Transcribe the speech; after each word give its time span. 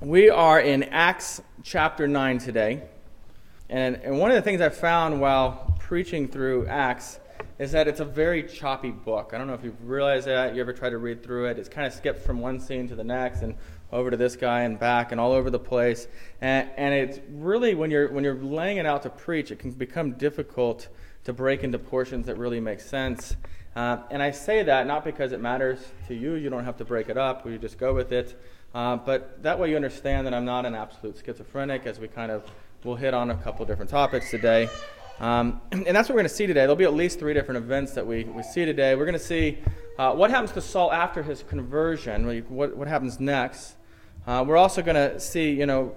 We 0.00 0.30
are 0.30 0.60
in 0.60 0.84
Acts 0.84 1.42
chapter 1.64 2.06
9 2.06 2.38
today. 2.38 2.82
And, 3.68 3.96
and 3.96 4.20
one 4.20 4.30
of 4.30 4.36
the 4.36 4.42
things 4.42 4.60
I 4.60 4.68
found 4.68 5.20
while 5.20 5.76
preaching 5.80 6.28
through 6.28 6.68
Acts 6.68 7.18
is 7.58 7.72
that 7.72 7.88
it's 7.88 7.98
a 7.98 8.04
very 8.04 8.44
choppy 8.44 8.92
book. 8.92 9.32
I 9.34 9.38
don't 9.38 9.48
know 9.48 9.54
if 9.54 9.64
you've 9.64 9.82
realized 9.82 10.28
that. 10.28 10.54
You 10.54 10.60
ever 10.60 10.72
tried 10.72 10.90
to 10.90 10.98
read 10.98 11.24
through 11.24 11.46
it? 11.46 11.58
It's 11.58 11.68
kind 11.68 11.84
of 11.84 11.92
skipped 11.92 12.22
from 12.22 12.38
one 12.38 12.60
scene 12.60 12.86
to 12.86 12.94
the 12.94 13.02
next 13.02 13.42
and 13.42 13.56
over 13.90 14.08
to 14.08 14.16
this 14.16 14.36
guy 14.36 14.60
and 14.60 14.78
back 14.78 15.10
and 15.10 15.20
all 15.20 15.32
over 15.32 15.50
the 15.50 15.58
place. 15.58 16.06
And, 16.40 16.70
and 16.76 16.94
it's 16.94 17.18
really, 17.28 17.74
when 17.74 17.90
you're, 17.90 18.12
when 18.12 18.22
you're 18.22 18.40
laying 18.40 18.76
it 18.76 18.86
out 18.86 19.02
to 19.02 19.10
preach, 19.10 19.50
it 19.50 19.58
can 19.58 19.72
become 19.72 20.12
difficult 20.12 20.86
to 21.24 21.32
break 21.32 21.64
into 21.64 21.80
portions 21.80 22.26
that 22.26 22.38
really 22.38 22.60
make 22.60 22.78
sense. 22.78 23.34
Uh, 23.74 23.98
and 24.12 24.22
I 24.22 24.30
say 24.30 24.62
that 24.62 24.86
not 24.86 25.04
because 25.04 25.32
it 25.32 25.40
matters 25.40 25.80
to 26.06 26.14
you, 26.14 26.34
you 26.34 26.50
don't 26.50 26.64
have 26.64 26.76
to 26.76 26.84
break 26.84 27.08
it 27.08 27.18
up, 27.18 27.44
you 27.44 27.58
just 27.58 27.78
go 27.78 27.92
with 27.92 28.12
it. 28.12 28.40
Uh, 28.74 28.96
but 28.96 29.42
that 29.42 29.58
way 29.58 29.70
you 29.70 29.76
understand 29.76 30.26
that 30.26 30.34
I'm 30.34 30.44
not 30.44 30.66
an 30.66 30.74
absolute 30.74 31.20
schizophrenic 31.24 31.86
as 31.86 31.98
we 31.98 32.08
kind 32.08 32.30
of 32.30 32.44
will 32.84 32.96
hit 32.96 33.14
on 33.14 33.30
a 33.30 33.36
couple 33.36 33.64
different 33.66 33.90
topics 33.90 34.30
today. 34.30 34.68
Um, 35.20 35.60
and 35.72 35.86
that's 35.86 36.08
what 36.08 36.14
we're 36.14 36.20
going 36.20 36.28
to 36.28 36.34
see 36.34 36.46
today. 36.46 36.60
There'll 36.60 36.76
be 36.76 36.84
at 36.84 36.94
least 36.94 37.18
three 37.18 37.34
different 37.34 37.58
events 37.64 37.92
that 37.92 38.06
we, 38.06 38.24
we 38.24 38.42
see 38.42 38.64
today. 38.64 38.94
We're 38.94 39.06
going 39.06 39.18
to 39.18 39.24
see 39.24 39.58
uh, 39.98 40.14
what 40.14 40.30
happens 40.30 40.52
to 40.52 40.60
Saul 40.60 40.92
after 40.92 41.22
his 41.22 41.42
conversion, 41.42 42.44
what, 42.48 42.76
what 42.76 42.88
happens 42.88 43.18
next. 43.18 43.74
Uh, 44.26 44.44
we're 44.46 44.56
also 44.56 44.82
going 44.82 44.94
to 44.94 45.18
see, 45.18 45.50
you 45.50 45.66
know, 45.66 45.94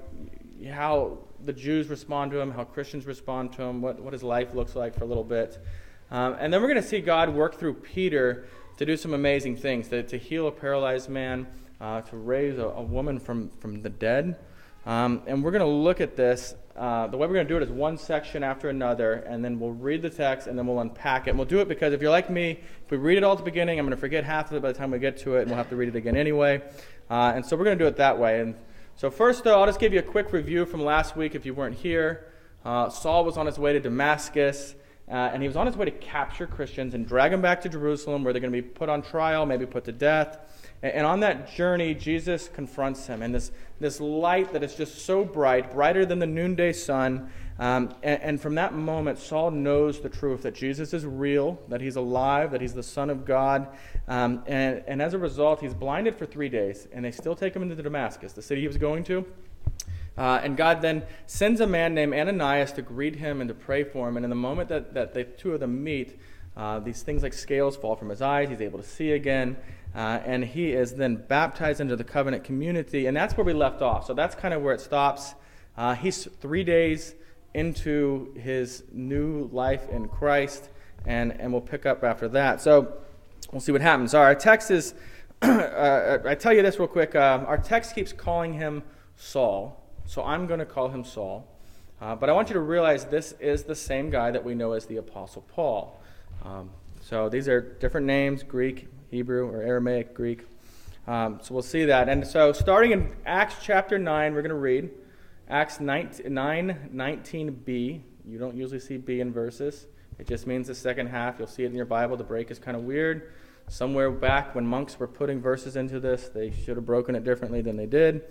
how 0.72 1.20
the 1.44 1.54
Jews 1.54 1.88
respond 1.88 2.32
to 2.32 2.40
him, 2.40 2.52
how 2.52 2.64
Christians 2.64 3.06
respond 3.06 3.54
to 3.54 3.64
him, 3.64 3.82
what, 3.82 4.00
what 4.00 4.14
his 4.14 4.24
life 4.24 4.54
looks 4.54 4.76
like 4.76 4.98
for 4.98 5.04
a 5.04 5.08
little 5.08 5.24
bit. 5.24 5.60
Um, 6.10 6.36
and 6.40 6.54
then 6.54 6.62
we're 6.62 6.68
going 6.68 6.82
to 6.82 6.88
see 6.88 7.00
God 7.00 7.30
work 7.30 7.56
through 7.56 7.76
Peter 7.76 8.46
to 8.78 8.86
do 8.86 8.98
some 8.98 9.14
amazing 9.14 9.56
things, 9.56 9.88
to, 9.90 10.04
to 10.04 10.18
heal 10.18 10.48
a 10.48 10.52
paralyzed 10.52 11.10
man, 11.10 11.48
uh, 11.82 12.02
to 12.02 12.16
raise 12.16 12.60
a, 12.60 12.66
a, 12.66 12.82
woman 12.82 13.20
from, 13.20 13.50
from 13.60 13.82
the 13.82 13.90
dead. 13.90 14.38
Um, 14.86 15.24
and 15.26 15.44
we're 15.44 15.52
going 15.52 15.62
to 15.62 15.68
look 15.68 16.00
at 16.00 16.16
this. 16.16 16.54
Uh, 16.76 17.08
the 17.08 17.18
way 17.18 17.28
we're 17.28 17.34
going 17.34 17.48
to 17.48 17.54
do 17.54 17.58
it 17.58 17.64
is 17.64 17.70
one 17.70 17.98
section 17.98 18.44
after 18.44 18.70
another, 18.70 19.14
and 19.14 19.44
then 19.44 19.60
we'll 19.60 19.74
read 19.74 20.02
the 20.02 20.10
text 20.10 20.48
and 20.48 20.58
then 20.58 20.68
we'll 20.68 20.80
unpack 20.80 21.28
it. 21.28 21.32
And 21.32 21.40
we'll 21.40 21.48
do 21.48 21.60
it 21.60 21.68
because 21.68 21.94
if 21.94 22.02
you're 22.02 22.12
like 22.12 22.30
me, 22.30 22.60
if 22.86 22.92
we 22.92 22.98
read 22.98 23.18
it 23.18 23.24
all 23.24 23.34
at 23.34 23.40
the 23.40 23.44
beginning, 23.44 23.80
I'm 23.80 23.86
going 23.86 23.96
to 23.96 24.00
forget 24.00 24.24
half 24.24 24.52
of 24.52 24.58
it 24.58 24.62
by 24.62 24.72
the 24.72 24.78
time 24.78 24.92
we 24.92 25.00
get 25.00 25.18
to 25.18 25.36
it, 25.36 25.42
and 25.42 25.50
we'll 25.50 25.58
have 25.58 25.70
to 25.70 25.76
read 25.76 25.90
it 25.90 25.96
again 25.96 26.16
anyway. 26.16 26.62
Uh, 27.10 27.34
and 27.36 27.46
so 27.46 27.58
we're 27.58 27.66
going 27.66 27.78
to 27.78 27.84
do 27.84 27.88
it 27.88 27.98
that 27.98 28.18
way. 28.18 28.42
And 28.42 28.56
so, 28.96 29.10
first, 29.10 29.44
though, 29.44 29.60
I'll 29.60 29.66
just 29.66 29.80
give 29.80 29.92
you 29.92 30.00
a 30.00 30.04
quick 30.04 30.32
review 30.32 30.66
from 30.66 30.84
last 30.84 31.18
week 31.18 31.34
if 31.34 31.46
you 31.46 31.54
weren't 31.56 31.76
here. 31.76 32.28
Uh, 32.64 32.90
Saul 32.90 33.26
was 33.26 33.38
on 33.38 33.48
his 33.48 33.58
way 33.58 33.74
to 33.74 33.80
Damascus. 33.80 34.76
Uh, 35.12 35.30
and 35.34 35.42
he 35.42 35.48
was 35.48 35.58
on 35.58 35.66
his 35.68 35.76
way 35.76 35.84
to 35.84 35.92
capture 35.92 36.48
Christians 36.48 36.94
and 36.94 37.06
drag 37.06 37.32
them 37.32 37.42
back 37.42 37.60
to 37.62 37.70
Jerusalem, 37.70 38.24
where 38.24 38.32
they're 38.32 38.40
going 38.40 38.54
to 38.54 38.62
be 38.62 38.68
put 38.68 38.88
on 38.88 39.02
trial, 39.02 39.46
maybe 39.46 39.66
put 39.66 39.84
to 39.84 39.92
death. 39.92 40.40
And 40.82 41.06
on 41.06 41.20
that 41.20 41.54
journey, 41.54 41.94
Jesus 41.94 42.48
confronts 42.48 43.06
him. 43.08 43.22
And 43.22 43.36
this, 43.36 43.52
this 43.80 44.00
light 44.00 44.54
that 44.54 44.64
is 44.64 44.74
just 44.74 45.06
so 45.06 45.26
bright, 45.26 45.74
brighter 45.74 46.06
than 46.06 46.20
the 46.20 46.26
noonday 46.26 46.72
sun. 46.72 47.30
Um, 47.60 47.94
and, 48.02 48.22
and, 48.22 48.42
from 48.42 48.56
that 48.56 48.74
moment, 48.74 49.20
Saul 49.20 49.52
knows 49.52 50.00
the 50.00 50.10
truth 50.10 50.42
that 50.44 50.56
Jesus 50.56 50.94
is 50.94 51.06
real, 51.06 51.62
that 51.68 51.82
he's 51.82 51.98
alive, 51.98 52.50
that 52.52 52.62
he's 52.62 52.74
the 52.74 52.82
Son 52.82 53.12
of 53.12 53.26
God. 53.26 53.68
Um, 54.08 54.44
and, 54.48 54.82
and 54.88 55.02
as 55.02 55.14
a 55.14 55.20
result, 55.20 55.60
he's 55.60 55.74
blinded 55.74 56.16
for 56.16 56.26
three 56.26 56.50
days. 56.50 56.88
And 56.92 57.06
they 57.06 57.12
still 57.12 57.36
take 57.36 57.54
him 57.54 57.62
into 57.62 57.76
Damascus, 57.76 58.34
the 58.34 58.42
city 58.42 58.62
he 58.62 58.68
was 58.68 58.78
going 58.78 59.04
to. 59.06 59.26
Uh, 60.18 60.42
and 60.44 60.58
God 60.58 60.82
then 60.82 61.04
sends 61.26 61.62
a 61.62 61.68
man 61.68 61.94
named 61.94 62.14
Ananias 62.14 62.72
to 62.74 62.82
greet 62.82 63.16
him 63.16 63.42
and 63.42 63.48
to 63.48 63.54
pray 63.54 63.84
for 63.84 64.10
him. 64.10 64.18
And 64.18 64.26
in 64.26 64.30
the 64.30 64.36
moment 64.36 64.70
that, 64.70 64.94
that 64.94 65.14
the 65.14 65.24
two 65.24 65.54
of 65.54 65.60
them 65.60 65.84
meet, 65.84 66.20
uh, 66.58 66.80
these 66.80 67.02
things 67.02 67.24
like 67.24 67.34
scales 67.34 67.78
fall 67.78 67.96
from 67.96 68.10
his 68.10 68.22
eyes. 68.22 68.50
He's 68.50 68.62
able 68.62 68.80
to 68.80 68.86
see 68.86 69.12
again. 69.14 69.58
Uh, 69.96 70.20
and 70.26 70.44
he 70.44 70.72
is 70.72 70.96
then 70.96 71.16
baptized 71.16 71.82
into 71.82 71.96
the 71.96 72.04
covenant 72.04 72.44
community. 72.44 73.08
And 73.08 73.16
that's 73.16 73.36
where 73.36 73.46
we 73.46 73.54
left 73.54 73.82
off. 73.82 74.06
So 74.06 74.14
that's 74.14 74.36
kind 74.36 74.54
of 74.54 74.62
where 74.62 74.74
it 74.74 74.82
stops. 74.82 75.34
Uh, 75.78 75.96
he's 75.96 76.26
three 76.40 76.64
days 76.64 77.16
into 77.54 78.34
his 78.36 78.84
new 78.92 79.50
life 79.52 79.90
in 79.90 80.08
Christ. 80.08 80.70
And, 81.06 81.32
and 81.40 81.52
we'll 81.52 81.62
pick 81.62 81.86
up 81.86 82.04
after 82.04 82.28
that. 82.30 82.62
So 82.62 82.98
we'll 83.52 83.62
see 83.62 83.72
what 83.72 83.82
happens. 83.82 84.14
Our 84.14 84.36
text 84.36 84.72
is, 84.72 84.94
uh, 85.42 86.20
I 86.26 86.36
tell 86.36 86.54
you 86.54 86.62
this 86.62 86.80
real 86.80 86.88
quick. 86.88 87.16
Uh, 87.16 87.44
our 87.48 87.58
text 87.58 87.96
keeps 87.96 88.14
calling 88.14 88.54
him 88.54 88.84
Saul. 89.16 89.81
So 90.12 90.22
I'm 90.26 90.46
going 90.46 90.60
to 90.60 90.66
call 90.66 90.90
him 90.90 91.06
Saul. 91.06 91.48
Uh, 92.02 92.16
but 92.16 92.30
I 92.30 92.34
want 92.34 92.50
you 92.50 92.56
to 92.56 92.60
realize 92.60 93.06
this 93.06 93.32
is 93.40 93.64
the 93.64 93.78
same 93.78 94.10
guy 94.10 94.30
that 94.30 94.44
we 94.44 94.54
know 94.54 94.74
as 94.74 94.86
the 94.86 94.98
Apostle 94.98 95.42
Paul. 95.44 96.02
Um, 96.44 96.70
so 97.00 97.30
these 97.30 97.48
are 97.48 97.62
different 97.62 98.08
names 98.08 98.44
Greek, 98.44 98.90
Hebrew, 99.10 99.48
or 99.48 99.62
Aramaic, 99.62 100.14
Greek. 100.14 100.42
Um, 101.08 101.40
so 101.42 101.54
we'll 101.54 101.64
see 101.64 101.86
that. 101.86 102.10
And 102.10 102.28
so 102.28 102.52
starting 102.52 102.92
in 102.92 103.16
Acts 103.26 103.56
chapter 103.62 103.98
9, 103.98 104.34
we're 104.34 104.42
going 104.42 104.50
to 104.50 104.56
read 104.56 104.90
Acts 105.48 105.80
9, 105.80 106.24
9 106.28 106.90
19b. 106.94 108.02
You 108.26 108.38
don't 108.38 108.58
usually 108.58 108.82
see 108.82 108.98
B 108.98 109.22
in 109.22 109.32
verses, 109.32 109.88
it 110.20 110.28
just 110.28 110.46
means 110.46 110.68
the 110.68 110.76
second 110.76 111.08
half. 111.08 111.40
You'll 111.40 111.48
see 111.48 111.64
it 111.64 111.68
in 111.68 111.76
your 111.76 111.86
Bible. 111.86 112.18
The 112.18 112.26
break 112.26 112.52
is 112.52 112.60
kind 112.60 112.76
of 112.76 112.84
weird. 112.84 113.32
Somewhere 113.70 114.12
back 114.12 114.56
when 114.56 114.68
monks 114.68 115.00
were 115.00 115.08
putting 115.08 115.40
verses 115.40 115.78
into 115.78 116.02
this, 116.02 116.28
they 116.28 116.52
should 116.52 116.76
have 116.76 116.86
broken 116.86 117.16
it 117.16 117.24
differently 117.24 117.62
than 117.62 117.78
they 117.78 117.86
did. 117.86 118.24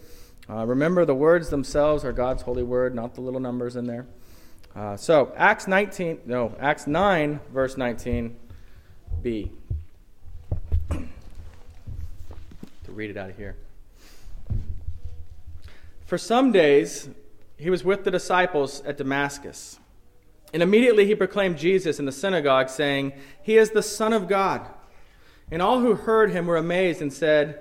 Uh, 0.50 0.66
remember, 0.66 1.04
the 1.04 1.14
words 1.14 1.48
themselves 1.48 2.04
are 2.04 2.12
God's 2.12 2.42
holy 2.42 2.64
word, 2.64 2.92
not 2.92 3.14
the 3.14 3.20
little 3.20 3.38
numbers 3.38 3.76
in 3.76 3.86
there. 3.86 4.04
Uh, 4.74 4.96
so, 4.96 5.32
Acts 5.36 5.68
19, 5.68 6.22
no, 6.26 6.56
Acts 6.58 6.88
9, 6.88 7.38
verse 7.52 7.76
19b. 7.76 9.50
to 10.90 11.08
read 12.88 13.10
it 13.10 13.16
out 13.16 13.30
of 13.30 13.36
here. 13.36 13.54
For 16.04 16.18
some 16.18 16.50
days, 16.50 17.08
he 17.56 17.70
was 17.70 17.84
with 17.84 18.02
the 18.02 18.10
disciples 18.10 18.80
at 18.80 18.96
Damascus. 18.96 19.78
And 20.52 20.64
immediately 20.64 21.06
he 21.06 21.14
proclaimed 21.14 21.58
Jesus 21.58 22.00
in 22.00 22.06
the 22.06 22.12
synagogue, 22.12 22.70
saying, 22.70 23.12
He 23.40 23.56
is 23.56 23.70
the 23.70 23.84
Son 23.84 24.12
of 24.12 24.26
God. 24.26 24.68
And 25.52 25.62
all 25.62 25.78
who 25.78 25.94
heard 25.94 26.32
him 26.32 26.46
were 26.46 26.56
amazed 26.56 27.00
and 27.00 27.12
said, 27.12 27.60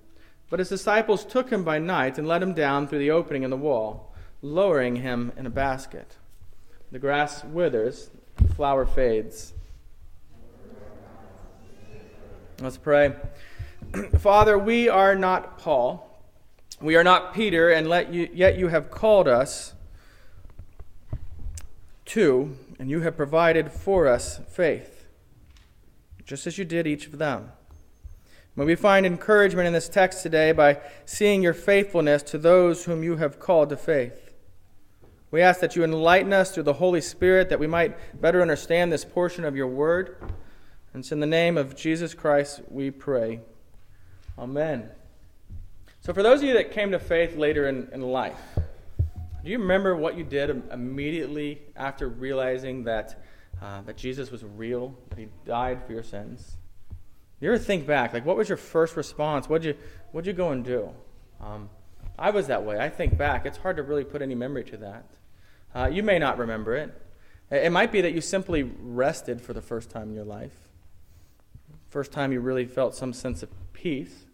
But 0.51 0.59
his 0.59 0.67
disciples 0.67 1.23
took 1.23 1.49
him 1.49 1.63
by 1.63 1.79
night 1.79 2.17
and 2.17 2.27
let 2.27 2.43
him 2.43 2.53
down 2.53 2.85
through 2.85 2.99
the 2.99 3.09
opening 3.09 3.43
in 3.43 3.49
the 3.49 3.57
wall, 3.57 4.13
lowering 4.41 4.97
him 4.97 5.31
in 5.37 5.45
a 5.45 5.49
basket. 5.49 6.17
The 6.91 6.99
grass 6.99 7.45
withers, 7.45 8.09
the 8.35 8.53
flower 8.53 8.85
fades. 8.85 9.53
Let's 12.59 12.77
pray. 12.77 13.15
Father, 14.19 14.59
we 14.59 14.89
are 14.89 15.15
not 15.15 15.57
Paul. 15.57 16.19
We 16.81 16.97
are 16.97 17.03
not 17.03 17.33
Peter, 17.33 17.69
and 17.69 18.13
you, 18.13 18.29
yet 18.33 18.57
you 18.57 18.67
have 18.67 18.91
called 18.91 19.29
us 19.29 19.73
to, 22.07 22.57
and 22.77 22.89
you 22.89 22.99
have 23.01 23.15
provided 23.15 23.71
for 23.71 24.05
us 24.05 24.41
faith, 24.49 25.07
just 26.25 26.45
as 26.45 26.57
you 26.57 26.65
did 26.65 26.87
each 26.87 27.07
of 27.07 27.19
them. 27.19 27.53
May 28.53 28.65
we 28.65 28.75
find 28.75 29.05
encouragement 29.05 29.67
in 29.67 29.73
this 29.73 29.87
text 29.87 30.23
today 30.23 30.51
by 30.51 30.81
seeing 31.05 31.41
your 31.41 31.53
faithfulness 31.53 32.21
to 32.23 32.37
those 32.37 32.83
whom 32.83 33.01
you 33.01 33.15
have 33.15 33.39
called 33.39 33.69
to 33.69 33.77
faith. 33.77 34.33
We 35.31 35.41
ask 35.41 35.61
that 35.61 35.77
you 35.77 35.85
enlighten 35.85 36.33
us 36.33 36.53
through 36.53 36.63
the 36.63 36.73
Holy 36.73 36.99
Spirit 36.99 37.47
that 37.47 37.59
we 37.59 37.67
might 37.67 38.21
better 38.21 38.41
understand 38.41 38.91
this 38.91 39.05
portion 39.05 39.45
of 39.45 39.55
your 39.55 39.67
word. 39.67 40.17
And 40.93 41.01
it's 41.01 41.13
in 41.13 41.21
the 41.21 41.25
name 41.25 41.57
of 41.57 41.77
Jesus 41.77 42.13
Christ 42.13 42.59
we 42.67 42.91
pray. 42.91 43.39
Amen. 44.37 44.89
So, 46.01 46.13
for 46.13 46.21
those 46.21 46.41
of 46.41 46.47
you 46.47 46.53
that 46.55 46.71
came 46.71 46.91
to 46.91 46.99
faith 46.99 47.37
later 47.37 47.69
in, 47.69 47.87
in 47.93 48.01
life, 48.01 48.41
do 49.43 49.49
you 49.49 49.59
remember 49.59 49.95
what 49.95 50.17
you 50.17 50.25
did 50.25 50.61
immediately 50.73 51.61
after 51.77 52.09
realizing 52.09 52.83
that, 52.83 53.23
uh, 53.61 53.81
that 53.83 53.95
Jesus 53.95 54.29
was 54.29 54.43
real, 54.43 54.93
that 55.09 55.17
he 55.17 55.29
died 55.45 55.85
for 55.85 55.93
your 55.93 56.03
sins? 56.03 56.57
You 57.41 57.49
ever 57.49 57.57
think 57.57 57.87
back, 57.87 58.13
like, 58.13 58.25
what 58.25 58.37
was 58.37 58.47
your 58.47 58.57
first 58.57 58.95
response? 58.95 59.49
What'd 59.49 59.65
you, 59.65 59.75
what'd 60.11 60.27
you 60.27 60.33
go 60.33 60.51
and 60.51 60.63
do? 60.63 60.91
Um, 61.41 61.69
I 62.17 62.29
was 62.29 62.47
that 62.47 62.63
way. 62.63 62.79
I 62.79 62.87
think 62.87 63.17
back. 63.17 63.47
It's 63.47 63.57
hard 63.57 63.77
to 63.77 63.83
really 63.83 64.03
put 64.03 64.21
any 64.21 64.35
memory 64.35 64.63
to 64.65 64.77
that. 64.77 65.05
Uh, 65.73 65.89
you 65.91 66.03
may 66.03 66.19
not 66.19 66.37
remember 66.37 66.75
it. 66.75 66.93
It 67.49 67.71
might 67.71 67.91
be 67.91 68.01
that 68.01 68.13
you 68.13 68.21
simply 68.21 68.63
rested 68.63 69.41
for 69.41 69.53
the 69.53 69.61
first 69.61 69.89
time 69.89 70.09
in 70.09 70.15
your 70.15 70.23
life. 70.23 70.53
First 71.89 72.11
time 72.11 72.31
you 72.31 72.39
really 72.39 72.65
felt 72.65 72.95
some 72.95 73.11
sense 73.11 73.41
of 73.41 73.49
peace. 73.73 74.25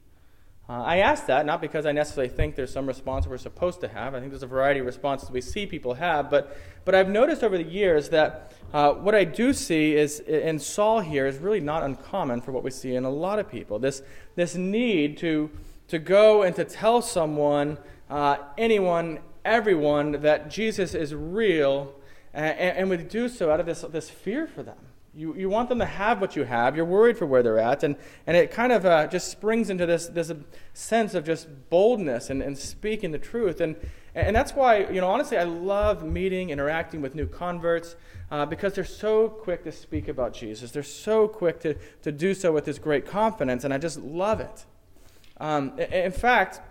Uh, 0.69 0.83
I 0.83 0.97
ask 0.97 1.27
that 1.27 1.45
not 1.45 1.61
because 1.61 1.85
I 1.85 1.93
necessarily 1.93 2.27
think 2.33 2.55
there's 2.55 2.73
some 2.73 2.87
response 2.87 3.25
we're 3.25 3.37
supposed 3.37 3.79
to 3.81 3.87
have. 3.87 4.13
I 4.13 4.19
think 4.19 4.31
there's 4.31 4.43
a 4.43 4.47
variety 4.47 4.81
of 4.81 4.85
responses 4.85 5.31
we 5.31 5.39
see 5.39 5.65
people 5.65 5.93
have. 5.93 6.29
But, 6.29 6.57
but 6.83 6.93
I've 6.93 7.07
noticed 7.07 7.41
over 7.41 7.57
the 7.57 7.63
years 7.63 8.09
that 8.09 8.53
uh, 8.73 8.91
what 8.91 9.15
I 9.15 9.23
do 9.23 9.53
see 9.53 9.95
is 9.95 10.19
in 10.19 10.59
Saul 10.59 10.99
here 10.99 11.25
is 11.25 11.37
really 11.37 11.61
not 11.61 11.83
uncommon 11.83 12.41
for 12.41 12.51
what 12.51 12.63
we 12.63 12.71
see 12.71 12.95
in 12.95 13.05
a 13.05 13.09
lot 13.09 13.39
of 13.39 13.49
people. 13.49 13.79
This, 13.79 14.01
this 14.35 14.55
need 14.55 15.17
to, 15.19 15.49
to 15.87 15.99
go 15.99 16.43
and 16.43 16.53
to 16.57 16.65
tell 16.65 17.01
someone, 17.01 17.77
uh, 18.09 18.37
anyone, 18.57 19.19
everyone, 19.45 20.11
that 20.23 20.49
Jesus 20.49 20.93
is 20.93 21.15
real, 21.15 21.95
and, 22.33 22.59
and 22.59 22.89
would 22.89 23.07
do 23.07 23.29
so 23.29 23.51
out 23.51 23.61
of 23.61 23.65
this, 23.65 23.85
this 23.89 24.09
fear 24.09 24.47
for 24.47 24.63
them. 24.63 24.75
You, 25.17 25.33
you 25.35 25.49
want 25.49 25.67
them 25.67 25.79
to 25.79 25.85
have 25.85 26.21
what 26.21 26.35
you 26.35 26.43
have. 26.43 26.75
You're 26.75 26.85
worried 26.85 27.17
for 27.17 27.25
where 27.25 27.41
they're 27.41 27.57
at. 27.57 27.81
And, 27.81 27.95
and 28.27 28.37
it 28.37 28.51
kind 28.51 28.71
of 28.71 28.85
uh, 28.85 29.07
just 29.07 29.31
springs 29.31 29.71
into 29.71 29.87
this, 29.87 30.05
this 30.05 30.31
sense 30.75 31.15
of 31.15 31.25
just 31.25 31.47
boldness 31.71 32.29
and, 32.29 32.43
and 32.43 32.55
speaking 32.55 33.11
the 33.11 33.17
truth. 33.17 33.59
And, 33.59 33.75
and 34.13 34.35
that's 34.35 34.53
why, 34.53 34.85
you 34.85 35.01
know, 35.01 35.09
honestly, 35.09 35.35
I 35.35 35.43
love 35.43 36.03
meeting, 36.03 36.51
interacting 36.51 37.01
with 37.01 37.15
new 37.15 37.25
converts 37.25 37.95
uh, 38.29 38.45
because 38.45 38.73
they're 38.73 38.85
so 38.85 39.27
quick 39.27 39.63
to 39.63 39.71
speak 39.71 40.07
about 40.07 40.33
Jesus. 40.33 40.69
They're 40.69 40.83
so 40.83 41.27
quick 41.27 41.61
to, 41.61 41.73
to 42.03 42.11
do 42.11 42.35
so 42.35 42.51
with 42.51 42.65
this 42.65 42.77
great 42.77 43.07
confidence. 43.07 43.63
And 43.63 43.73
I 43.73 43.79
just 43.79 43.97
love 43.99 44.39
it. 44.39 44.65
Um, 45.39 45.79
in 45.79 46.11
fact, 46.11 46.61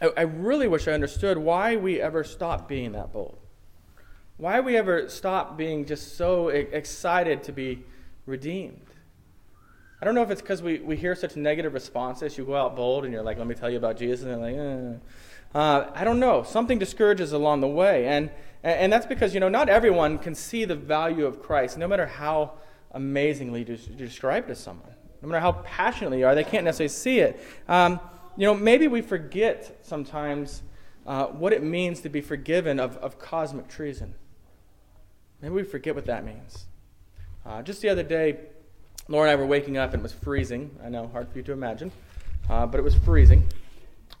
I, 0.00 0.10
I 0.16 0.22
really 0.22 0.66
wish 0.66 0.88
I 0.88 0.92
understood 0.92 1.36
why 1.36 1.76
we 1.76 2.00
ever 2.00 2.24
stopped 2.24 2.68
being 2.68 2.92
that 2.92 3.12
bold. 3.12 3.36
Why 4.42 4.58
we 4.58 4.76
ever 4.76 5.08
stop 5.08 5.56
being 5.56 5.86
just 5.86 6.16
so 6.16 6.48
excited 6.48 7.44
to 7.44 7.52
be 7.52 7.84
redeemed? 8.26 8.88
I 10.00 10.04
don't 10.04 10.16
know 10.16 10.22
if 10.22 10.32
it's 10.32 10.40
because 10.40 10.60
we, 10.60 10.80
we 10.80 10.96
hear 10.96 11.14
such 11.14 11.36
negative 11.36 11.74
responses. 11.74 12.36
You 12.36 12.44
go 12.44 12.56
out 12.56 12.74
bold 12.74 13.04
and 13.04 13.12
you're 13.12 13.22
like, 13.22 13.38
let 13.38 13.46
me 13.46 13.54
tell 13.54 13.70
you 13.70 13.76
about 13.76 13.96
Jesus. 13.96 14.24
And 14.24 14.42
they're 14.42 14.98
like, 14.98 15.00
eh. 15.54 15.56
uh, 15.56 15.92
I 15.94 16.02
don't 16.02 16.18
know. 16.18 16.42
Something 16.42 16.80
discourages 16.80 17.30
along 17.30 17.60
the 17.60 17.68
way. 17.68 18.08
And, 18.08 18.32
and 18.64 18.92
that's 18.92 19.06
because, 19.06 19.32
you 19.32 19.38
know, 19.38 19.48
not 19.48 19.68
everyone 19.68 20.18
can 20.18 20.34
see 20.34 20.64
the 20.64 20.74
value 20.74 21.24
of 21.24 21.40
Christ, 21.40 21.78
no 21.78 21.86
matter 21.86 22.06
how 22.06 22.54
amazingly 22.90 23.60
you 23.60 23.76
describe 23.94 24.48
to 24.48 24.56
someone. 24.56 24.90
No 25.22 25.28
matter 25.28 25.40
how 25.40 25.52
passionately 25.52 26.18
you 26.18 26.26
are, 26.26 26.34
they 26.34 26.42
can't 26.42 26.64
necessarily 26.64 26.88
see 26.88 27.20
it. 27.20 27.40
Um, 27.68 28.00
you 28.36 28.48
know, 28.48 28.54
maybe 28.54 28.88
we 28.88 29.02
forget 29.02 29.78
sometimes 29.82 30.64
uh, 31.06 31.26
what 31.26 31.52
it 31.52 31.62
means 31.62 32.00
to 32.00 32.08
be 32.08 32.20
forgiven 32.20 32.80
of, 32.80 32.96
of 32.96 33.20
cosmic 33.20 33.68
treason. 33.68 34.14
Maybe 35.42 35.54
we 35.54 35.64
forget 35.64 35.96
what 35.96 36.06
that 36.06 36.24
means. 36.24 36.66
Uh, 37.44 37.62
just 37.62 37.82
the 37.82 37.88
other 37.88 38.04
day, 38.04 38.38
Laura 39.08 39.28
and 39.28 39.32
I 39.32 39.42
were 39.42 39.46
waking 39.46 39.76
up 39.76 39.92
and 39.92 40.00
it 40.00 40.02
was 40.04 40.12
freezing. 40.12 40.70
I 40.84 40.88
know, 40.88 41.08
hard 41.08 41.28
for 41.28 41.38
you 41.38 41.42
to 41.44 41.52
imagine, 41.52 41.90
uh, 42.48 42.66
but 42.66 42.78
it 42.78 42.84
was 42.84 42.94
freezing. 42.94 43.48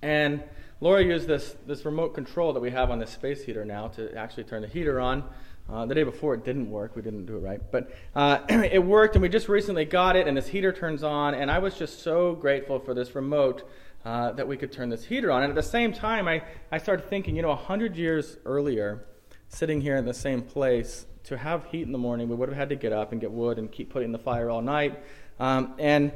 And 0.02 0.42
Laura 0.80 1.04
used 1.04 1.28
this, 1.28 1.54
this 1.64 1.84
remote 1.84 2.12
control 2.14 2.52
that 2.54 2.60
we 2.60 2.72
have 2.72 2.90
on 2.90 2.98
this 2.98 3.10
space 3.10 3.44
heater 3.44 3.64
now 3.64 3.86
to 3.88 4.12
actually 4.16 4.42
turn 4.44 4.62
the 4.62 4.68
heater 4.68 5.00
on. 5.00 5.22
Uh, 5.70 5.86
the 5.86 5.94
day 5.94 6.02
before 6.02 6.34
it 6.34 6.44
didn't 6.44 6.68
work. 6.68 6.96
We 6.96 7.02
didn't 7.02 7.24
do 7.26 7.36
it 7.36 7.40
right. 7.40 7.60
But 7.70 7.92
uh, 8.16 8.40
it 8.48 8.84
worked, 8.84 9.14
and 9.14 9.22
we 9.22 9.28
just 9.28 9.48
recently 9.48 9.84
got 9.84 10.16
it, 10.16 10.26
and 10.26 10.36
this 10.36 10.48
heater 10.48 10.72
turns 10.72 11.04
on. 11.04 11.34
And 11.34 11.52
I 11.52 11.60
was 11.60 11.76
just 11.76 12.02
so 12.02 12.34
grateful 12.34 12.80
for 12.80 12.94
this 12.94 13.14
remote 13.14 13.62
uh, 14.04 14.32
that 14.32 14.48
we 14.48 14.56
could 14.56 14.72
turn 14.72 14.88
this 14.88 15.04
heater 15.04 15.30
on. 15.30 15.44
And 15.44 15.50
at 15.50 15.54
the 15.54 15.62
same 15.62 15.92
time, 15.92 16.26
I, 16.26 16.42
I 16.72 16.78
started 16.78 17.08
thinking, 17.08 17.36
you 17.36 17.42
know, 17.42 17.50
100 17.50 17.96
years 17.96 18.38
earlier, 18.44 19.06
sitting 19.52 19.82
here 19.82 19.96
in 19.96 20.06
the 20.06 20.14
same 20.14 20.40
place, 20.42 21.06
to 21.24 21.36
have 21.36 21.66
heat 21.66 21.82
in 21.82 21.92
the 21.92 21.98
morning, 21.98 22.28
we 22.28 22.34
would 22.34 22.48
have 22.48 22.56
had 22.56 22.68
to 22.70 22.76
get 22.76 22.92
up 22.92 23.12
and 23.12 23.20
get 23.20 23.30
wood 23.30 23.58
and 23.58 23.70
keep 23.70 23.90
putting 23.90 24.10
the 24.10 24.18
fire 24.18 24.50
all 24.50 24.62
night. 24.62 24.98
Um, 25.38 25.74
and, 25.78 26.10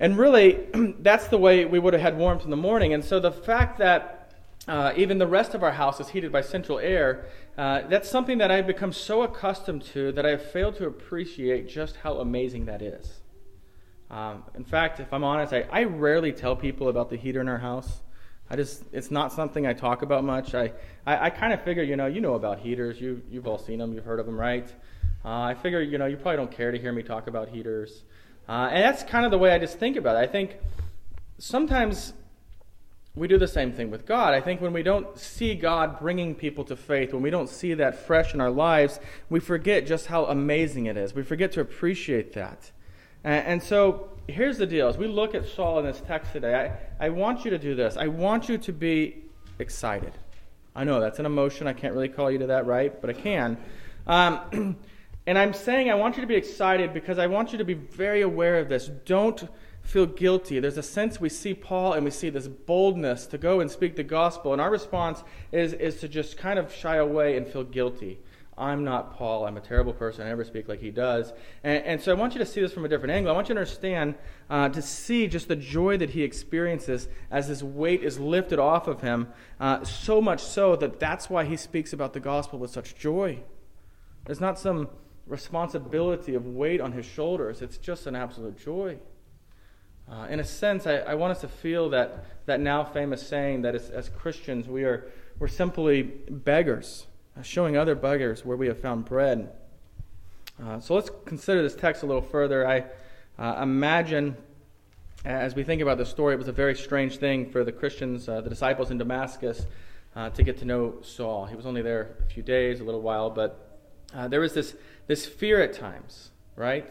and 0.00 0.16
really, 0.16 0.66
that's 1.00 1.28
the 1.28 1.38
way 1.38 1.64
we 1.64 1.78
would 1.78 1.92
have 1.92 2.02
had 2.02 2.16
warmth 2.16 2.44
in 2.44 2.50
the 2.50 2.56
morning. 2.56 2.94
And 2.94 3.04
so 3.04 3.20
the 3.20 3.32
fact 3.32 3.78
that 3.78 4.32
uh, 4.66 4.92
even 4.96 5.18
the 5.18 5.26
rest 5.26 5.54
of 5.54 5.62
our 5.62 5.72
house 5.72 6.00
is 6.00 6.08
heated 6.08 6.30
by 6.30 6.40
central 6.40 6.78
air, 6.78 7.26
uh, 7.56 7.82
that's 7.88 8.08
something 8.08 8.38
that 8.38 8.50
I've 8.50 8.66
become 8.66 8.92
so 8.92 9.22
accustomed 9.22 9.82
to 9.86 10.12
that 10.12 10.24
I've 10.24 10.42
failed 10.50 10.76
to 10.76 10.86
appreciate 10.86 11.68
just 11.68 11.96
how 11.96 12.18
amazing 12.18 12.66
that 12.66 12.80
is. 12.80 13.20
Um, 14.10 14.44
in 14.54 14.64
fact, 14.64 15.00
if 15.00 15.12
I'm 15.12 15.24
honest, 15.24 15.52
I, 15.52 15.66
I 15.70 15.84
rarely 15.84 16.32
tell 16.32 16.56
people 16.56 16.88
about 16.88 17.10
the 17.10 17.16
heater 17.16 17.40
in 17.40 17.48
our 17.48 17.58
house. 17.58 18.00
I 18.50 18.56
just, 18.56 18.84
it's 18.92 19.10
not 19.10 19.32
something 19.32 19.66
I 19.66 19.74
talk 19.74 20.02
about 20.02 20.24
much. 20.24 20.54
I, 20.54 20.72
I, 21.06 21.26
I 21.26 21.30
kind 21.30 21.52
of 21.52 21.62
figure, 21.62 21.82
you 21.82 21.96
know, 21.96 22.06
you 22.06 22.20
know 22.20 22.34
about 22.34 22.60
heaters. 22.60 23.00
You, 23.00 23.22
you've 23.30 23.46
all 23.46 23.58
seen 23.58 23.78
them. 23.78 23.92
You've 23.92 24.04
heard 24.04 24.20
of 24.20 24.26
them, 24.26 24.38
right? 24.38 24.68
Uh, 25.24 25.40
I 25.42 25.54
figure, 25.54 25.82
you 25.82 25.98
know, 25.98 26.06
you 26.06 26.16
probably 26.16 26.36
don't 26.36 26.50
care 26.50 26.72
to 26.72 26.78
hear 26.78 26.92
me 26.92 27.02
talk 27.02 27.26
about 27.26 27.48
heaters. 27.48 28.04
Uh, 28.48 28.70
and 28.72 28.82
that's 28.82 29.02
kind 29.02 29.26
of 29.26 29.30
the 29.30 29.38
way 29.38 29.52
I 29.52 29.58
just 29.58 29.78
think 29.78 29.96
about 29.96 30.16
it. 30.16 30.20
I 30.20 30.26
think 30.26 30.56
sometimes 31.38 32.14
we 33.14 33.28
do 33.28 33.36
the 33.36 33.48
same 33.48 33.72
thing 33.72 33.90
with 33.90 34.06
God. 34.06 34.32
I 34.32 34.40
think 34.40 34.60
when 34.60 34.72
we 34.72 34.82
don't 34.82 35.18
see 35.18 35.54
God 35.54 35.98
bringing 35.98 36.34
people 36.34 36.64
to 36.64 36.76
faith, 36.76 37.12
when 37.12 37.22
we 37.22 37.30
don't 37.30 37.48
see 37.48 37.74
that 37.74 37.98
fresh 38.06 38.32
in 38.32 38.40
our 38.40 38.50
lives, 38.50 39.00
we 39.28 39.40
forget 39.40 39.86
just 39.86 40.06
how 40.06 40.24
amazing 40.26 40.86
it 40.86 40.96
is. 40.96 41.14
We 41.14 41.22
forget 41.22 41.52
to 41.52 41.60
appreciate 41.60 42.32
that. 42.34 42.70
And, 43.24 43.46
and 43.46 43.62
so 43.62 44.10
here's 44.26 44.58
the 44.58 44.66
deal 44.66 44.88
as 44.88 44.96
we 44.96 45.06
look 45.06 45.34
at 45.34 45.46
Saul 45.46 45.78
in 45.80 45.86
this 45.86 46.00
text 46.06 46.32
today, 46.32 46.72
I, 47.00 47.06
I 47.06 47.08
want 47.10 47.44
you 47.44 47.50
to 47.50 47.58
do 47.58 47.74
this. 47.74 47.96
I 47.96 48.06
want 48.06 48.48
you 48.48 48.58
to 48.58 48.72
be 48.72 49.24
excited. 49.58 50.12
I 50.74 50.84
know 50.84 51.00
that's 51.00 51.18
an 51.18 51.26
emotion. 51.26 51.66
I 51.66 51.72
can't 51.72 51.94
really 51.94 52.08
call 52.08 52.30
you 52.30 52.38
to 52.38 52.46
that, 52.48 52.66
right? 52.66 53.00
But 53.00 53.10
I 53.10 53.14
can. 53.14 53.56
Um, 54.06 54.76
and 55.26 55.38
I'm 55.38 55.52
saying 55.52 55.90
I 55.90 55.94
want 55.94 56.16
you 56.16 56.20
to 56.20 56.26
be 56.26 56.36
excited 56.36 56.94
because 56.94 57.18
I 57.18 57.26
want 57.26 57.52
you 57.52 57.58
to 57.58 57.64
be 57.64 57.74
very 57.74 58.22
aware 58.22 58.58
of 58.58 58.68
this. 58.68 58.88
Don't 59.04 59.48
feel 59.82 60.06
guilty. 60.06 60.60
There's 60.60 60.76
a 60.76 60.82
sense 60.82 61.18
we 61.18 61.30
see 61.30 61.54
Paul 61.54 61.94
and 61.94 62.04
we 62.04 62.10
see 62.10 62.28
this 62.28 62.46
boldness 62.46 63.26
to 63.28 63.38
go 63.38 63.60
and 63.60 63.70
speak 63.70 63.96
the 63.96 64.04
gospel, 64.04 64.52
and 64.52 64.60
our 64.60 64.70
response 64.70 65.24
is, 65.50 65.72
is 65.72 66.00
to 66.00 66.08
just 66.08 66.36
kind 66.36 66.58
of 66.58 66.72
shy 66.72 66.96
away 66.96 67.36
and 67.36 67.46
feel 67.46 67.64
guilty. 67.64 68.18
I'm 68.58 68.84
not 68.84 69.16
Paul. 69.16 69.46
I'm 69.46 69.56
a 69.56 69.60
terrible 69.60 69.92
person. 69.92 70.26
I 70.26 70.28
never 70.28 70.44
speak 70.44 70.68
like 70.68 70.80
he 70.80 70.90
does. 70.90 71.32
And, 71.62 71.84
and 71.84 72.00
so 72.00 72.12
I 72.12 72.14
want 72.14 72.34
you 72.34 72.38
to 72.40 72.46
see 72.46 72.60
this 72.60 72.72
from 72.72 72.84
a 72.84 72.88
different 72.88 73.12
angle. 73.12 73.32
I 73.32 73.34
want 73.34 73.48
you 73.48 73.54
to 73.54 73.60
understand, 73.60 74.16
uh, 74.50 74.68
to 74.70 74.82
see 74.82 75.26
just 75.26 75.48
the 75.48 75.56
joy 75.56 75.96
that 75.98 76.10
he 76.10 76.22
experiences 76.22 77.08
as 77.30 77.48
this 77.48 77.62
weight 77.62 78.02
is 78.02 78.18
lifted 78.18 78.58
off 78.58 78.88
of 78.88 79.00
him, 79.00 79.28
uh, 79.60 79.84
so 79.84 80.20
much 80.20 80.42
so 80.42 80.76
that 80.76 80.98
that's 80.98 81.30
why 81.30 81.44
he 81.44 81.56
speaks 81.56 81.92
about 81.92 82.12
the 82.12 82.20
gospel 82.20 82.58
with 82.58 82.70
such 82.70 82.96
joy. 82.96 83.38
There's 84.26 84.40
not 84.40 84.58
some 84.58 84.88
responsibility 85.26 86.34
of 86.34 86.46
weight 86.46 86.80
on 86.80 86.92
his 86.92 87.06
shoulders, 87.06 87.62
it's 87.62 87.78
just 87.78 88.06
an 88.06 88.16
absolute 88.16 88.58
joy. 88.58 88.98
Uh, 90.10 90.26
in 90.30 90.40
a 90.40 90.44
sense, 90.44 90.86
I, 90.86 90.96
I, 90.96 91.14
want 91.16 91.32
us 91.32 91.42
to 91.42 91.48
feel 91.48 91.90
that, 91.90 92.24
that 92.46 92.60
now 92.60 92.82
famous 92.82 93.26
saying 93.26 93.60
that 93.62 93.74
as, 93.74 93.90
as 93.90 94.08
Christians 94.08 94.66
we 94.66 94.84
are 94.84 95.06
we're 95.38 95.48
simply 95.48 96.02
beggars 96.02 97.06
showing 97.42 97.76
other 97.76 97.94
beggars 97.94 98.44
where 98.44 98.56
we 98.56 98.66
have 98.66 98.80
found 98.80 99.04
bread. 99.04 99.50
Uh, 100.62 100.80
so 100.80 100.94
let's 100.94 101.10
consider 101.24 101.62
this 101.62 101.74
text 101.74 102.02
a 102.02 102.06
little 102.06 102.22
further. 102.22 102.66
I 102.66 102.84
uh, 103.38 103.62
imagine, 103.62 104.36
as 105.24 105.54
we 105.54 105.62
think 105.62 105.80
about 105.80 105.98
the 105.98 106.06
story, 106.06 106.34
it 106.34 106.38
was 106.38 106.48
a 106.48 106.52
very 106.52 106.74
strange 106.74 107.18
thing 107.18 107.50
for 107.50 107.62
the 107.64 107.72
Christians, 107.72 108.28
uh, 108.28 108.40
the 108.40 108.50
disciples 108.50 108.90
in 108.90 108.98
Damascus, 108.98 109.66
uh, 110.16 110.30
to 110.30 110.42
get 110.42 110.58
to 110.58 110.64
know 110.64 110.96
Saul. 111.02 111.46
He 111.46 111.54
was 111.54 111.64
only 111.64 111.82
there 111.82 112.16
a 112.26 112.32
few 112.32 112.42
days, 112.42 112.80
a 112.80 112.84
little 112.84 113.02
while, 113.02 113.30
but 113.30 113.78
uh, 114.14 114.26
there 114.26 114.40
was 114.40 114.52
this, 114.52 114.74
this 115.06 115.26
fear 115.26 115.62
at 115.62 115.74
times, 115.74 116.30
right? 116.56 116.90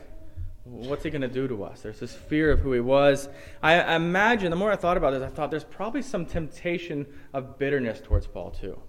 What's 0.64 1.04
he 1.04 1.10
going 1.10 1.22
to 1.22 1.28
do 1.28 1.48
to 1.48 1.64
us? 1.64 1.82
There's 1.82 2.00
this 2.00 2.14
fear 2.14 2.52
of 2.52 2.60
who 2.60 2.72
he 2.72 2.80
was. 2.80 3.28
I 3.62 3.96
imagine, 3.96 4.50
the 4.50 4.58
more 4.58 4.72
I 4.72 4.76
thought 4.78 4.98
about 4.98 5.12
this, 5.12 5.24
I 5.24 5.30
thought 5.30 5.50
there's 5.52 5.64
probably 5.64 6.02
some 6.02 6.26
temptation 6.26 7.06
of 7.34 7.58
bitterness 7.58 8.00
towards 8.02 8.28
Paul, 8.28 8.52
too 8.52 8.80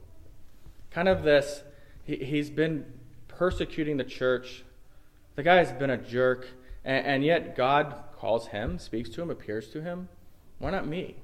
kind 0.91 1.09
of 1.09 1.23
this 1.23 1.63
he, 2.09 2.17
he's 2.17 2.51
been 2.51 2.85
persecuting 3.29 3.99
the 3.99 4.05
church. 4.05 4.65
The 5.37 5.43
guy 5.43 5.57
has 5.57 5.71
been 5.71 5.91
a 5.91 5.97
jerk, 5.97 6.49
and, 6.85 7.07
and 7.07 7.25
yet 7.25 7.55
God 7.55 7.95
calls 8.17 8.49
him, 8.49 8.79
speaks 8.79 9.11
to 9.11 9.23
him, 9.23 9.31
appears 9.31 9.69
to 9.69 9.83
him. 9.83 10.09
Why 10.59 10.71
not 10.71 10.89
me? 10.89 11.15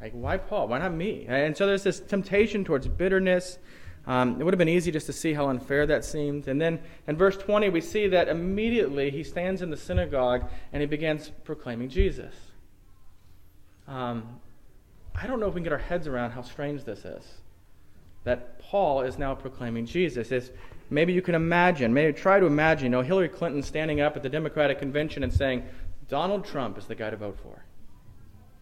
Like, 0.00 0.12
why 0.12 0.36
Paul? 0.36 0.68
Why 0.68 0.78
not 0.78 0.92
me? 0.92 1.24
And 1.26 1.56
so 1.56 1.66
there's 1.66 1.82
this 1.82 1.98
temptation 1.98 2.64
towards 2.64 2.86
bitterness. 2.86 3.58
Um, 4.06 4.38
it 4.38 4.44
would 4.44 4.52
have 4.52 4.58
been 4.58 4.68
easy 4.68 4.92
just 4.92 5.06
to 5.06 5.12
see 5.12 5.32
how 5.32 5.48
unfair 5.48 5.86
that 5.86 6.04
seemed. 6.04 6.46
And 6.46 6.60
then 6.60 6.78
in 7.08 7.16
verse 7.16 7.38
20, 7.38 7.70
we 7.70 7.80
see 7.80 8.06
that 8.08 8.28
immediately 8.28 9.10
he 9.10 9.24
stands 9.24 9.62
in 9.62 9.70
the 9.70 9.76
synagogue 9.76 10.44
and 10.72 10.82
he 10.82 10.86
begins 10.86 11.30
proclaiming 11.44 11.88
Jesus. 11.88 12.34
Um, 13.88 14.40
I 15.14 15.26
don't 15.26 15.40
know 15.40 15.48
if 15.48 15.54
we 15.54 15.58
can 15.60 15.64
get 15.64 15.72
our 15.72 15.78
heads 15.78 16.06
around 16.06 16.32
how 16.32 16.42
strange 16.42 16.84
this 16.84 17.04
is 17.04 17.24
that 18.24 18.58
Paul 18.58 19.02
is 19.02 19.18
now 19.18 19.34
proclaiming 19.34 19.86
Jesus. 19.86 20.32
Is 20.32 20.50
maybe 20.90 21.12
you 21.12 21.22
can 21.22 21.34
imagine, 21.34 21.94
maybe 21.94 22.12
try 22.12 22.40
to 22.40 22.46
imagine, 22.46 22.86
you 22.86 22.90
know, 22.90 23.02
Hillary 23.02 23.28
Clinton 23.28 23.62
standing 23.62 24.00
up 24.00 24.16
at 24.16 24.22
the 24.22 24.28
Democratic 24.28 24.78
convention 24.78 25.22
and 25.22 25.32
saying, 25.32 25.64
Donald 26.08 26.44
Trump 26.44 26.76
is 26.78 26.86
the 26.86 26.94
guy 26.94 27.10
to 27.10 27.16
vote 27.16 27.38
for. 27.42 27.64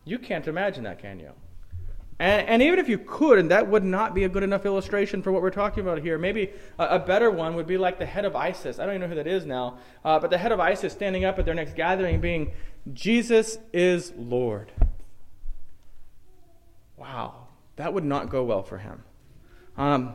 You 0.04 0.18
can't 0.18 0.46
imagine 0.46 0.84
that, 0.84 0.98
can 1.00 1.18
you? 1.20 1.30
And, 2.18 2.46
and, 2.46 2.62
even 2.62 2.78
if 2.78 2.88
you 2.88 2.98
could, 2.98 3.38
and 3.38 3.50
that 3.50 3.66
would 3.66 3.82
not 3.82 4.14
be 4.14 4.24
a 4.24 4.28
good 4.28 4.44
enough 4.44 4.64
illustration 4.64 5.22
for 5.22 5.32
what 5.32 5.42
we're 5.42 5.50
talking 5.50 5.82
about 5.82 5.98
here, 5.98 6.18
maybe 6.18 6.50
a, 6.78 6.84
a 6.84 6.98
better 6.98 7.30
one 7.30 7.56
would 7.56 7.66
be 7.66 7.78
like 7.78 7.98
the 7.98 8.06
head 8.06 8.24
of 8.24 8.36
ISIS. 8.36 8.78
I 8.78 8.84
don't 8.84 8.94
even 8.94 9.00
know 9.02 9.16
who 9.16 9.22
that 9.22 9.26
is 9.26 9.44
now, 9.44 9.78
uh, 10.04 10.20
but 10.20 10.30
the 10.30 10.38
head 10.38 10.52
of 10.52 10.60
ISIS 10.60 10.92
standing 10.92 11.24
up 11.24 11.38
at 11.38 11.44
their 11.44 11.54
next 11.54 11.74
gathering 11.74 12.20
being, 12.20 12.52
Jesus 12.92 13.58
is 13.72 14.12
Lord. 14.16 14.70
wow, 16.96 17.48
that 17.74 17.92
would 17.92 18.04
not 18.04 18.28
go 18.28 18.44
well 18.44 18.62
for 18.62 18.78
him. 18.78 19.02
Um, 19.76 20.14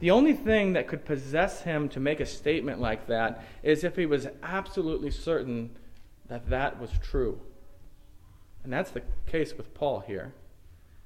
the 0.00 0.10
only 0.10 0.34
thing 0.34 0.74
that 0.74 0.88
could 0.88 1.04
possess 1.04 1.62
him 1.62 1.88
to 1.90 2.00
make 2.00 2.20
a 2.20 2.26
statement 2.26 2.80
like 2.80 3.06
that 3.06 3.44
is 3.62 3.84
if 3.84 3.96
he 3.96 4.06
was 4.06 4.28
absolutely 4.42 5.10
certain 5.10 5.70
that 6.28 6.48
that 6.50 6.80
was 6.80 6.90
true. 7.02 7.40
And 8.62 8.72
that's 8.72 8.90
the 8.90 9.02
case 9.26 9.56
with 9.56 9.72
Paul 9.74 10.00
here. 10.00 10.32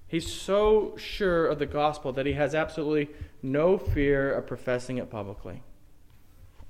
He's 0.07 0.33
so 0.33 0.97
sure 0.97 1.47
of 1.47 1.59
the 1.59 1.67
gospel 1.67 2.13
that 2.13 2.25
he 2.25 2.33
has 2.33 2.55
absolutely 2.55 3.15
no 3.43 3.77
fear 3.77 4.33
of 4.33 4.47
professing 4.47 4.99
it 4.99 5.11
publicly. 5.11 5.63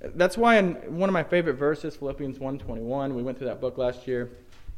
That's 0.01 0.37
why 0.37 0.57
in 0.57 0.75
one 0.97 1.09
of 1.09 1.13
my 1.13 1.23
favorite 1.23 1.55
verses, 1.55 1.95
Philippians 1.95 2.37
1.21, 2.37 3.13
we 3.13 3.23
went 3.23 3.37
through 3.37 3.47
that 3.47 3.61
book 3.61 3.77
last 3.77 4.07
year, 4.07 4.29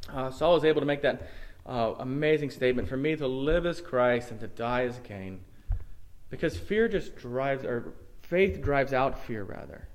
uh, 0.10 0.32
Saul 0.32 0.54
was 0.54 0.66
able 0.66 0.82
to 0.82 0.86
make 0.86 1.02
that 1.02 1.30
uh, 1.66 1.94
amazing 2.00 2.50
statement, 2.50 2.88
for 2.88 2.98
me 2.98 3.16
to 3.16 3.28
live 3.28 3.66
as 3.66 3.82
Christ 3.82 4.32
and 4.32 4.40
to 4.40 4.48
die 4.48 4.86
as 4.86 4.98
gain. 5.00 5.40
Because 6.32 6.58
fear 6.58 6.88
just 6.88 7.16
drives, 7.16 7.64
or 7.64 7.94
faith 8.24 8.62
drives 8.62 8.94
out 8.94 9.24
fear, 9.26 9.44
rather. 9.44 9.88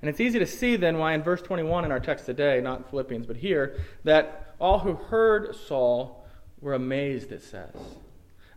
And 0.00 0.08
it's 0.08 0.20
easy 0.20 0.38
to 0.38 0.46
see 0.46 0.76
then 0.76 0.98
why 0.98 1.12
in 1.12 1.22
verse 1.22 1.42
21 1.42 1.84
in 1.84 1.92
our 1.92 2.00
text 2.00 2.24
today, 2.24 2.60
not 2.60 2.88
Philippians, 2.88 3.26
but 3.26 3.36
here, 3.36 3.76
that 4.04 4.54
all 4.60 4.78
who 4.78 4.94
heard 4.94 5.54
Saul 5.54 6.24
were 6.60 6.74
amazed, 6.74 7.32
it 7.32 7.42
says. 7.42 7.74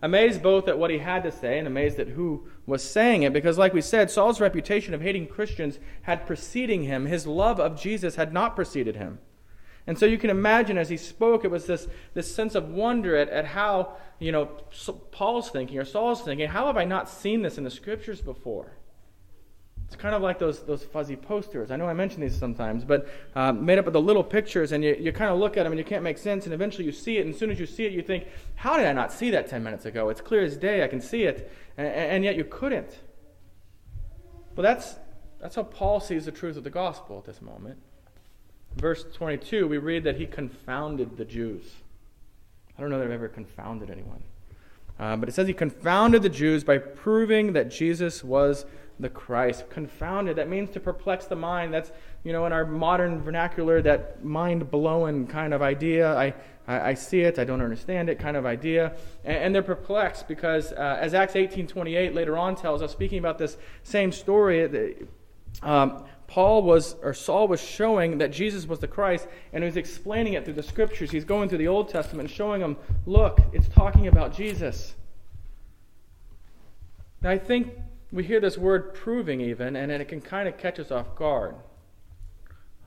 Amazed 0.03 0.41
both 0.41 0.67
at 0.67 0.79
what 0.79 0.89
he 0.89 0.99
had 0.99 1.23
to 1.23 1.31
say 1.31 1.59
and 1.59 1.67
amazed 1.67 1.99
at 1.99 2.09
who 2.09 2.47
was 2.65 2.83
saying 2.83 3.23
it, 3.23 3.33
because, 3.33 3.57
like 3.57 3.73
we 3.73 3.81
said, 3.81 4.09
Saul's 4.09 4.39
reputation 4.39 4.93
of 4.93 5.01
hating 5.01 5.27
Christians 5.27 5.79
had 6.03 6.27
preceding 6.27 6.83
him. 6.83 7.05
His 7.07 7.27
love 7.27 7.59
of 7.59 7.79
Jesus 7.79 8.15
had 8.15 8.33
not 8.33 8.55
preceded 8.55 8.95
him. 8.95 9.19
And 9.87 9.97
so 9.97 10.05
you 10.05 10.17
can 10.17 10.29
imagine 10.29 10.77
as 10.77 10.89
he 10.89 10.97
spoke, 10.97 11.43
it 11.43 11.51
was 11.51 11.65
this, 11.65 11.87
this 12.13 12.33
sense 12.33 12.55
of 12.55 12.69
wonder 12.69 13.15
at, 13.15 13.29
at 13.29 13.45
how, 13.45 13.93
you 14.19 14.31
know, 14.31 14.45
Paul's 15.11 15.49
thinking 15.49 15.79
or 15.79 15.85
Saul's 15.85 16.21
thinking, 16.21 16.47
how 16.47 16.67
have 16.67 16.77
I 16.77 16.85
not 16.85 17.09
seen 17.09 17.41
this 17.41 17.57
in 17.57 17.63
the 17.63 17.71
scriptures 17.71 18.21
before? 18.21 18.73
It's 19.91 20.01
kind 20.01 20.15
of 20.15 20.21
like 20.21 20.39
those, 20.39 20.63
those 20.63 20.85
fuzzy 20.85 21.17
posters. 21.17 21.69
I 21.69 21.75
know 21.75 21.85
I 21.85 21.93
mention 21.93 22.21
these 22.21 22.37
sometimes, 22.37 22.85
but 22.85 23.09
um, 23.35 23.65
made 23.65 23.77
up 23.77 23.87
of 23.87 23.93
the 23.93 23.99
little 23.99 24.23
pictures, 24.23 24.71
and 24.71 24.81
you, 24.81 24.95
you 24.97 25.11
kind 25.11 25.29
of 25.29 25.37
look 25.37 25.57
at 25.57 25.63
them 25.63 25.73
and 25.73 25.79
you 25.79 25.83
can't 25.83 26.01
make 26.01 26.17
sense, 26.17 26.45
and 26.45 26.53
eventually 26.53 26.85
you 26.85 26.93
see 26.93 27.17
it, 27.17 27.25
and 27.25 27.33
as 27.33 27.39
soon 27.39 27.51
as 27.51 27.59
you 27.59 27.65
see 27.65 27.85
it, 27.85 27.91
you 27.91 28.01
think, 28.01 28.25
how 28.55 28.77
did 28.77 28.85
I 28.85 28.93
not 28.93 29.11
see 29.11 29.31
that 29.31 29.49
10 29.49 29.61
minutes 29.61 29.83
ago? 29.83 30.07
It's 30.07 30.21
clear 30.21 30.43
as 30.43 30.55
day, 30.55 30.81
I 30.81 30.87
can 30.87 31.01
see 31.01 31.23
it, 31.23 31.51
and, 31.75 31.87
and 31.87 32.23
yet 32.23 32.37
you 32.37 32.45
couldn't. 32.45 32.99
Well, 34.55 34.63
that's, 34.63 34.95
that's 35.41 35.55
how 35.55 35.63
Paul 35.63 35.99
sees 35.99 36.23
the 36.23 36.31
truth 36.31 36.55
of 36.55 36.63
the 36.63 36.69
gospel 36.69 37.17
at 37.17 37.25
this 37.25 37.41
moment. 37.41 37.77
Verse 38.75 39.05
22, 39.13 39.67
we 39.67 39.77
read 39.77 40.03
that 40.03 40.15
he 40.15 40.25
confounded 40.25 41.17
the 41.17 41.25
Jews. 41.25 41.75
I 42.77 42.81
don't 42.81 42.89
know 42.89 42.99
that 42.99 43.05
I've 43.05 43.11
ever 43.11 43.27
confounded 43.27 43.89
anyone. 43.89 44.23
Uh, 44.99 45.15
but 45.15 45.27
it 45.27 45.33
says 45.33 45.47
he 45.47 45.53
confounded 45.53 46.21
the 46.21 46.29
Jews 46.29 46.63
by 46.63 46.77
proving 46.77 47.53
that 47.53 47.71
Jesus 47.71 48.23
was 48.23 48.65
the 48.99 49.09
Christ. 49.09 49.69
Confounded, 49.69 50.35
that 50.37 50.47
means 50.47 50.69
to 50.71 50.79
perplex 50.79 51.25
the 51.25 51.35
mind. 51.35 51.73
That's, 51.73 51.91
you 52.23 52.31
know, 52.31 52.45
in 52.45 52.53
our 52.53 52.65
modern 52.65 53.21
vernacular, 53.21 53.81
that 53.81 54.23
mind 54.23 54.69
blowing 54.69 55.27
kind 55.27 55.53
of 55.53 55.61
idea. 55.61 56.15
I, 56.15 56.33
I, 56.67 56.89
I, 56.89 56.93
see 56.93 57.21
it, 57.21 57.39
I 57.39 57.43
don't 57.43 57.61
understand 57.61 58.09
it 58.09 58.19
kind 58.19 58.37
of 58.37 58.45
idea. 58.45 58.95
And, 59.25 59.37
and 59.37 59.55
they're 59.55 59.63
perplexed 59.63 60.27
because, 60.27 60.71
uh, 60.71 60.97
as 61.01 61.13
Acts 61.13 61.35
18 61.35 61.67
28 61.67 62.13
later 62.13 62.37
on 62.37 62.55
tells 62.55 62.81
us, 62.81 62.91
speaking 62.91 63.19
about 63.19 63.37
this 63.37 63.57
same 63.83 64.11
story, 64.11 64.95
um, 65.63 66.05
Paul 66.31 66.63
was, 66.63 66.95
or 67.01 67.13
Saul 67.13 67.49
was 67.49 67.61
showing 67.61 68.19
that 68.19 68.31
Jesus 68.31 68.65
was 68.65 68.79
the 68.79 68.87
Christ, 68.87 69.27
and 69.51 69.61
he 69.61 69.65
was 69.65 69.75
explaining 69.75 70.35
it 70.35 70.45
through 70.45 70.53
the 70.53 70.63
scriptures. 70.63 71.11
He's 71.11 71.25
going 71.25 71.49
through 71.49 71.57
the 71.57 71.67
Old 71.67 71.89
Testament 71.89 72.29
and 72.29 72.31
showing 72.33 72.61
them, 72.61 72.77
look, 73.05 73.41
it's 73.51 73.67
talking 73.67 74.07
about 74.07 74.33
Jesus. 74.33 74.93
Now, 77.21 77.31
I 77.31 77.37
think 77.37 77.73
we 78.13 78.23
hear 78.23 78.39
this 78.39 78.57
word 78.57 78.93
proving 78.93 79.41
even, 79.41 79.75
and 79.75 79.91
it 79.91 80.07
can 80.07 80.21
kind 80.21 80.47
of 80.47 80.57
catch 80.57 80.79
us 80.79 80.89
off 80.89 81.15
guard. 81.15 81.53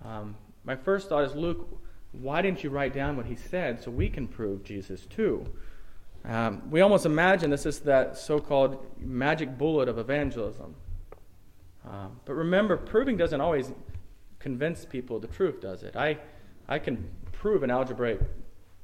Um, 0.03 0.37
my 0.65 0.75
first 0.75 1.11
thought 1.11 1.25
is, 1.25 1.35
Luke, 1.35 1.69
why 2.13 2.41
didn't 2.41 2.65
you 2.65 2.71
write 2.71 2.95
down 2.95 3.15
what 3.15 3.27
he 3.27 3.37
said 3.37 3.83
so 3.83 3.91
we 3.91 4.09
can 4.09 4.27
prove 4.27 4.65
Jesus 4.65 5.05
too? 5.05 5.45
Um, 6.25 6.63
we 6.71 6.81
almost 6.81 7.05
imagine 7.05 7.51
this 7.51 7.67
is 7.67 7.81
that 7.81 8.17
so 8.17 8.41
called 8.41 8.83
magic 8.99 9.59
bullet 9.59 9.91
of 9.91 9.99
evangelism. 9.99 10.77
Um, 11.89 12.21
but 12.25 12.35
remember, 12.35 12.77
proving 12.77 13.17
doesn't 13.17 13.41
always 13.41 13.73
convince 14.39 14.85
people 14.85 15.19
the 15.19 15.27
truth, 15.27 15.61
does 15.61 15.83
it? 15.83 15.97
I, 15.97 16.19
I 16.69 16.79
can 16.79 17.09
prove 17.33 17.63
an 17.63 17.71
algebraic 17.71 18.21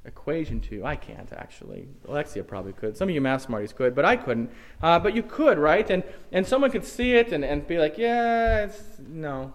equation 0.05 0.61
to 0.61 0.77
you. 0.77 0.85
I 0.85 0.97
can't, 0.97 1.31
actually. 1.33 1.89
Alexia 2.09 2.43
probably 2.45 2.73
could. 2.73 2.97
Some 2.97 3.09
of 3.09 3.15
you 3.15 3.21
math 3.21 3.43
smarties 3.43 3.73
could, 3.73 3.95
but 3.95 4.05
I 4.05 4.17
couldn't. 4.17 4.51
Uh, 4.83 4.99
but 4.99 5.15
you 5.15 5.23
could, 5.23 5.59
right? 5.59 5.89
And, 5.91 6.03
and 6.33 6.47
someone 6.47 6.71
could 6.71 6.85
see 6.85 7.15
it 7.15 7.33
and, 7.33 7.45
and 7.45 7.67
be 7.67 7.79
like, 7.79 7.99
yeah, 7.99 8.65
it's, 8.65 8.83
no. 9.07 9.55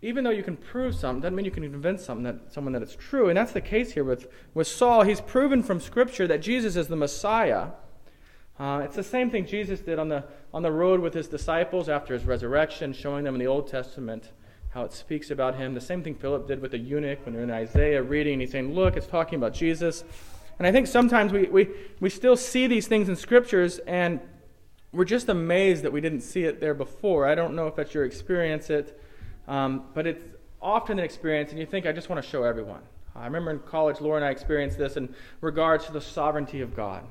Even 0.00 0.24
though 0.24 0.30
you 0.30 0.42
can 0.42 0.56
prove 0.56 0.94
something, 0.94 1.20
doesn't 1.20 1.36
mean 1.36 1.44
you 1.44 1.50
can 1.50 1.70
convince 1.70 2.04
something 2.04 2.24
that, 2.24 2.52
someone 2.52 2.72
that 2.72 2.82
it's 2.82 2.96
true. 2.96 3.28
And 3.28 3.36
that's 3.36 3.52
the 3.52 3.60
case 3.60 3.92
here 3.92 4.04
with, 4.04 4.26
with 4.52 4.66
Saul. 4.66 5.02
He's 5.02 5.20
proven 5.20 5.62
from 5.62 5.80
Scripture 5.80 6.26
that 6.26 6.42
Jesus 6.42 6.74
is 6.74 6.88
the 6.88 6.96
Messiah. 6.96 7.68
Uh, 8.62 8.78
it's 8.78 8.94
the 8.94 9.02
same 9.02 9.28
thing 9.28 9.44
Jesus 9.44 9.80
did 9.80 9.98
on 9.98 10.08
the, 10.08 10.22
on 10.54 10.62
the 10.62 10.70
road 10.70 11.00
with 11.00 11.12
his 11.12 11.26
disciples 11.26 11.88
after 11.88 12.14
his 12.14 12.24
resurrection, 12.24 12.92
showing 12.92 13.24
them 13.24 13.34
in 13.34 13.40
the 13.40 13.46
Old 13.48 13.66
Testament 13.66 14.30
how 14.68 14.84
it 14.84 14.92
speaks 14.92 15.32
about 15.32 15.56
him. 15.56 15.74
The 15.74 15.80
same 15.80 16.04
thing 16.04 16.14
Philip 16.14 16.46
did 16.46 16.62
with 16.62 16.70
the 16.70 16.78
eunuch 16.78 17.18
when 17.24 17.34
they're 17.34 17.42
in 17.42 17.50
Isaiah 17.50 18.00
reading. 18.00 18.38
He's 18.38 18.52
saying, 18.52 18.72
Look, 18.72 18.96
it's 18.96 19.08
talking 19.08 19.34
about 19.34 19.52
Jesus. 19.52 20.04
And 20.60 20.66
I 20.68 20.70
think 20.70 20.86
sometimes 20.86 21.32
we, 21.32 21.48
we, 21.48 21.70
we 21.98 22.08
still 22.08 22.36
see 22.36 22.68
these 22.68 22.86
things 22.86 23.08
in 23.08 23.16
scriptures 23.16 23.80
and 23.80 24.20
we're 24.92 25.06
just 25.06 25.28
amazed 25.28 25.82
that 25.82 25.92
we 25.92 26.00
didn't 26.00 26.20
see 26.20 26.44
it 26.44 26.60
there 26.60 26.74
before. 26.74 27.26
I 27.26 27.34
don't 27.34 27.56
know 27.56 27.66
if 27.66 27.74
that's 27.74 27.92
your 27.92 28.04
experience, 28.04 28.70
it, 28.70 29.02
um, 29.48 29.86
but 29.92 30.06
it's 30.06 30.22
often 30.60 31.00
an 31.00 31.04
experience, 31.04 31.50
and 31.50 31.58
you 31.58 31.66
think, 31.66 31.84
I 31.84 31.90
just 31.90 32.08
want 32.08 32.22
to 32.22 32.30
show 32.30 32.44
everyone. 32.44 32.82
I 33.16 33.24
remember 33.24 33.50
in 33.50 33.58
college, 33.58 34.00
Laura 34.00 34.18
and 34.18 34.24
I 34.24 34.30
experienced 34.30 34.78
this 34.78 34.96
in 34.96 35.12
regards 35.40 35.86
to 35.86 35.92
the 35.92 36.00
sovereignty 36.00 36.60
of 36.60 36.76
God. 36.76 37.04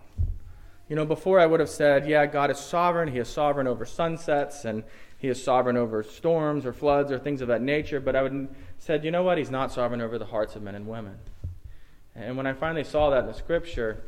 You 0.91 0.97
know, 0.97 1.05
before 1.05 1.39
I 1.39 1.45
would 1.45 1.61
have 1.61 1.69
said, 1.69 2.05
yeah, 2.05 2.25
God 2.25 2.51
is 2.51 2.59
sovereign. 2.59 3.07
He 3.07 3.17
is 3.17 3.29
sovereign 3.29 3.65
over 3.65 3.85
sunsets 3.85 4.65
and 4.65 4.83
he 5.17 5.29
is 5.29 5.41
sovereign 5.41 5.77
over 5.77 6.03
storms 6.03 6.65
or 6.65 6.73
floods 6.73 7.13
or 7.13 7.17
things 7.17 7.39
of 7.39 7.47
that 7.47 7.61
nature. 7.61 8.01
But 8.01 8.17
I 8.17 8.21
would 8.21 8.33
have 8.33 8.49
said, 8.77 9.05
you 9.05 9.09
know 9.09 9.23
what? 9.23 9.37
He's 9.37 9.49
not 9.49 9.71
sovereign 9.71 10.01
over 10.01 10.19
the 10.19 10.25
hearts 10.25 10.57
of 10.57 10.63
men 10.63 10.75
and 10.75 10.85
women. 10.85 11.17
And 12.13 12.35
when 12.35 12.45
I 12.45 12.51
finally 12.51 12.83
saw 12.83 13.09
that 13.11 13.19
in 13.19 13.27
the 13.27 13.33
scripture, 13.33 14.03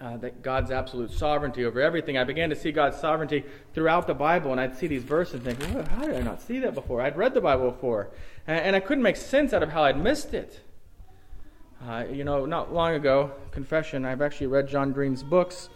uh, 0.00 0.16
that 0.18 0.42
God's 0.42 0.70
absolute 0.70 1.10
sovereignty 1.10 1.64
over 1.64 1.80
everything, 1.80 2.16
I 2.16 2.22
began 2.22 2.50
to 2.50 2.56
see 2.56 2.70
God's 2.70 2.98
sovereignty 2.98 3.42
throughout 3.74 4.06
the 4.06 4.14
Bible. 4.14 4.52
And 4.52 4.60
I'd 4.60 4.76
see 4.76 4.86
these 4.86 5.02
verses 5.02 5.44
and 5.44 5.58
think, 5.58 5.88
how 5.88 6.06
did 6.06 6.14
I 6.14 6.20
not 6.20 6.40
see 6.40 6.60
that 6.60 6.72
before? 6.72 7.00
I'd 7.00 7.16
read 7.16 7.34
the 7.34 7.40
Bible 7.40 7.72
before. 7.72 8.10
And, 8.46 8.60
and 8.60 8.76
I 8.76 8.78
couldn't 8.78 9.02
make 9.02 9.16
sense 9.16 9.52
out 9.52 9.64
of 9.64 9.70
how 9.70 9.82
I'd 9.82 9.98
missed 9.98 10.34
it. 10.34 10.60
Uh, 11.84 12.04
you 12.08 12.22
know, 12.22 12.46
not 12.46 12.72
long 12.72 12.94
ago, 12.94 13.32
confession, 13.50 14.04
I've 14.04 14.22
actually 14.22 14.46
read 14.46 14.68
John 14.68 14.92
Green's 14.92 15.24
books. 15.24 15.68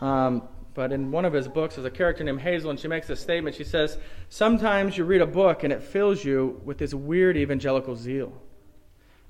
Um, 0.00 0.42
but 0.74 0.92
in 0.92 1.10
one 1.10 1.24
of 1.24 1.32
his 1.32 1.48
books, 1.48 1.74
there's 1.74 1.84
a 1.84 1.90
character 1.90 2.22
named 2.22 2.40
Hazel, 2.40 2.70
and 2.70 2.78
she 2.78 2.86
makes 2.86 3.10
a 3.10 3.16
statement. 3.16 3.56
She 3.56 3.64
says, 3.64 3.98
Sometimes 4.28 4.96
you 4.96 5.04
read 5.04 5.20
a 5.20 5.26
book 5.26 5.64
and 5.64 5.72
it 5.72 5.82
fills 5.82 6.24
you 6.24 6.60
with 6.64 6.78
this 6.78 6.94
weird 6.94 7.36
evangelical 7.36 7.96
zeal. 7.96 8.32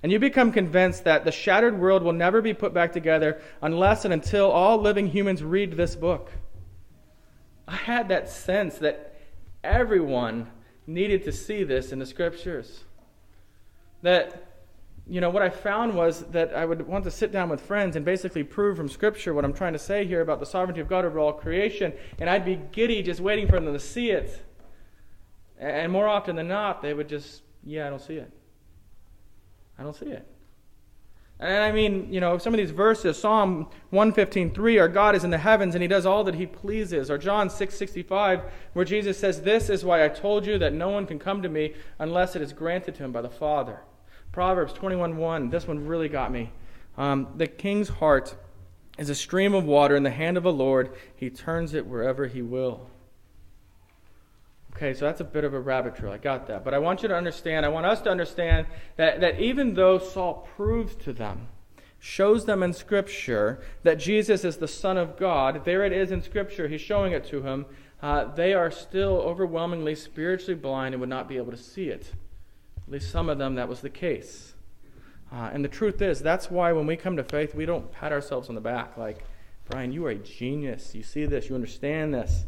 And 0.03 0.13
you 0.13 0.19
become 0.19 0.53
convinced 0.53 1.05
that 1.05 1.25
the 1.25 1.33
shattered 1.33 1.79
world 1.79 2.03
will 2.03 2.13
never 2.13 2.41
be 2.41 2.55
put 2.55 2.73
back 2.73 2.93
together 2.93 3.41
unless 3.63 4.05
and 4.05 4.13
until 4.13 4.51
all 4.51 4.79
living 4.79 5.09
humans 5.09 5.43
read 5.43 5.73
this 5.73 5.97
book. 5.97 6.31
I 7.67 7.77
had 7.77 8.09
that 8.09 8.29
sense 8.29 8.77
that 8.79 9.19
everyone 9.65 10.51
needed 10.87 11.25
to 11.25 11.33
see 11.33 11.65
this 11.65 11.93
in 11.93 11.99
the 11.99 12.07
scriptures. 12.07 12.85
That 14.03 14.48
you 15.09 15.23
know, 15.23 15.31
what 15.31 15.43
I 15.43 15.49
found 15.49 15.95
was 15.95 16.21
that 16.27 16.55
I 16.55 16.67
would 16.67 16.87
want 16.87 17.05
to 17.05 17.11
sit 17.11 17.33
down 17.33 17.49
with 17.49 17.63
friends 17.63 17.97
and 17.97 18.05
basically 18.05 18.45
prove 18.45 18.77
from 18.77 18.89
Scripture 18.89 19.33
what 19.33 19.45
I'm 19.45 19.55
trying 19.55 19.73
to 19.73 19.79
say 19.79 20.07
here 20.07 20.21
about 20.21 20.39
the 20.39 20.47
sovereignty 20.47 20.81
of 20.81 20.89
God 20.89 21.05
over 21.05 21.19
all 21.19 21.33
creation, 21.33 21.95
and 22.19 22.29
I'd 22.29 22.45
be 22.45 22.61
giddy 22.73 23.03
just 23.03 23.21
waiting 23.21 23.49
for 23.49 23.59
them 23.59 23.73
to 23.73 23.81
see 23.81 24.11
it. 24.11 24.45
And 25.59 25.91
more 25.91 26.07
often 26.07 26.37
than 26.37 26.47
not, 26.47 26.83
they 26.83 26.93
would 26.93 27.09
just, 27.09 27.43
yeah, 27.65 27.87
I 27.87 27.91
don't 27.91 28.03
see 28.03 28.17
it. 28.17 28.31
I 29.79 29.83
don't 29.83 29.97
see 29.97 30.07
it. 30.07 30.27
And 31.41 31.63
I 31.63 31.71
mean, 31.71 32.13
you 32.13 32.21
know, 32.21 32.37
some 32.37 32.53
of 32.53 32.59
these 32.59 32.73
verses, 32.73 33.17
Psalm 33.19 33.69
115.3, 33.93 34.81
our 34.81 34.89
God 34.89 35.15
is 35.15 35.23
in 35.23 35.31
the 35.31 35.39
heavens 35.39 35.75
and 35.75 35.83
he 35.83 35.89
does 35.89 36.05
all 36.05 36.25
that 36.25 36.35
he 36.35 36.47
pleases. 36.47 37.11
Or 37.11 37.17
John 37.17 37.49
6.65, 37.49 38.43
where 38.73 38.85
Jesus 38.85 39.19
says, 39.19 39.43
This 39.43 39.71
is 39.71 39.85
why 39.85 40.05
I 40.05 40.09
told 40.09 40.47
you 40.47 40.59
that 40.59 40.73
no 40.73 40.89
one 40.89 41.07
can 41.07 41.21
come 41.21 41.41
to 41.43 41.49
me 41.49 41.75
unless 41.99 42.35
it 42.35 42.43
is 42.43 42.53
granted 42.53 42.97
to 42.97 43.05
him 43.05 43.13
by 43.13 43.23
the 43.23 43.31
Father. 43.31 43.83
Proverbs 44.33 44.73
21:1. 44.73 45.51
This 45.51 45.67
one 45.67 45.87
really 45.87 46.09
got 46.09 46.31
me. 46.33 46.53
Um, 46.97 47.29
the 47.37 47.47
king's 47.47 47.89
heart 47.89 48.37
is 48.99 49.09
a 49.09 49.15
stream 49.15 49.55
of 49.55 49.65
water 49.65 49.97
in 49.97 50.03
the 50.03 50.11
hand 50.11 50.37
of 50.37 50.45
a 50.45 50.51
Lord. 50.51 50.91
He 51.15 51.31
turns 51.31 51.75
it 51.75 51.87
wherever 51.87 52.27
he 52.27 52.43
will. 52.43 52.89
Okay, 54.75 54.95
so 54.95 55.07
that's 55.07 55.21
a 55.21 55.25
bit 55.25 55.45
of 55.45 55.55
a 55.55 55.61
rabbit 55.61 55.97
trail. 55.97 56.13
I 56.13 56.19
got 56.19 56.47
that. 56.49 56.65
But 56.65 56.75
I 56.75 56.79
want 56.79 57.03
you 57.03 57.09
to 57.09 57.17
understand, 57.17 57.67
I 57.67 57.69
want 57.69 57.87
us 57.87 58.01
to 58.03 58.11
understand 58.11 58.67
that, 58.97 59.21
that 59.21 59.41
even 59.41 59.75
though 59.75 59.99
Saul 59.99 60.49
proves 60.57 60.95
to 60.97 61.13
them 61.13 61.49
shows 61.99 62.45
them 62.45 62.63
in 62.63 62.73
Scripture 62.73 63.61
that 63.83 63.99
Jesus 63.99 64.45
is 64.45 64.59
the 64.59 64.69
Son 64.69 64.97
of 64.97 65.17
God, 65.17 65.65
there 65.65 65.85
it 65.85 65.93
is 65.93 66.13
in 66.13 66.23
Scripture, 66.23 66.69
he's 66.69 66.81
showing 66.81 67.13
it 67.13 67.25
to 67.27 67.43
him, 67.43 67.67
uh, 68.01 68.33
they 68.35 68.55
are 68.55 68.71
still 68.71 69.17
overwhelmingly 69.17 69.97
spiritually 69.97 70.55
blind 70.55 70.95
and 70.95 71.01
would 71.01 71.11
not 71.11 71.29
be 71.29 71.37
able 71.37 71.51
to 71.51 71.57
see 71.57 71.89
it. 71.89 72.13
At 72.89 72.93
least 72.93 73.11
some 73.11 73.29
of 73.29 73.37
them, 73.37 73.57
that 73.57 73.69
was 73.69 73.83
the 73.83 73.91
case. 73.91 74.55
Uh, 75.31 75.51
and 75.53 75.63
the 75.63 75.69
truth 75.69 76.01
is, 76.01 76.21
that's 76.21 76.51
why 76.51 76.73
when 76.73 76.87
we 76.87 76.97
come 76.97 77.19
to 77.19 77.23
faith, 77.23 77.55
we 77.55 77.67
don't 77.67 77.93
pat 77.93 78.13
ourselves 78.13 78.49
on 78.49 78.55
the 78.55 78.63
back 78.63 78.97
like, 78.97 79.27
Brian, 79.69 79.93
you 79.93 80.07
are 80.07 80.11
a 80.11 80.15
genius. 80.15 80.95
You 80.95 81.03
see 81.03 81.27
this, 81.27 81.51
you 81.51 81.55
understand 81.55 82.15
this. 82.15 82.47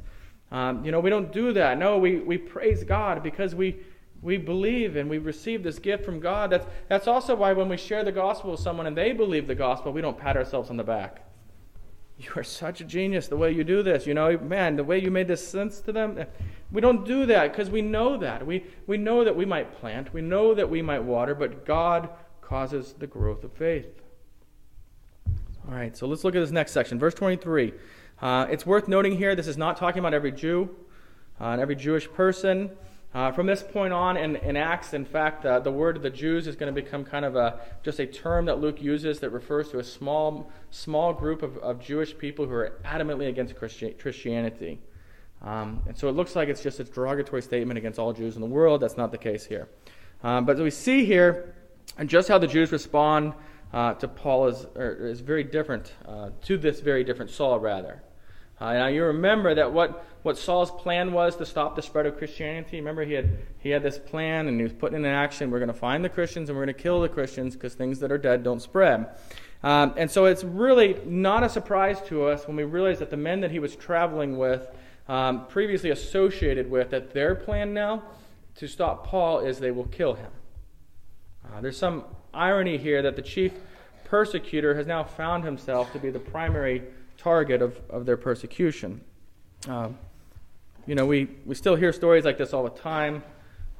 Um, 0.50 0.82
you 0.82 0.92
know, 0.92 1.00
we 1.00 1.10
don't 1.10 1.30
do 1.30 1.52
that. 1.52 1.76
No, 1.76 1.98
we, 1.98 2.20
we 2.20 2.38
praise 2.38 2.84
God 2.84 3.22
because 3.22 3.54
we, 3.54 3.80
we 4.22 4.38
believe 4.38 4.96
and 4.96 5.10
we 5.10 5.18
receive 5.18 5.62
this 5.62 5.78
gift 5.78 6.06
from 6.06 6.20
God. 6.20 6.48
That's, 6.48 6.66
that's 6.88 7.06
also 7.06 7.34
why 7.34 7.52
when 7.52 7.68
we 7.68 7.76
share 7.76 8.02
the 8.02 8.10
gospel 8.10 8.52
with 8.52 8.60
someone 8.60 8.86
and 8.86 8.96
they 8.96 9.12
believe 9.12 9.46
the 9.46 9.54
gospel, 9.54 9.92
we 9.92 10.00
don't 10.00 10.16
pat 10.16 10.38
ourselves 10.38 10.70
on 10.70 10.78
the 10.78 10.84
back. 10.84 11.29
You 12.20 12.28
are 12.36 12.44
such 12.44 12.82
a 12.82 12.84
genius 12.84 13.28
the 13.28 13.36
way 13.38 13.50
you 13.50 13.64
do 13.64 13.82
this. 13.82 14.06
You 14.06 14.12
know, 14.12 14.36
man, 14.36 14.76
the 14.76 14.84
way 14.84 14.98
you 14.98 15.10
made 15.10 15.26
this 15.26 15.46
sense 15.46 15.80
to 15.80 15.92
them. 15.92 16.22
We 16.70 16.82
don't 16.82 17.06
do 17.06 17.24
that 17.24 17.50
because 17.50 17.70
we 17.70 17.80
know 17.80 18.18
that. 18.18 18.46
We, 18.46 18.66
we 18.86 18.98
know 18.98 19.24
that 19.24 19.34
we 19.34 19.46
might 19.46 19.80
plant, 19.80 20.12
we 20.12 20.20
know 20.20 20.54
that 20.54 20.68
we 20.68 20.82
might 20.82 21.02
water, 21.02 21.34
but 21.34 21.64
God 21.64 22.10
causes 22.42 22.94
the 22.98 23.06
growth 23.06 23.42
of 23.42 23.52
faith. 23.54 23.86
All 25.66 25.74
right, 25.74 25.96
so 25.96 26.06
let's 26.06 26.22
look 26.22 26.34
at 26.34 26.40
this 26.40 26.50
next 26.50 26.72
section. 26.72 26.98
Verse 26.98 27.14
23. 27.14 27.72
Uh, 28.20 28.46
it's 28.50 28.66
worth 28.66 28.86
noting 28.86 29.16
here 29.16 29.34
this 29.34 29.46
is 29.46 29.56
not 29.56 29.78
talking 29.78 30.00
about 30.00 30.12
every 30.12 30.32
Jew 30.32 30.68
uh, 31.40 31.44
and 31.44 31.60
every 31.60 31.76
Jewish 31.76 32.10
person. 32.12 32.70
Uh, 33.12 33.32
from 33.32 33.46
this 33.46 33.62
point 33.62 33.92
on 33.92 34.16
in, 34.16 34.36
in 34.36 34.56
Acts, 34.56 34.94
in 34.94 35.04
fact, 35.04 35.44
uh, 35.44 35.58
the 35.58 35.72
word 35.72 35.96
of 35.96 36.02
the 36.02 36.10
Jews 36.10 36.46
is 36.46 36.54
going 36.54 36.72
to 36.72 36.80
become 36.80 37.04
kind 37.04 37.24
of 37.24 37.34
a, 37.34 37.60
just 37.82 37.98
a 37.98 38.06
term 38.06 38.44
that 38.44 38.60
Luke 38.60 38.80
uses 38.80 39.18
that 39.18 39.30
refers 39.30 39.70
to 39.70 39.80
a 39.80 39.84
small, 39.84 40.50
small 40.70 41.12
group 41.12 41.42
of, 41.42 41.58
of 41.58 41.80
Jewish 41.80 42.16
people 42.16 42.46
who 42.46 42.52
are 42.52 42.78
adamantly 42.84 43.28
against 43.28 43.56
Christi- 43.56 43.94
Christianity. 43.94 44.78
Um, 45.42 45.82
and 45.88 45.98
so 45.98 46.08
it 46.08 46.12
looks 46.12 46.36
like 46.36 46.48
it's 46.48 46.62
just 46.62 46.78
a 46.78 46.84
derogatory 46.84 47.42
statement 47.42 47.78
against 47.78 47.98
all 47.98 48.12
Jews 48.12 48.36
in 48.36 48.42
the 48.42 48.46
world. 48.46 48.80
That's 48.80 48.96
not 48.96 49.10
the 49.10 49.18
case 49.18 49.44
here. 49.44 49.68
Um, 50.22 50.44
but 50.44 50.58
we 50.58 50.70
see 50.70 51.04
here 51.04 51.54
just 52.06 52.28
how 52.28 52.38
the 52.38 52.46
Jews 52.46 52.70
respond 52.70 53.34
uh, 53.72 53.94
to 53.94 54.06
Paul 54.06 54.48
is, 54.48 54.66
is 54.76 55.20
very 55.20 55.42
different, 55.42 55.94
uh, 56.06 56.30
to 56.42 56.58
this 56.58 56.78
very 56.78 57.02
different 57.02 57.30
Saul, 57.32 57.58
rather. 57.58 58.02
Uh, 58.60 58.74
now 58.74 58.86
you 58.88 59.04
remember 59.04 59.54
that 59.54 59.72
what, 59.72 60.04
what 60.22 60.36
Saul's 60.36 60.70
plan 60.70 61.12
was 61.12 61.36
to 61.36 61.46
stop 61.46 61.76
the 61.76 61.82
spread 61.82 62.04
of 62.04 62.18
Christianity. 62.18 62.76
Remember 62.76 63.04
he 63.04 63.14
had 63.14 63.38
he 63.58 63.70
had 63.70 63.82
this 63.82 63.98
plan 63.98 64.48
and 64.48 64.58
he 64.58 64.62
was 64.62 64.72
putting 64.72 64.96
it 65.02 65.08
in 65.08 65.14
action. 65.14 65.50
We're 65.50 65.60
going 65.60 65.68
to 65.68 65.74
find 65.74 66.04
the 66.04 66.10
Christians 66.10 66.50
and 66.50 66.58
we're 66.58 66.66
going 66.66 66.76
to 66.76 66.82
kill 66.82 67.00
the 67.00 67.08
Christians 67.08 67.54
because 67.54 67.74
things 67.74 68.00
that 68.00 68.12
are 68.12 68.18
dead 68.18 68.42
don't 68.42 68.60
spread. 68.60 69.08
Um, 69.62 69.94
and 69.96 70.10
so 70.10 70.26
it's 70.26 70.44
really 70.44 70.98
not 71.04 71.42
a 71.42 71.48
surprise 71.48 72.00
to 72.08 72.24
us 72.24 72.46
when 72.46 72.56
we 72.56 72.64
realize 72.64 72.98
that 72.98 73.10
the 73.10 73.16
men 73.16 73.40
that 73.40 73.50
he 73.50 73.58
was 73.58 73.76
traveling 73.76 74.38
with, 74.38 74.66
um, 75.08 75.46
previously 75.46 75.90
associated 75.90 76.70
with, 76.70 76.90
that 76.90 77.12
their 77.12 77.34
plan 77.34 77.74
now 77.74 78.02
to 78.56 78.66
stop 78.68 79.06
Paul 79.06 79.40
is 79.40 79.58
they 79.58 79.70
will 79.70 79.86
kill 79.86 80.14
him. 80.14 80.30
Uh, 81.44 81.60
there's 81.60 81.76
some 81.76 82.04
irony 82.32 82.78
here 82.78 83.02
that 83.02 83.16
the 83.16 83.22
chief 83.22 83.52
persecutor 84.04 84.74
has 84.74 84.86
now 84.86 85.04
found 85.04 85.44
himself 85.44 85.92
to 85.92 85.98
be 85.98 86.10
the 86.10 86.18
primary 86.18 86.82
target 87.20 87.62
of, 87.62 87.80
of 87.90 88.06
their 88.06 88.16
persecution. 88.16 89.00
Uh, 89.68 89.90
you 90.86 90.94
know, 90.94 91.06
we, 91.06 91.28
we 91.44 91.54
still 91.54 91.76
hear 91.76 91.92
stories 91.92 92.24
like 92.24 92.38
this 92.38 92.52
all 92.52 92.64
the 92.64 92.70
time. 92.70 93.22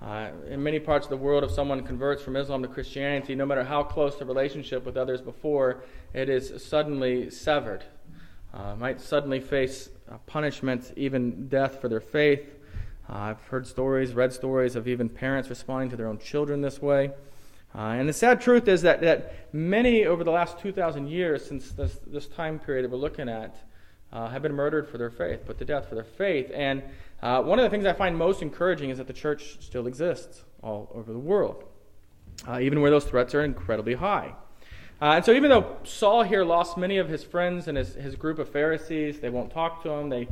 Uh, 0.03 0.31
in 0.49 0.63
many 0.63 0.79
parts 0.79 1.07
of 1.07 1.11
the 1.11 1.17
world, 1.17 1.45
if 1.45 1.51
someone 1.51 1.83
converts 1.83 2.23
from 2.23 2.37
Islam 2.37 2.63
to 2.63 2.69
Christianity, 2.69 3.35
no 3.35 3.45
matter 3.45 3.65
how 3.65 3.83
close 3.83 4.19
the 4.19 4.25
relationship 4.25 4.85
with 4.85 4.97
others 4.97 5.21
before, 5.21 5.83
it 6.15 6.29
is 6.29 6.65
suddenly 6.65 7.31
severed. 7.31 7.85
Uh, 8.53 8.75
might 8.77 9.01
suddenly 9.01 9.41
face 9.41 9.91
uh, 10.11 10.17
punishment, 10.27 10.93
even 10.97 11.49
death 11.49 11.81
for 11.81 11.89
their 11.89 12.01
faith. 12.01 12.57
Uh, 13.09 13.17
I've 13.17 13.43
heard 13.49 13.67
stories, 13.67 14.15
read 14.15 14.33
stories 14.33 14.75
of 14.77 14.89
even 14.89 15.09
parents 15.09 15.49
responding 15.49 15.91
to 15.91 15.97
their 15.97 16.09
own 16.09 16.19
children 16.19 16.61
this 16.61 16.81
way. 16.81 17.13
Uh, 17.75 17.79
and 17.79 18.09
the 18.09 18.13
sad 18.13 18.41
truth 18.41 18.67
is 18.67 18.83
that, 18.83 19.01
that 19.01 19.55
many 19.55 20.05
over 20.05 20.25
the 20.25 20.31
last 20.31 20.59
2,000 20.59 21.09
years, 21.09 21.45
since 21.45 21.71
this, 21.71 22.01
this 22.07 22.27
time 22.27 22.59
period 22.59 22.85
that 22.85 22.91
we're 22.91 22.99
looking 22.99 23.29
at, 23.29 23.55
uh, 24.13 24.29
have 24.29 24.43
been 24.43 24.53
murdered 24.53 24.89
for 24.89 24.99
their 24.99 25.11
faith, 25.11 25.47
put 25.47 25.59
to 25.59 25.65
death 25.65 25.89
for 25.89 25.95
their 25.95 26.05
faith. 26.05 26.51
And 26.53 26.83
uh, 27.23 27.43
one 27.43 27.59
of 27.61 27.63
the 27.63 27.71
things 27.71 27.87
I 27.87 27.93
find 27.93 28.17
most 28.17 28.43
encouraging 28.43 28.91
is 28.91 28.99
that 28.99 29.07
the 29.07 29.13
church 29.13 29.59
still 29.61 29.87
exists 29.87 30.43
all 30.63 30.91
over 30.95 31.13
the 31.13 31.19
world, 31.19 31.65
uh, 32.49 32.59
even 32.61 32.81
where 32.81 32.91
those 32.91 33.05
threats 33.05 33.35
are 33.35 33.45
incredibly 33.45 33.95
high. 33.95 34.35
Uh, 35.01 35.13
and 35.13 35.25
so, 35.25 35.33
even 35.33 35.49
though 35.49 35.79
Saul 35.85 36.25
here 36.25 36.45
lost 36.45 36.77
many 36.77 36.99
of 36.99 37.09
his 37.09 37.25
friends 37.25 37.69
and 37.69 37.79
his, 37.79 37.95
his 37.95 38.17
group 38.17 38.39
of 38.39 38.51
Pharisees, 38.51 39.21
they 39.21 39.31
won't 39.31 39.51
talk 39.51 39.83
to 39.85 39.91
him, 39.91 40.11
they 40.11 40.29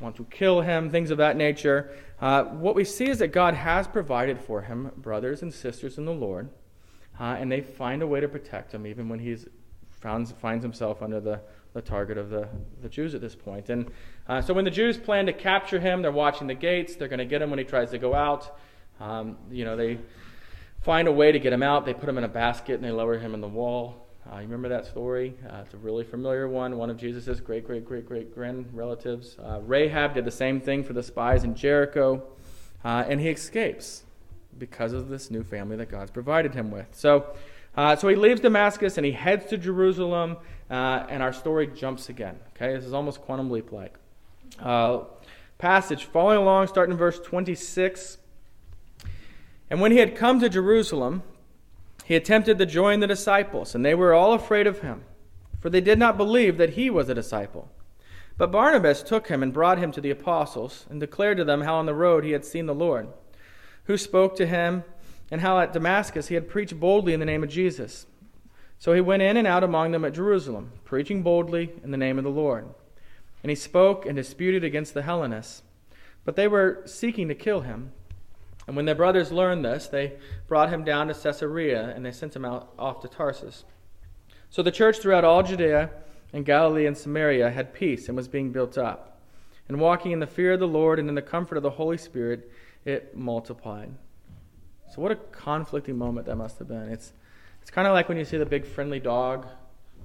want 0.00 0.16
to 0.16 0.24
kill 0.24 0.60
him, 0.60 0.90
things 0.90 1.10
of 1.10 1.18
that 1.18 1.36
nature, 1.36 1.90
uh, 2.20 2.44
what 2.44 2.74
we 2.74 2.84
see 2.84 3.08
is 3.08 3.18
that 3.18 3.28
God 3.28 3.54
has 3.54 3.86
provided 3.86 4.40
for 4.40 4.62
him 4.62 4.90
brothers 4.96 5.42
and 5.42 5.52
sisters 5.52 5.98
in 5.98 6.04
the 6.04 6.12
Lord 6.12 6.48
uh, 7.20 7.36
and 7.38 7.50
they 7.50 7.60
find 7.60 8.02
a 8.02 8.06
way 8.06 8.20
to 8.20 8.28
protect 8.28 8.72
him 8.72 8.86
even 8.86 9.08
when 9.08 9.18
he 9.18 9.36
finds 10.00 10.62
himself 10.62 11.02
under 11.02 11.20
the, 11.20 11.40
the 11.74 11.82
target 11.82 12.16
of 12.18 12.30
the, 12.30 12.48
the 12.82 12.88
Jews 12.88 13.14
at 13.14 13.20
this 13.20 13.34
point. 13.34 13.68
And 13.68 13.90
uh, 14.28 14.40
so 14.40 14.54
when 14.54 14.64
the 14.64 14.70
Jews 14.70 14.96
plan 14.96 15.26
to 15.26 15.32
capture 15.32 15.80
him, 15.80 16.02
they're 16.02 16.12
watching 16.12 16.46
the 16.46 16.54
gates. 16.54 16.94
They're 16.94 17.08
going 17.08 17.18
to 17.18 17.24
get 17.24 17.42
him 17.42 17.50
when 17.50 17.58
he 17.58 17.64
tries 17.64 17.90
to 17.90 17.98
go 17.98 18.14
out. 18.14 18.58
Um, 19.00 19.36
you 19.50 19.64
know, 19.64 19.76
they 19.76 19.98
find 20.82 21.08
a 21.08 21.12
way 21.12 21.32
to 21.32 21.38
get 21.38 21.52
him 21.52 21.62
out. 21.62 21.84
They 21.84 21.94
put 21.94 22.08
him 22.08 22.18
in 22.18 22.24
a 22.24 22.28
basket 22.28 22.74
and 22.74 22.84
they 22.84 22.90
lower 22.90 23.18
him 23.18 23.34
in 23.34 23.40
the 23.40 23.48
wall. 23.48 24.06
Uh, 24.30 24.36
you 24.36 24.42
remember 24.42 24.68
that 24.68 24.84
story? 24.84 25.34
Uh, 25.48 25.62
it's 25.64 25.72
a 25.72 25.78
really 25.78 26.04
familiar 26.04 26.48
one. 26.48 26.76
One 26.76 26.90
of 26.90 26.98
Jesus' 26.98 27.40
great, 27.40 27.66
great, 27.66 27.84
great, 27.84 28.06
great 28.06 28.34
grand 28.34 28.68
relatives. 28.72 29.36
Uh, 29.42 29.60
Rahab 29.62 30.14
did 30.14 30.24
the 30.24 30.30
same 30.30 30.60
thing 30.60 30.84
for 30.84 30.92
the 30.92 31.02
spies 31.02 31.44
in 31.44 31.54
Jericho, 31.54 32.22
uh, 32.84 33.04
and 33.08 33.20
he 33.20 33.30
escapes 33.30 34.04
because 34.58 34.92
of 34.92 35.08
this 35.08 35.30
new 35.30 35.42
family 35.42 35.76
that 35.76 35.90
God's 35.90 36.10
provided 36.10 36.54
him 36.54 36.70
with. 36.70 36.86
So, 36.92 37.34
uh, 37.76 37.96
so 37.96 38.08
he 38.08 38.16
leaves 38.16 38.40
Damascus 38.40 38.96
and 38.96 39.06
he 39.06 39.12
heads 39.12 39.46
to 39.46 39.58
Jerusalem, 39.58 40.36
uh, 40.70 41.06
and 41.08 41.22
our 41.22 41.32
story 41.32 41.66
jumps 41.66 42.08
again. 42.08 42.38
Okay, 42.50 42.74
this 42.74 42.84
is 42.84 42.92
almost 42.92 43.20
quantum 43.20 43.50
leap 43.50 43.72
like. 43.72 43.96
Uh, 44.58 45.00
passage 45.58 46.04
following 46.04 46.38
along, 46.38 46.68
starting 46.68 46.92
in 46.92 46.98
verse 46.98 47.18
26. 47.20 48.18
And 49.70 49.80
when 49.80 49.92
he 49.92 49.98
had 49.98 50.16
come 50.16 50.40
to 50.40 50.48
Jerusalem, 50.48 51.22
he 52.04 52.14
attempted 52.16 52.58
to 52.58 52.66
join 52.66 53.00
the 53.00 53.06
disciples, 53.06 53.74
and 53.74 53.84
they 53.84 53.94
were 53.94 54.14
all 54.14 54.32
afraid 54.32 54.66
of 54.66 54.80
him, 54.80 55.04
for 55.60 55.68
they 55.68 55.80
did 55.80 55.98
not 55.98 56.16
believe 56.16 56.56
that 56.56 56.70
he 56.70 56.88
was 56.88 57.08
a 57.08 57.14
disciple. 57.14 57.70
But 58.38 58.52
Barnabas 58.52 59.02
took 59.02 59.28
him 59.28 59.42
and 59.42 59.52
brought 59.52 59.78
him 59.78 59.92
to 59.92 60.00
the 60.00 60.10
apostles, 60.10 60.86
and 60.88 61.00
declared 61.00 61.36
to 61.36 61.44
them 61.44 61.62
how 61.62 61.74
on 61.74 61.86
the 61.86 61.94
road 61.94 62.24
he 62.24 62.30
had 62.30 62.44
seen 62.44 62.66
the 62.66 62.74
Lord 62.74 63.08
who 63.88 63.96
spoke 63.96 64.36
to 64.36 64.46
him, 64.46 64.84
and 65.30 65.40
how 65.40 65.58
at 65.58 65.72
Damascus 65.72 66.28
he 66.28 66.34
had 66.34 66.48
preached 66.48 66.78
boldly 66.78 67.14
in 67.14 67.20
the 67.20 67.26
name 67.26 67.42
of 67.42 67.48
Jesus. 67.48 68.06
So 68.78 68.92
he 68.92 69.00
went 69.00 69.22
in 69.22 69.36
and 69.36 69.46
out 69.46 69.64
among 69.64 69.90
them 69.90 70.04
at 70.04 70.14
Jerusalem, 70.14 70.72
preaching 70.84 71.22
boldly 71.22 71.72
in 71.82 71.90
the 71.90 71.96
name 71.96 72.18
of 72.18 72.24
the 72.24 72.30
Lord. 72.30 72.68
And 73.42 73.50
he 73.50 73.56
spoke 73.56 74.04
and 74.06 74.14
disputed 74.14 74.62
against 74.62 74.92
the 74.92 75.02
Hellenists. 75.02 75.62
But 76.24 76.36
they 76.36 76.46
were 76.46 76.82
seeking 76.84 77.28
to 77.28 77.34
kill 77.34 77.62
him. 77.62 77.92
And 78.66 78.76
when 78.76 78.84
their 78.84 78.94
brothers 78.94 79.32
learned 79.32 79.64
this, 79.64 79.86
they 79.86 80.18
brought 80.46 80.68
him 80.68 80.84
down 80.84 81.08
to 81.08 81.14
Caesarea, 81.14 81.92
and 81.96 82.04
they 82.04 82.12
sent 82.12 82.36
him 82.36 82.44
out 82.44 82.72
off 82.78 83.00
to 83.00 83.08
Tarsus. 83.08 83.64
So 84.50 84.62
the 84.62 84.70
church 84.70 84.98
throughout 84.98 85.24
all 85.24 85.42
Judea 85.42 85.90
and 86.34 86.44
Galilee 86.44 86.86
and 86.86 86.96
Samaria 86.96 87.50
had 87.50 87.72
peace 87.72 88.08
and 88.08 88.16
was 88.16 88.28
being 88.28 88.52
built 88.52 88.76
up. 88.76 89.22
And 89.66 89.80
walking 89.80 90.12
in 90.12 90.20
the 90.20 90.26
fear 90.26 90.52
of 90.52 90.60
the 90.60 90.68
Lord 90.68 90.98
and 90.98 91.08
in 91.08 91.14
the 91.14 91.22
comfort 91.22 91.56
of 91.56 91.62
the 91.62 91.70
Holy 91.70 91.98
Spirit, 91.98 92.52
it 92.84 93.16
multiplied. 93.16 93.90
So 94.92 95.02
what 95.02 95.12
a 95.12 95.16
conflicting 95.16 95.98
moment 95.98 96.26
that 96.26 96.36
must 96.36 96.58
have 96.58 96.68
been. 96.68 96.88
It's 96.88 97.12
it's 97.60 97.70
kind 97.70 97.86
of 97.86 97.92
like 97.92 98.08
when 98.08 98.16
you 98.16 98.24
see 98.24 98.38
the 98.38 98.46
big 98.46 98.64
friendly 98.64 99.00
dog 99.00 99.46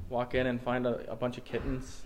walk 0.10 0.36
in 0.36 0.48
and 0.48 0.62
find 0.62 0.86
a, 0.86 1.10
a 1.10 1.16
bunch 1.16 1.38
of 1.38 1.46
kittens. 1.46 2.02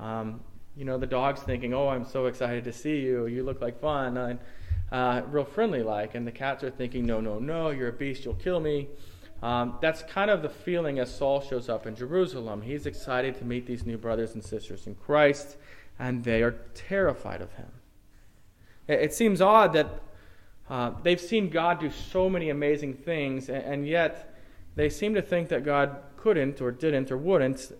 Um, 0.00 0.40
you 0.76 0.84
know, 0.84 0.98
the 0.98 1.06
dog's 1.06 1.42
thinking, 1.42 1.74
"Oh, 1.74 1.88
I'm 1.88 2.04
so 2.04 2.26
excited 2.26 2.64
to 2.64 2.72
see 2.72 3.00
you. 3.00 3.26
You 3.26 3.42
look 3.42 3.60
like 3.60 3.80
fun." 3.80 4.16
And, 4.16 4.38
uh, 4.90 5.22
real 5.28 5.44
friendly 5.44 5.82
like, 5.82 6.14
and 6.14 6.26
the 6.26 6.32
cats 6.32 6.64
are 6.64 6.70
thinking, 6.70 7.06
"No, 7.06 7.20
no, 7.20 7.38
no, 7.38 7.70
you're 7.70 7.88
a 7.88 7.92
beast. 7.92 8.24
You'll 8.24 8.34
kill 8.34 8.60
me." 8.60 8.88
Um, 9.42 9.78
that's 9.80 10.02
kind 10.02 10.30
of 10.30 10.42
the 10.42 10.48
feeling 10.48 10.98
as 10.98 11.14
Saul 11.14 11.40
shows 11.40 11.68
up 11.68 11.86
in 11.86 11.94
Jerusalem. 11.94 12.62
He's 12.62 12.86
excited 12.86 13.38
to 13.38 13.44
meet 13.44 13.66
these 13.66 13.86
new 13.86 13.96
brothers 13.96 14.34
and 14.34 14.44
sisters 14.44 14.86
in 14.86 14.96
Christ, 14.96 15.56
and 15.98 16.24
they 16.24 16.42
are 16.42 16.56
terrified 16.74 17.40
of 17.40 17.52
him. 17.52 17.68
It 18.90 19.12
seems 19.14 19.40
odd 19.40 19.72
that 19.74 20.02
uh, 20.68 20.92
they've 21.02 21.20
seen 21.20 21.48
God 21.48 21.80
do 21.80 21.90
so 21.90 22.28
many 22.28 22.50
amazing 22.50 22.94
things, 22.94 23.48
and, 23.48 23.62
and 23.62 23.86
yet 23.86 24.34
they 24.76 24.88
seem 24.88 25.14
to 25.14 25.22
think 25.22 25.48
that 25.48 25.64
God 25.64 25.96
couldn't 26.16 26.60
or 26.60 26.70
didn't 26.70 27.10
or 27.10 27.16
wouldn't 27.16 27.72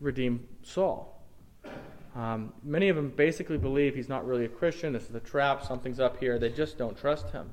redeem 0.00 0.46
Saul. 0.62 1.22
Um, 2.14 2.52
many 2.62 2.88
of 2.88 2.96
them 2.96 3.10
basically 3.10 3.56
believe 3.56 3.94
he's 3.94 4.08
not 4.08 4.26
really 4.26 4.44
a 4.44 4.48
Christian. 4.48 4.92
This 4.92 5.08
is 5.08 5.14
a 5.14 5.20
trap. 5.20 5.64
Something's 5.64 6.00
up 6.00 6.18
here. 6.18 6.38
They 6.38 6.50
just 6.50 6.76
don't 6.76 6.96
trust 6.96 7.30
him. 7.30 7.52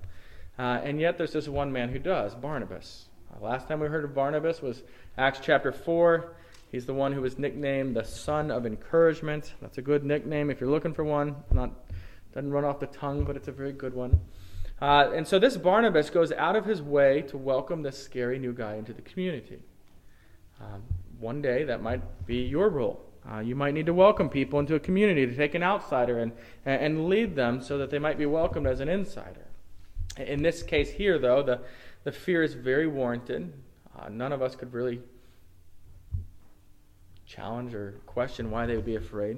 Uh, 0.58 0.82
and 0.84 1.00
yet 1.00 1.17
there's 1.17 1.32
this 1.32 1.48
one 1.48 1.72
man 1.72 1.89
who 1.89 2.00
does, 2.00 2.36
Barnabas. 2.36 3.08
Uh, 3.34 3.43
last 3.43 3.67
time 3.67 3.80
we 3.80 3.88
heard 3.88 4.04
of 4.04 4.13
Barnabas 4.13 4.62
was 4.62 4.84
Acts 5.17 5.39
chapter 5.41 5.72
4. 5.72 6.34
He's 6.72 6.86
the 6.86 6.93
one 6.93 7.13
who 7.13 7.22
was 7.22 7.39
nicknamed 7.39 7.95
the 7.95 8.04
Son 8.04 8.52
of 8.52 8.65
Encouragement. 8.65 9.54
That's 9.62 9.78
a 9.78 9.82
good 9.82 10.04
nickname 10.04 10.50
if 10.50 10.60
you're 10.60 10.69
looking 10.69 10.93
for 10.93 11.04
one. 11.04 11.36
Not 11.52 11.72
doesn't 12.34 12.52
run 12.52 12.65
off 12.65 12.80
the 12.80 12.88
tongue, 12.88 13.24
but 13.24 13.36
it's 13.36 13.48
a 13.48 13.52
very 13.52 13.74
good 13.74 13.94
one. 13.94 14.20
Uh, 14.82 15.12
and 15.13 15.28
so 15.28 15.39
this 15.39 15.58
Barnabas 15.58 16.10
goes 16.10 16.32
out 16.32 16.56
of 16.56 16.65
his 16.65 16.82
way 16.82 17.22
to 17.24 17.38
welcome 17.38 17.82
this 17.82 18.02
scary 18.02 18.39
new 18.39 18.54
guy 18.54 18.76
into 18.76 18.94
the 18.94 19.02
community. 19.02 19.60
Um, 20.62 20.84
one 21.20 21.42
day 21.42 21.65
that 21.65 21.82
might 21.82 22.26
be 22.26 22.38
your 22.38 22.70
role. 22.70 23.06
Uh, 23.30 23.39
you 23.39 23.56
might 23.56 23.74
need 23.74 23.86
to 23.86 23.94
welcome 23.94 24.30
people 24.30 24.60
into 24.60 24.76
a 24.76 24.80
community 24.80 25.26
to 25.26 25.36
take 25.36 25.54
an 25.54 25.63
outsider 25.63 26.20
and, 26.20 26.32
and 26.65 27.10
lead 27.10 27.36
them 27.36 27.62
so 27.62 27.78
that 27.78 27.89
they 27.89 28.00
might 28.00 28.18
be 28.18 28.26
welcomed 28.26 28.68
as 28.68 28.80
an 28.80 28.88
insider. 28.88 29.46
In 30.18 30.42
this 30.42 30.63
case 30.63 30.89
here, 30.89 31.20
though, 31.20 31.44
the, 31.44 31.60
the 32.04 32.12
fear 32.12 32.42
is 32.44 32.54
very 32.54 32.88
warranted. 32.88 33.54
Uh, 33.98 34.10
none 34.10 34.32
of 34.32 34.42
us 34.42 34.56
could 34.56 34.74
really 34.74 35.02
challenge 37.26 37.76
or 37.76 38.00
question 38.06 38.50
why 38.50 38.65
they 38.65 38.76
would 38.76 38.86
be 38.86 38.96
afraid. 38.96 39.38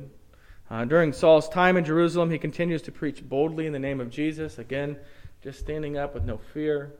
Uh, 0.71 0.85
during 0.85 1.11
Saul's 1.11 1.49
time 1.49 1.75
in 1.75 1.83
Jerusalem, 1.83 2.31
he 2.31 2.37
continues 2.37 2.81
to 2.83 2.93
preach 2.93 3.27
boldly 3.27 3.67
in 3.67 3.73
the 3.73 3.79
name 3.79 3.99
of 3.99 4.09
Jesus, 4.09 4.57
again, 4.57 4.95
just 5.43 5.59
standing 5.59 5.97
up 5.97 6.13
with 6.13 6.23
no 6.23 6.37
fear. 6.37 6.93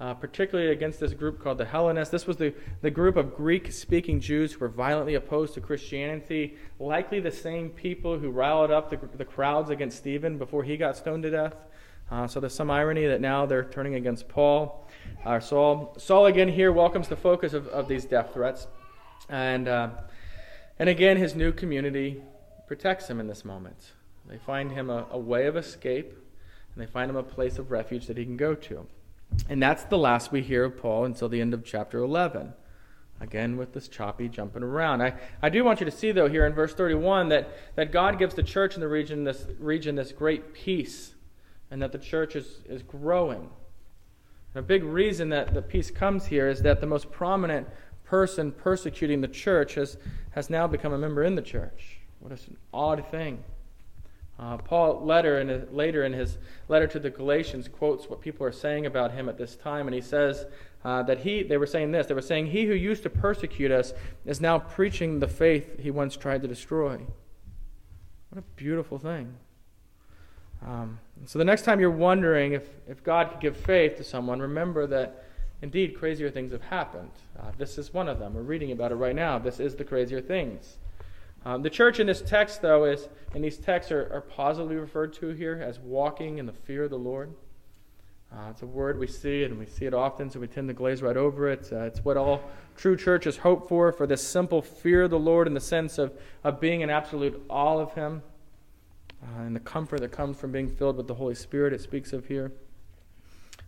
Uh, 0.00 0.14
particularly 0.14 0.70
against 0.70 1.00
this 1.00 1.12
group 1.12 1.42
called 1.42 1.58
the 1.58 1.64
Hellenists. 1.64 2.12
This 2.12 2.24
was 2.24 2.36
the, 2.36 2.54
the 2.82 2.90
group 2.92 3.16
of 3.16 3.34
Greek 3.34 3.72
speaking 3.72 4.20
Jews 4.20 4.52
who 4.52 4.60
were 4.60 4.68
violently 4.68 5.16
opposed 5.16 5.54
to 5.54 5.60
Christianity, 5.60 6.56
likely 6.78 7.18
the 7.18 7.32
same 7.32 7.70
people 7.70 8.16
who 8.16 8.30
riled 8.30 8.70
up 8.70 8.90
the, 8.90 9.00
the 9.16 9.24
crowds 9.24 9.70
against 9.70 9.98
Stephen 9.98 10.38
before 10.38 10.62
he 10.62 10.76
got 10.76 10.96
stoned 10.96 11.24
to 11.24 11.30
death. 11.32 11.56
Uh, 12.12 12.28
so 12.28 12.38
there's 12.38 12.54
some 12.54 12.70
irony 12.70 13.08
that 13.08 13.20
now 13.20 13.44
they're 13.44 13.64
turning 13.64 13.96
against 13.96 14.28
Paul 14.28 14.86
or 15.26 15.40
Saul. 15.40 15.96
Saul 15.98 16.26
again 16.26 16.46
here 16.46 16.70
welcomes 16.70 17.08
the 17.08 17.16
focus 17.16 17.52
of, 17.52 17.66
of 17.66 17.88
these 17.88 18.04
death 18.04 18.32
threats. 18.34 18.68
And, 19.28 19.66
uh, 19.66 19.88
and 20.78 20.88
again, 20.88 21.16
his 21.16 21.34
new 21.34 21.50
community 21.50 22.22
protects 22.68 23.08
him 23.08 23.18
in 23.18 23.26
this 23.26 23.44
moment. 23.44 23.92
They 24.28 24.38
find 24.38 24.70
him 24.70 24.90
a, 24.90 25.06
a 25.10 25.18
way 25.18 25.46
of 25.46 25.56
escape, 25.56 26.12
and 26.12 26.86
they 26.86 26.86
find 26.86 27.10
him 27.10 27.16
a 27.16 27.22
place 27.22 27.58
of 27.58 27.70
refuge 27.70 28.06
that 28.06 28.18
he 28.18 28.24
can 28.24 28.36
go 28.36 28.54
to. 28.54 28.86
And 29.48 29.62
that's 29.62 29.84
the 29.84 29.98
last 29.98 30.30
we 30.30 30.42
hear 30.42 30.64
of 30.64 30.76
Paul 30.76 31.06
until 31.06 31.28
the 31.28 31.40
end 31.40 31.54
of 31.54 31.64
chapter 31.64 31.98
11. 31.98 32.52
Again, 33.20 33.56
with 33.56 33.72
this 33.72 33.88
choppy 33.88 34.28
jumping 34.28 34.62
around. 34.62 35.02
I, 35.02 35.14
I 35.42 35.48
do 35.48 35.64
want 35.64 35.80
you 35.80 35.86
to 35.86 35.90
see, 35.90 36.12
though, 36.12 36.28
here 36.28 36.46
in 36.46 36.52
verse 36.52 36.72
31, 36.72 37.30
that, 37.30 37.50
that 37.74 37.90
God 37.90 38.18
gives 38.18 38.34
the 38.34 38.44
church 38.44 38.74
in 38.74 38.80
the 38.80 38.86
region 38.86 39.24
this, 39.24 39.46
region 39.58 39.96
this 39.96 40.12
great 40.12 40.52
peace, 40.52 41.14
and 41.70 41.82
that 41.82 41.90
the 41.90 41.98
church 41.98 42.36
is, 42.36 42.60
is 42.68 42.82
growing. 42.82 43.50
And 44.54 44.60
a 44.60 44.62
big 44.62 44.84
reason 44.84 45.30
that 45.30 45.52
the 45.52 45.62
peace 45.62 45.90
comes 45.90 46.26
here 46.26 46.48
is 46.48 46.62
that 46.62 46.80
the 46.80 46.86
most 46.86 47.10
prominent 47.10 47.66
person 48.04 48.52
persecuting 48.52 49.20
the 49.20 49.28
church 49.28 49.74
has, 49.74 49.96
has 50.30 50.48
now 50.48 50.66
become 50.66 50.92
a 50.92 50.98
member 50.98 51.24
in 51.24 51.34
the 51.34 51.42
church. 51.42 51.97
What 52.20 52.32
an 52.32 52.56
odd 52.72 53.04
thing. 53.10 53.42
Uh, 54.38 54.56
Paul 54.56 55.04
letter 55.04 55.40
in 55.40 55.48
his, 55.48 55.70
later 55.72 56.04
in 56.04 56.12
his 56.12 56.38
letter 56.68 56.86
to 56.86 57.00
the 57.00 57.10
Galatians 57.10 57.66
quotes 57.66 58.08
what 58.08 58.20
people 58.20 58.46
are 58.46 58.52
saying 58.52 58.86
about 58.86 59.12
him 59.12 59.28
at 59.28 59.36
this 59.36 59.56
time, 59.56 59.88
and 59.88 59.94
he 59.94 60.00
says 60.00 60.46
uh, 60.84 61.02
that 61.02 61.20
he 61.20 61.42
they 61.42 61.56
were 61.56 61.66
saying 61.66 61.90
this 61.90 62.06
they 62.06 62.14
were 62.14 62.22
saying 62.22 62.46
he 62.46 62.66
who 62.66 62.74
used 62.74 63.02
to 63.02 63.10
persecute 63.10 63.72
us 63.72 63.92
is 64.24 64.40
now 64.40 64.58
preaching 64.58 65.18
the 65.18 65.26
faith 65.26 65.80
he 65.80 65.90
once 65.90 66.16
tried 66.16 66.42
to 66.42 66.48
destroy. 66.48 66.98
What 68.30 68.38
a 68.38 68.42
beautiful 68.56 68.98
thing. 68.98 69.34
Um, 70.64 71.00
so 71.24 71.38
the 71.38 71.44
next 71.44 71.62
time 71.62 71.80
you're 71.80 71.90
wondering 71.90 72.52
if, 72.52 72.68
if 72.88 73.02
God 73.02 73.30
could 73.30 73.40
give 73.40 73.56
faith 73.56 73.96
to 73.96 74.04
someone, 74.04 74.40
remember 74.40 74.86
that 74.86 75.24
indeed 75.62 75.96
crazier 75.98 76.30
things 76.30 76.52
have 76.52 76.62
happened. 76.62 77.10
Uh, 77.38 77.50
this 77.56 77.78
is 77.78 77.92
one 77.94 78.08
of 78.08 78.18
them. 78.18 78.34
We're 78.34 78.42
reading 78.42 78.72
about 78.72 78.92
it 78.92 78.96
right 78.96 79.14
now. 79.14 79.38
This 79.38 79.60
is 79.60 79.76
the 79.76 79.84
crazier 79.84 80.20
things. 80.20 80.78
Um, 81.44 81.62
the 81.62 81.70
church 81.70 82.00
in 82.00 82.06
this 82.06 82.20
text, 82.20 82.62
though, 82.62 82.84
is, 82.84 83.08
and 83.34 83.44
these 83.44 83.58
texts 83.58 83.92
are, 83.92 84.12
are 84.12 84.20
positively 84.20 84.76
referred 84.76 85.12
to 85.14 85.28
here 85.28 85.60
as 85.62 85.78
walking 85.78 86.38
in 86.38 86.46
the 86.46 86.52
fear 86.52 86.84
of 86.84 86.90
the 86.90 86.98
Lord. 86.98 87.32
Uh, 88.30 88.48
it's 88.50 88.60
a 88.60 88.66
word 88.66 88.98
we 88.98 89.06
see, 89.06 89.44
and 89.44 89.58
we 89.58 89.64
see 89.64 89.86
it 89.86 89.94
often, 89.94 90.28
so 90.28 90.38
we 90.38 90.46
tend 90.46 90.68
to 90.68 90.74
glaze 90.74 91.00
right 91.00 91.16
over 91.16 91.48
it. 91.48 91.68
Uh, 91.72 91.84
it's 91.84 92.04
what 92.04 92.16
all 92.16 92.42
true 92.76 92.96
churches 92.96 93.38
hope 93.38 93.68
for, 93.68 93.90
for 93.90 94.06
this 94.06 94.26
simple 94.26 94.60
fear 94.60 95.04
of 95.04 95.10
the 95.10 95.18
Lord 95.18 95.46
in 95.46 95.54
the 95.54 95.60
sense 95.60 95.96
of, 95.96 96.12
of 96.44 96.60
being 96.60 96.82
an 96.82 96.90
absolute 96.90 97.42
awe 97.48 97.78
of 97.78 97.94
Him, 97.94 98.22
uh, 99.22 99.42
and 99.42 99.56
the 99.56 99.60
comfort 99.60 100.00
that 100.00 100.12
comes 100.12 100.36
from 100.36 100.52
being 100.52 100.68
filled 100.68 100.96
with 100.96 101.06
the 101.06 101.14
Holy 101.14 101.34
Spirit 101.34 101.72
it 101.72 101.80
speaks 101.80 102.12
of 102.12 102.26
here. 102.26 102.52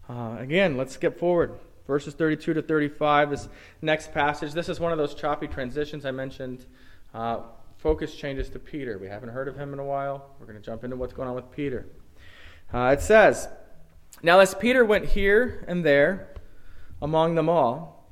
Uh, 0.08 0.36
again, 0.38 0.76
let's 0.76 0.92
skip 0.92 1.18
forward. 1.18 1.58
Verses 1.86 2.14
32 2.14 2.54
to 2.54 2.62
35, 2.62 3.30
this 3.30 3.48
next 3.80 4.12
passage. 4.12 4.52
This 4.52 4.68
is 4.68 4.78
one 4.78 4.92
of 4.92 4.98
those 4.98 5.14
choppy 5.14 5.48
transitions 5.48 6.04
I 6.04 6.10
mentioned. 6.10 6.66
Focus 7.80 8.14
changes 8.14 8.50
to 8.50 8.58
Peter. 8.58 8.98
We 8.98 9.08
haven't 9.08 9.30
heard 9.30 9.48
of 9.48 9.56
him 9.56 9.72
in 9.72 9.78
a 9.78 9.84
while. 9.84 10.34
We're 10.38 10.44
going 10.44 10.58
to 10.58 10.62
jump 10.62 10.84
into 10.84 10.96
what's 10.96 11.14
going 11.14 11.30
on 11.30 11.34
with 11.34 11.50
Peter. 11.50 11.86
Uh, 12.74 12.94
it 12.96 13.00
says, 13.00 13.48
Now 14.22 14.40
as 14.40 14.54
Peter 14.54 14.84
went 14.84 15.06
here 15.06 15.64
and 15.66 15.82
there 15.82 16.28
among 17.00 17.36
them 17.36 17.48
all, 17.48 18.06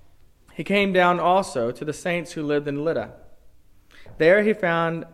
he 0.54 0.64
came 0.64 0.94
down 0.94 1.20
also 1.20 1.70
to 1.70 1.84
the 1.84 1.92
saints 1.92 2.32
who 2.32 2.42
lived 2.42 2.66
in 2.66 2.82
Lydda. 2.82 3.12
There 4.16 4.42
he 4.42 4.54
found 4.54 5.04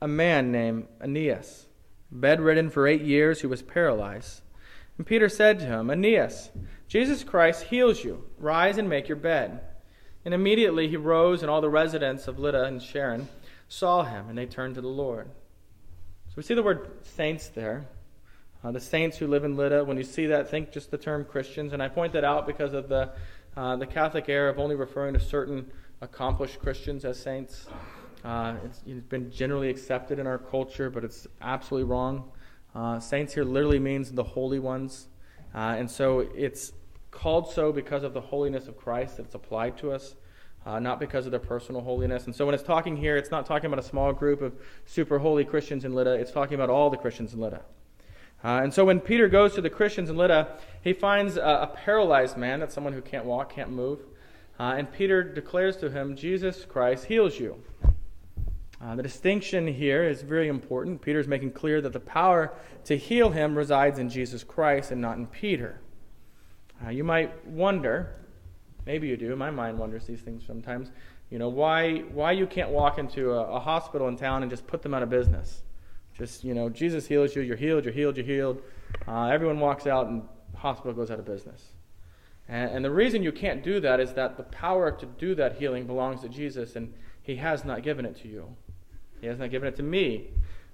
a 0.00 0.08
man 0.08 0.50
named 0.50 0.88
Aeneas, 1.02 1.66
bedridden 2.10 2.70
for 2.70 2.88
eight 2.88 3.02
years, 3.02 3.42
who 3.42 3.50
was 3.50 3.60
paralyzed. 3.60 4.40
And 4.96 5.06
Peter 5.06 5.28
said 5.28 5.58
to 5.58 5.66
him, 5.66 5.90
Aeneas, 5.90 6.48
Jesus 6.88 7.22
Christ 7.22 7.64
heals 7.64 8.02
you. 8.02 8.24
Rise 8.38 8.78
and 8.78 8.88
make 8.88 9.08
your 9.08 9.16
bed. 9.18 9.60
And 10.24 10.32
immediately 10.32 10.88
he 10.88 10.96
rose, 10.96 11.42
and 11.42 11.50
all 11.50 11.60
the 11.60 11.68
residents 11.68 12.26
of 12.26 12.38
Lydda 12.38 12.64
and 12.64 12.82
Sharon 12.82 13.28
saw 13.70 14.02
him, 14.02 14.28
and 14.28 14.36
they 14.36 14.46
turned 14.46 14.74
to 14.74 14.80
the 14.80 14.88
Lord. 14.88 15.30
So 16.26 16.34
we 16.36 16.42
see 16.42 16.54
the 16.54 16.62
word 16.62 16.90
saints 17.02 17.48
there. 17.48 17.86
Uh, 18.62 18.72
the 18.72 18.80
saints 18.80 19.16
who 19.16 19.28
live 19.28 19.44
in 19.44 19.56
Lydda, 19.56 19.84
when 19.84 19.96
you 19.96 20.02
see 20.02 20.26
that, 20.26 20.50
think 20.50 20.72
just 20.72 20.90
the 20.90 20.98
term 20.98 21.24
Christians. 21.24 21.72
And 21.72 21.80
I 21.80 21.88
point 21.88 22.12
that 22.12 22.24
out 22.24 22.48
because 22.48 22.74
of 22.74 22.88
the, 22.88 23.12
uh, 23.56 23.76
the 23.76 23.86
Catholic 23.86 24.28
error 24.28 24.48
of 24.48 24.58
only 24.58 24.74
referring 24.74 25.14
to 25.14 25.20
certain 25.20 25.70
accomplished 26.00 26.58
Christians 26.58 27.04
as 27.04 27.18
saints. 27.18 27.68
Uh, 28.24 28.56
it's, 28.64 28.82
it's 28.86 29.06
been 29.06 29.30
generally 29.30 29.70
accepted 29.70 30.18
in 30.18 30.26
our 30.26 30.38
culture, 30.38 30.90
but 30.90 31.04
it's 31.04 31.28
absolutely 31.40 31.88
wrong. 31.88 32.28
Uh, 32.74 32.98
saints 32.98 33.32
here 33.34 33.44
literally 33.44 33.78
means 33.78 34.10
the 34.10 34.24
holy 34.24 34.58
ones. 34.58 35.06
Uh, 35.54 35.76
and 35.78 35.88
so 35.88 36.28
it's 36.34 36.72
called 37.12 37.50
so 37.52 37.72
because 37.72 38.02
of 38.02 38.14
the 38.14 38.20
holiness 38.20 38.66
of 38.66 38.76
Christ 38.76 39.16
that's 39.16 39.34
applied 39.36 39.78
to 39.78 39.92
us 39.92 40.16
uh, 40.66 40.78
not 40.78 41.00
because 41.00 41.26
of 41.26 41.30
their 41.30 41.40
personal 41.40 41.80
holiness. 41.80 42.26
And 42.26 42.34
so 42.34 42.44
when 42.46 42.54
it's 42.54 42.64
talking 42.64 42.96
here, 42.96 43.16
it's 43.16 43.30
not 43.30 43.46
talking 43.46 43.66
about 43.66 43.78
a 43.78 43.88
small 43.88 44.12
group 44.12 44.42
of 44.42 44.52
super 44.84 45.18
holy 45.18 45.44
Christians 45.44 45.84
in 45.84 45.94
Lydda, 45.94 46.14
it's 46.14 46.32
talking 46.32 46.54
about 46.54 46.70
all 46.70 46.90
the 46.90 46.96
Christians 46.96 47.32
in 47.32 47.40
Lydda. 47.40 47.62
Uh, 48.42 48.60
and 48.62 48.72
so 48.72 48.84
when 48.84 49.00
Peter 49.00 49.28
goes 49.28 49.54
to 49.54 49.60
the 49.60 49.68
Christians 49.68 50.08
in 50.08 50.16
Lydda, 50.16 50.56
he 50.82 50.92
finds 50.92 51.36
a, 51.36 51.70
paralyzed 51.74 52.36
man, 52.36 52.60
that's 52.60 52.74
someone 52.74 52.92
who 52.92 53.02
can't 53.02 53.24
walk, 53.24 53.52
can't 53.52 53.70
move. 53.70 54.00
Uh, 54.58 54.74
and 54.76 54.90
Peter 54.92 55.22
declares 55.22 55.76
to 55.78 55.90
him, 55.90 56.16
Jesus 56.16 56.64
Christ 56.64 57.04
heals 57.04 57.38
you. 57.38 57.62
Uh, 58.82 58.94
the 58.94 59.02
distinction 59.02 59.66
here 59.66 60.04
is 60.04 60.22
very 60.22 60.48
important. 60.48 61.02
Peter's 61.02 61.28
making 61.28 61.52
clear 61.52 61.82
that 61.82 61.92
the 61.92 62.00
power 62.00 62.54
to 62.84 62.96
heal 62.96 63.28
him 63.28 63.56
resides 63.56 63.98
in 63.98 64.08
Jesus 64.08 64.42
Christ 64.42 64.90
and 64.90 65.02
not 65.02 65.18
in 65.18 65.26
Peter. 65.26 65.80
Uh, 66.82 66.88
you 66.88 67.04
might 67.04 67.46
wonder 67.46 68.14
Maybe 68.86 69.08
you 69.08 69.16
do. 69.16 69.34
My 69.36 69.50
mind 69.50 69.78
wonders 69.78 70.06
these 70.06 70.20
things 70.20 70.44
sometimes. 70.46 70.90
You 71.30 71.38
know, 71.38 71.48
why, 71.48 71.98
why 72.12 72.32
you 72.32 72.46
can't 72.46 72.70
walk 72.70 72.98
into 72.98 73.32
a, 73.32 73.56
a 73.56 73.60
hospital 73.60 74.08
in 74.08 74.16
town 74.16 74.42
and 74.42 74.50
just 74.50 74.66
put 74.66 74.82
them 74.82 74.94
out 74.94 75.02
of 75.02 75.10
business. 75.10 75.62
Just, 76.18 76.44
you 76.44 76.54
know, 76.54 76.68
Jesus 76.68 77.06
heals 77.06 77.34
you, 77.36 77.42
you're 77.42 77.56
healed, 77.56 77.84
you're 77.84 77.94
healed, 77.94 78.16
you're 78.16 78.26
healed. 78.26 78.62
Uh, 79.06 79.26
everyone 79.26 79.60
walks 79.60 79.86
out 79.86 80.08
and 80.08 80.22
hospital 80.54 80.92
goes 80.92 81.10
out 81.10 81.18
of 81.18 81.24
business. 81.24 81.64
And, 82.48 82.70
and 82.70 82.84
the 82.84 82.90
reason 82.90 83.22
you 83.22 83.32
can't 83.32 83.62
do 83.62 83.80
that 83.80 84.00
is 84.00 84.12
that 84.14 84.36
the 84.36 84.42
power 84.42 84.90
to 84.90 85.06
do 85.06 85.34
that 85.36 85.56
healing 85.56 85.86
belongs 85.86 86.20
to 86.22 86.28
Jesus, 86.28 86.76
and 86.76 86.92
He 87.22 87.36
has 87.36 87.64
not 87.64 87.82
given 87.82 88.04
it 88.04 88.16
to 88.22 88.28
you. 88.28 88.56
He 89.20 89.28
has 89.28 89.38
not 89.38 89.50
given 89.50 89.68
it 89.68 89.76
to 89.76 89.82
me. 89.82 90.28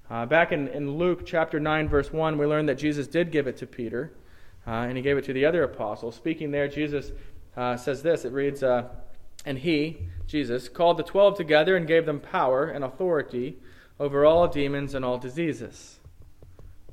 Uh, 0.08 0.24
back 0.24 0.52
in, 0.52 0.68
in 0.68 0.96
Luke 0.96 1.26
chapter 1.26 1.60
9, 1.60 1.88
verse 1.88 2.12
1, 2.12 2.38
we 2.38 2.46
learned 2.46 2.68
that 2.68 2.78
Jesus 2.78 3.06
did 3.06 3.30
give 3.30 3.46
it 3.46 3.56
to 3.58 3.66
Peter, 3.66 4.12
uh, 4.66 4.70
and 4.70 4.96
he 4.96 5.02
gave 5.02 5.18
it 5.18 5.24
to 5.24 5.32
the 5.32 5.44
other 5.44 5.64
apostles. 5.64 6.14
Speaking 6.14 6.50
there, 6.50 6.68
Jesus 6.68 7.12
uh, 7.56 7.76
says 7.76 8.02
this 8.02 8.24
it 8.24 8.32
reads, 8.32 8.62
uh, 8.62 8.88
And 9.44 9.58
he, 9.58 9.98
Jesus, 10.26 10.68
called 10.68 10.96
the 10.96 11.02
twelve 11.02 11.36
together 11.36 11.76
and 11.76 11.86
gave 11.86 12.06
them 12.06 12.20
power 12.20 12.66
and 12.66 12.84
authority 12.84 13.56
over 13.98 14.24
all 14.24 14.46
demons 14.46 14.94
and 14.94 15.04
all 15.04 15.18
diseases. 15.18 15.98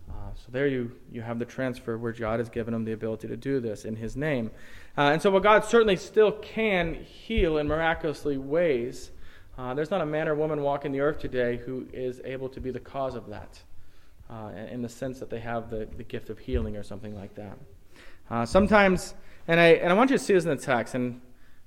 Uh, 0.09 0.33
so 0.35 0.51
there 0.51 0.67
you, 0.67 0.91
you 1.11 1.21
have 1.21 1.39
the 1.39 1.45
transfer 1.45 1.97
where 1.97 2.13
God 2.13 2.39
has 2.39 2.49
given 2.49 2.73
them 2.73 2.85
the 2.85 2.93
ability 2.93 3.27
to 3.27 3.37
do 3.37 3.59
this 3.59 3.85
in 3.85 3.95
his 3.95 4.15
name. 4.15 4.51
Uh, 4.97 5.11
and 5.11 5.21
so 5.21 5.31
while 5.31 5.41
God 5.41 5.65
certainly 5.65 5.97
still 5.97 6.31
can 6.31 6.93
heal 6.93 7.57
in 7.57 7.67
miraculously 7.67 8.37
ways, 8.37 9.11
uh, 9.57 9.73
there's 9.73 9.91
not 9.91 10.01
a 10.01 10.05
man 10.05 10.27
or 10.27 10.35
woman 10.35 10.61
walking 10.61 10.91
the 10.91 11.01
earth 11.01 11.19
today 11.19 11.57
who 11.57 11.87
is 11.91 12.21
able 12.23 12.49
to 12.49 12.61
be 12.61 12.71
the 12.71 12.79
cause 12.79 13.15
of 13.15 13.27
that. 13.27 13.59
Uh, 14.29 14.51
in 14.71 14.81
the 14.81 14.89
sense 14.89 15.19
that 15.19 15.29
they 15.29 15.39
have 15.39 15.69
the, 15.69 15.87
the 15.97 16.03
gift 16.03 16.29
of 16.29 16.39
healing 16.39 16.75
or 16.75 16.81
something 16.81 17.13
like 17.13 17.35
that. 17.35 17.55
Uh, 18.31 18.45
sometimes, 18.45 19.13
and 19.47 19.59
I, 19.59 19.65
and 19.67 19.91
I 19.91 19.95
want 19.95 20.09
you 20.09 20.17
to 20.17 20.23
see 20.23 20.33
this 20.33 20.43
in 20.43 20.49
the 20.49 20.55
text, 20.55 20.95
and 20.95 21.21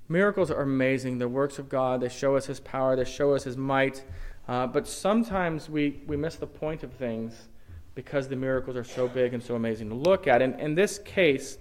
miracles 0.09 0.51
are 0.51 0.61
amazing. 0.61 1.17
The 1.17 1.27
works 1.27 1.59
of 1.59 1.69
God, 1.69 2.01
they 2.01 2.09
show 2.09 2.35
us 2.35 2.45
His 2.45 2.59
power, 2.59 2.95
they 2.95 3.05
show 3.05 3.33
us 3.33 3.43
His 3.43 3.57
might. 3.57 4.03
Uh, 4.47 4.65
but 4.65 4.87
sometimes 4.87 5.69
we, 5.69 6.01
we 6.07 6.15
miss 6.15 6.35
the 6.35 6.47
point 6.47 6.83
of 6.83 6.93
things 6.93 7.47
because 7.95 8.27
the 8.27 8.35
miracles 8.35 8.77
are 8.77 8.83
so 8.83 9.07
big 9.07 9.33
and 9.33 9.43
so 9.43 9.55
amazing 9.55 9.89
to 9.89 9.95
look 9.95 10.27
at. 10.27 10.41
And 10.41 10.59
in 10.59 10.75
this 10.75 10.99
case, 10.99 11.57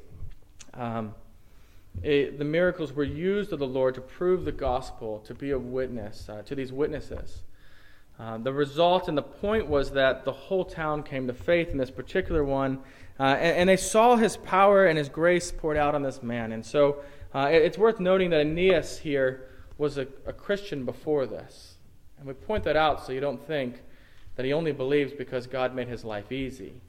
um, 0.74 1.14
it, 2.02 2.38
the 2.38 2.44
miracles 2.44 2.92
were 2.92 3.04
used 3.04 3.52
of 3.52 3.58
the 3.58 3.66
Lord 3.66 3.94
to 3.94 4.00
prove 4.00 4.44
the 4.44 4.52
gospel, 4.52 5.20
to 5.20 5.34
be 5.34 5.50
a 5.50 5.58
witness 5.58 6.28
uh, 6.28 6.42
to 6.42 6.54
these 6.54 6.72
witnesses. 6.72 7.42
Uh, 8.18 8.38
the 8.38 8.52
result 8.52 9.08
and 9.08 9.16
the 9.16 9.22
point 9.22 9.66
was 9.66 9.90
that 9.90 10.24
the 10.24 10.32
whole 10.32 10.64
town 10.64 11.02
came 11.02 11.26
to 11.26 11.34
faith 11.34 11.70
in 11.70 11.78
this 11.78 11.90
particular 11.90 12.44
one, 12.44 12.78
uh, 13.18 13.22
and, 13.22 13.56
and, 13.56 13.68
they 13.68 13.76
saw 13.76 14.16
his 14.16 14.36
power 14.36 14.86
and 14.86 14.98
his 14.98 15.08
grace 15.08 15.50
poured 15.50 15.76
out 15.76 15.94
on 15.94 16.02
this 16.02 16.22
man. 16.22 16.52
And 16.52 16.64
so 16.64 17.02
uh, 17.34 17.48
it, 17.50 17.62
it's 17.62 17.78
worth 17.78 17.98
noting 17.98 18.30
that 18.30 18.40
Aeneas 18.40 18.98
here 18.98 19.48
was 19.78 19.98
a, 19.98 20.06
a 20.26 20.32
Christian 20.32 20.84
before 20.84 21.26
this. 21.26 21.74
And 22.18 22.26
we 22.26 22.34
point 22.34 22.64
that 22.64 22.76
out 22.76 23.04
so 23.04 23.12
you 23.12 23.20
don't 23.20 23.44
think 23.46 23.82
that 24.36 24.44
he 24.44 24.52
only 24.52 24.72
believes 24.72 25.12
because 25.12 25.46
God 25.46 25.74
made 25.74 25.88
his 25.88 26.04
life 26.04 26.30
easy, 26.30 26.80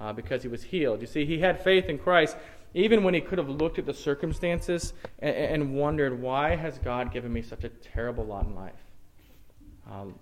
uh, 0.00 0.12
because 0.12 0.42
he 0.42 0.48
was 0.48 0.62
healed. 0.62 1.00
You 1.00 1.06
see, 1.06 1.26
he 1.26 1.38
had 1.38 1.62
faith 1.62 1.86
in 1.86 1.98
Christ 1.98 2.36
even 2.74 3.04
when 3.04 3.14
he 3.14 3.20
could 3.20 3.38
have 3.38 3.48
looked 3.48 3.78
at 3.78 3.86
the 3.86 3.94
circumstances 3.94 4.92
and, 5.20 5.34
and 5.34 5.74
wondered, 5.74 6.20
why 6.20 6.56
has 6.56 6.78
God 6.78 7.12
given 7.12 7.32
me 7.32 7.40
such 7.40 7.62
a 7.62 7.68
terrible 7.68 8.24
lot 8.24 8.46
in 8.46 8.54
life? 8.54 8.72
Um, 9.90 10.16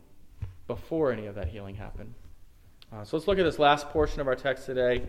before 0.67 1.13
any 1.13 1.27
of 1.27 1.35
that 1.35 1.49
healing 1.49 1.75
happened. 1.75 2.15
Uh, 2.93 3.05
so 3.05 3.17
let's 3.17 3.27
look 3.27 3.39
at 3.39 3.45
this 3.45 3.59
last 3.59 3.89
portion 3.89 4.21
of 4.21 4.29
our 4.29 4.35
text 4.35 4.67
today. 4.67 5.03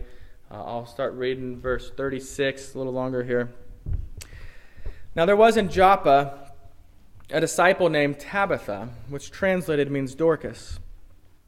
Uh, 0.50 0.62
I'll 0.62 0.86
start 0.86 1.14
reading 1.14 1.58
verse 1.58 1.90
36, 1.96 2.74
a 2.74 2.78
little 2.78 2.92
longer 2.92 3.24
here. 3.24 3.52
Now 5.16 5.24
there 5.24 5.36
was 5.36 5.56
in 5.56 5.70
Joppa 5.70 6.52
a 7.30 7.40
disciple 7.40 7.88
named 7.88 8.20
Tabitha, 8.20 8.90
which 9.08 9.30
translated 9.30 9.90
means 9.90 10.14
Dorcas. 10.14 10.78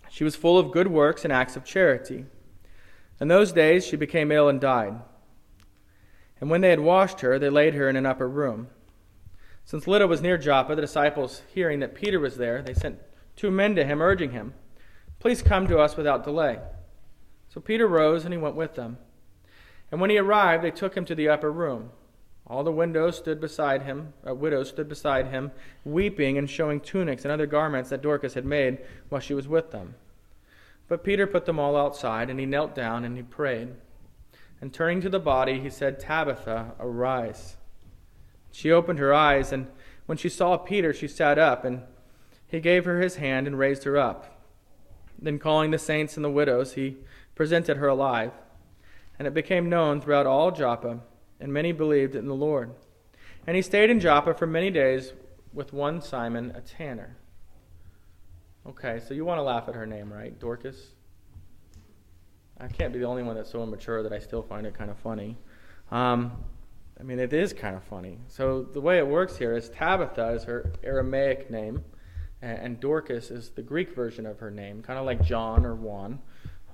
She 0.09 0.24
was 0.24 0.35
full 0.35 0.59
of 0.59 0.72
good 0.72 0.88
works 0.88 1.24
and 1.24 1.32
acts 1.32 1.56
of 1.56 1.64
charity. 1.64 2.24
In 3.20 3.28
those 3.28 3.52
days 3.52 3.87
she 3.87 3.96
became 3.96 4.32
ill 4.32 4.48
and 4.48 4.61
died. 4.61 4.94
And 6.40 6.48
when 6.48 6.62
they 6.62 6.70
had 6.70 6.80
washed 6.80 7.20
her, 7.20 7.38
they 7.38 7.50
laid 7.50 7.74
her 7.74 7.88
in 7.88 7.96
an 7.96 8.06
upper 8.06 8.28
room. 8.28 8.68
Since 9.64 9.87
Lydda 9.87 10.06
was 10.06 10.22
near 10.22 10.38
Joppa, 10.38 10.74
the 10.74 10.80
disciples, 10.80 11.42
hearing 11.52 11.80
that 11.80 11.94
Peter 11.94 12.18
was 12.18 12.37
there, 12.37 12.62
they 12.62 12.74
sent 12.74 13.00
two 13.37 13.50
men 13.50 13.74
to 13.74 13.85
him, 13.85 14.00
urging 14.00 14.30
him, 14.30 14.54
Please 15.18 15.42
come 15.42 15.66
to 15.66 15.78
us 15.78 15.96
without 15.96 16.24
delay. 16.24 16.61
So 17.57 17.62
Peter 17.62 17.88
rose 17.88 18.27
and 18.27 18.35
he 18.35 18.38
went 18.38 18.55
with 18.55 18.75
them. 18.75 18.99
And 19.90 19.99
when 19.99 20.11
he 20.11 20.19
arrived, 20.19 20.62
they 20.62 20.71
took 20.71 20.95
him 20.95 21.07
to 21.07 21.14
the 21.14 21.31
upper 21.31 21.51
room. 21.51 21.88
All 22.47 22.62
the 22.62 22.71
windows 22.71 23.16
stood 23.16 23.40
beside 23.40 23.81
him, 23.81 24.12
uh, 24.29 24.35
widows 24.35 24.69
stood 24.69 24.90
beside 24.90 25.29
him, 25.29 25.53
weeping 25.83 26.37
and 26.37 26.51
showing 26.51 26.81
tunics 26.81 27.25
and 27.25 27.33
other 27.33 27.47
garments 27.47 27.88
that 27.88 28.03
Dorcas 28.03 28.35
had 28.35 28.45
made 28.45 28.81
while 29.09 29.23
she 29.23 29.33
was 29.33 29.49
with 29.49 29.71
them. 29.71 29.95
But 30.87 31.03
Peter 31.03 31.27
put 31.27 31.47
them 31.47 31.59
all 31.59 31.79
outside, 31.79 32.29
and 32.29 32.38
he 32.38 32.45
knelt 32.45 32.75
down 32.75 33.07
and 33.07 33.16
he 33.16 33.23
prayed. 33.23 33.69
And 34.61 34.71
turning 34.71 35.01
to 35.01 35.09
the 35.09 35.19
body, 35.19 35.59
he 35.59 35.71
said, 35.71 35.99
Tabitha, 35.99 36.75
arise. 36.79 37.57
She 38.53 38.71
opened 38.71 38.99
her 38.99 39.14
eyes, 39.14 39.51
and 39.51 39.69
when 40.05 40.19
she 40.19 40.29
saw 40.29 40.59
Peter, 40.59 40.92
she 40.92 41.09
sat 41.09 41.38
up, 41.38 41.64
and 41.64 41.85
he 42.47 42.61
gave 42.61 42.85
her 42.85 43.01
his 43.01 43.16
hand 43.16 43.47
and 43.47 43.59
raised 43.59 43.85
her 43.85 43.97
up. 43.97 44.42
Then, 45.19 45.38
calling 45.38 45.71
the 45.71 45.79
saints 45.79 46.16
and 46.16 46.25
the 46.25 46.31
widows, 46.31 46.75
he 46.75 46.99
presented 47.37 47.77
her 47.77 47.87
alive. 47.87 48.33
And 49.18 49.29
it 49.29 49.35
became 49.35 49.70
known 49.70 50.01
throughout 50.01 50.27
all 50.27 50.51
Joppa 50.51 50.99
and 51.38 51.53
many 51.53 51.70
believed 51.70 52.16
in 52.16 52.27
the 52.27 52.35
Lord. 52.35 52.75
And 53.46 53.55
he 53.55 53.62
stayed 53.62 53.90
in 53.90 54.01
Joppa 54.01 54.35
for 54.35 54.46
many 54.46 54.70
days 54.70 55.12
with 55.53 55.72
one 55.72 56.03
Simon, 56.03 56.53
a 56.57 56.61
tanner. 56.61 57.16
Okay, 58.66 59.01
so 59.07 59.14
you 59.14 59.25
want 59.25 59.38
to 59.38 59.42
laugh 59.42 59.68
at 59.68 59.77
her 59.77 59.87
name, 59.87 60.12
right? 60.12 60.37
Dorcas? 60.38 60.88
I 62.59 62.66
can't 62.66 62.92
be 62.92 62.99
the 62.99 63.05
only 63.05 63.22
one 63.22 63.37
that's 63.37 63.51
so 63.51 63.62
immature 63.62 64.03
that 64.03 64.12
I 64.12 64.18
still 64.18 64.42
find 64.42 64.66
it 64.66 64.75
kind 64.75 64.90
of 64.90 64.99
funny. 64.99 65.37
Um, 65.92 66.33
I 66.99 67.03
mean, 67.03 67.20
it 67.20 67.33
is 67.33 67.53
kind 67.53 67.77
of 67.77 67.85
funny. 67.85 68.18
So 68.29 68.62
the 68.62 68.81
way 68.81 68.99
it 68.99 69.07
works 69.07 69.37
here 69.37 69.55
is 69.55 69.68
Tabitha 69.68 70.31
is 70.33 70.44
her 70.44 70.72
Aramaic 70.83 71.51
name, 71.51 71.85
and 72.42 72.81
Dorcas 72.81 73.31
is 73.31 73.51
the 73.51 73.62
Greek 73.62 73.94
version 73.94 74.27
of 74.27 74.38
her 74.40 74.51
name, 74.51 74.83
kind 74.83 74.99
of 74.99 75.05
like 75.05 75.22
John 75.22 75.64
or 75.64 75.75
Juan. 75.75 76.20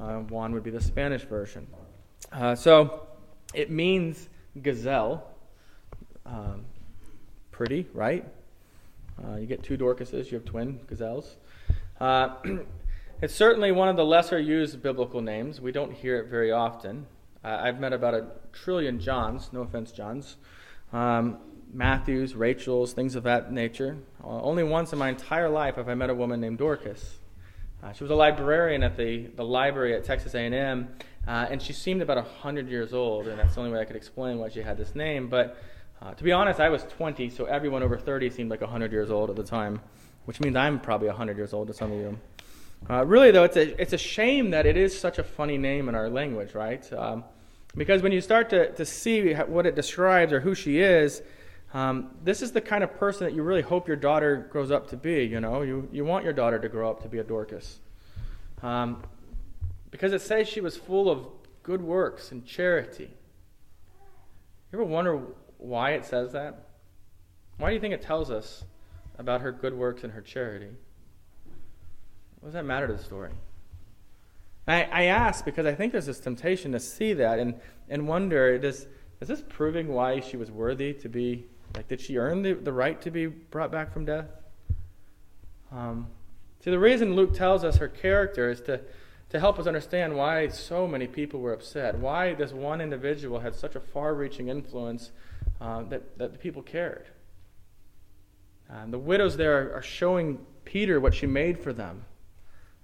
Uh, 0.03 0.19
Juan 0.21 0.53
would 0.53 0.65
be 0.65 0.71
the 0.71 0.81
Spanish 0.81 1.23
version. 1.23 1.67
Uh, 2.33 2.57
so 2.57 3.07
it 3.55 3.71
means 3.71 4.29
gazelle. 4.61 5.25
Um, 6.27 6.65
pretty, 7.53 7.87
right? 7.95 8.25
Uh, 9.23 9.37
you 9.37 9.47
get 9.47 9.63
two 9.63 9.77
Dorcases, 9.77 10.31
you 10.31 10.39
have 10.39 10.45
twin 10.45 10.81
gazelles. 10.89 11.37
Uh, 12.01 12.35
it's 13.23 13.35
certainly 13.35 13.71
one 13.71 13.89
of 13.89 13.97
the 13.97 14.05
lesser 14.05 14.41
used 14.41 14.83
biblical 14.83 15.21
names. 15.21 15.61
We 15.61 15.71
don't 15.71 15.93
hear 15.93 16.19
it 16.19 16.29
very 16.29 16.51
often. 16.51 17.07
I've 17.45 17.81
met 17.81 17.93
about 17.93 18.15
a 18.15 18.27
trillion 18.53 19.01
Johns, 19.01 19.53
no 19.53 19.63
offense, 19.63 19.91
Johns, 19.91 20.37
um, 20.93 21.39
Matthews, 21.73 22.35
Rachels, 22.35 22.93
things 22.93 23.17
of 23.17 23.25
that 23.25 23.53
nature. 23.53 23.99
Uh, 24.23 24.43
only 24.43 24.63
once 24.63 24.93
in 24.93 24.99
my 24.99 25.09
entire 25.09 25.49
life 25.49 25.77
have 25.77 25.89
I 25.89 25.95
met 25.95 26.11
a 26.11 26.15
woman 26.15 26.41
named 26.41 26.59
Dorcas. 26.59 27.19
Uh, 27.83 27.93
she 27.93 28.05
was 28.05 28.13
a 28.13 28.15
librarian 28.15 28.85
at 28.85 28.97
the, 28.97 29.27
the 29.35 29.45
library 29.45 29.95
at 29.95 30.05
Texas 30.05 30.35
A&M, 30.35 30.89
uh, 31.27 31.47
and 31.51 31.61
she 31.61 31.73
seemed 31.73 32.01
about 32.01 32.17
100 32.17 32.69
years 32.69 32.95
old, 32.95 33.27
and 33.27 33.39
that's 33.39 33.55
the 33.57 33.61
only 33.61 33.73
way 33.73 33.81
I 33.81 33.85
could 33.85 33.97
explain 33.97 34.39
why 34.39 34.51
she 34.51 34.63
had 34.63 34.79
this 34.79 34.95
name. 34.95 35.29
But 35.29 35.61
uh, 36.01 36.15
to 36.15 36.23
be 36.23 36.31
honest, 36.31 36.61
I 36.61 36.69
was 36.69 36.85
20, 36.85 37.29
so 37.31 37.47
everyone 37.47 37.83
over 37.83 37.99
30 37.99 38.31
seemed 38.31 38.51
like 38.51 38.61
100 38.61 38.93
years 38.93 39.11
old 39.11 39.31
at 39.31 39.37
the 39.37 39.43
time, 39.43 39.81
which 40.27 40.39
means 40.39 40.55
I'm 40.55 40.79
probably 40.79 41.09
100 41.09 41.37
years 41.37 41.53
old 41.53 41.67
to 41.69 41.75
some 41.75 41.91
of 41.91 41.99
you. 41.99 42.19
Uh, 42.89 43.05
really, 43.05 43.33
though, 43.33 43.45
it's 43.45 43.57
a, 43.57 43.81
it's 43.81 43.93
a 43.93 43.99
shame 43.99 44.51
that 44.51 44.65
it 44.65 44.77
is 44.77 44.97
such 44.97 45.19
a 45.19 45.25
funny 45.25 45.59
name 45.59 45.89
in 45.89 45.97
our 45.97 46.09
language, 46.09 46.55
right? 46.55 46.93
Um, 46.93 47.25
because 47.77 48.01
when 48.01 48.13
you 48.13 48.21
start 48.21 48.51
to, 48.51 48.73
to 48.73 48.85
see 48.85 49.33
what 49.33 49.67
it 49.67 49.75
describes 49.75 50.33
or 50.33 50.41
who 50.41 50.55
she 50.55 50.79
is, 50.79 51.23
um, 51.73 52.11
this 52.23 52.43
is 52.43 52.53
the 52.53 52.61
kind 52.61 52.85
of 52.85 52.99
person 52.99 53.27
that 53.27 53.35
you 53.35 53.43
really 53.43 53.63
hope 53.63 53.89
your 53.89 53.97
daughter 53.97 54.49
grows 54.51 54.71
up 54.71 54.89
to 54.91 54.97
be. 54.97 55.25
You 55.25 55.41
know, 55.41 55.63
you, 55.63 55.89
you 55.91 56.05
want 56.05 56.25
your 56.25 56.33
daughter 56.33 56.59
to 56.59 56.69
grow 56.69 56.91
up 56.91 57.03
to 57.03 57.09
be 57.09 57.19
a 57.19 57.25
Dorcas. 57.25 57.81
Um, 58.63 59.03
because 59.91 60.13
it 60.13 60.21
says 60.21 60.49
she 60.49 60.61
was 60.61 60.77
full 60.77 61.11
of 61.11 61.27
good 61.63 61.83
works 61.83 62.33
and 62.33 62.45
charity. 62.45 63.11
You 64.71 64.79
ever 64.79 64.85
wonder 64.85 65.21
why 65.59 65.93
it 65.93 66.05
says 66.05 66.33
that? 66.33 66.67
Why 67.59 67.69
do 67.69 67.75
you 67.75 67.81
think 67.81 67.95
it 67.95 68.03
tells 68.03 68.31
us 68.31 68.65
about 69.19 69.41
her 69.41 69.53
good 69.53 69.75
works 69.75 70.03
and 70.03 70.13
her 70.13 70.21
charity? 70.21 70.71
What 72.41 72.49
does 72.49 72.55
that 72.55 72.65
matter 72.65 72.87
to 72.87 72.95
the 72.95 73.03
story? 73.03 73.31
I, 74.67 74.85
I 74.85 75.03
ask 75.05 75.45
because 75.45 75.67
I 75.67 75.75
think 75.75 75.93
there's 75.93 76.07
this 76.07 76.21
temptation 76.21 76.73
to 76.73 76.81
see 76.81 77.13
that 77.15 77.39
and, 77.39 77.61
and 77.89 78.09
wonder 78.09 78.59
does, 78.59 78.87
is 79.21 79.29
this 79.29 79.43
proving 79.49 79.89
why 79.89 80.21
she 80.21 80.37
was 80.37 80.51
worthy 80.51 80.93
to 80.95 81.09
be, 81.09 81.47
like, 81.75 81.89
did 81.89 82.01
she 82.01 82.19
earn 82.19 82.43
the, 82.43 82.55
the 82.55 82.73
right 82.73 83.01
to 83.03 83.11
be 83.11 83.27
brought 83.27 83.73
back 83.73 83.93
from 83.93 84.05
death? 84.05 84.27
Um, 85.71 86.09
see, 86.63 86.71
the 86.71 86.79
reason 86.79 87.15
Luke 87.15 87.35
tells 87.35 87.65
us 87.65 87.77
her 87.77 87.89
character 87.89 88.51
is 88.51 88.61
to 88.63 88.81
to 89.31 89.41
help 89.41 89.59
us 89.59 89.67
understand 89.67 90.15
why 90.15 90.47
so 90.49 90.87
many 90.87 91.07
people 91.07 91.41
were 91.41 91.55
upset, 91.55 91.97
why 91.99 92.35
this 92.35 92.53
one 92.53 92.83
individual 92.83 93.41
had 93.41 93.55
such 93.55 93.75
a 93.75 93.81
far 93.81 94.15
reaching 94.15 94.49
influence 94.49 95.11
uh, 95.59 95.83
that, 95.85 96.19
that 96.19 96.33
the 96.33 96.39
people 96.39 96.61
cared. 96.61 97.07
The 98.89 98.99
widows 98.99 99.37
there 99.37 99.75
are 99.75 99.83
showing 99.83 100.39
Peter 100.65 101.01
what 101.01 101.15
she 101.15 101.27
made 101.27 101.59
for 101.59 101.73
them. 101.73 102.05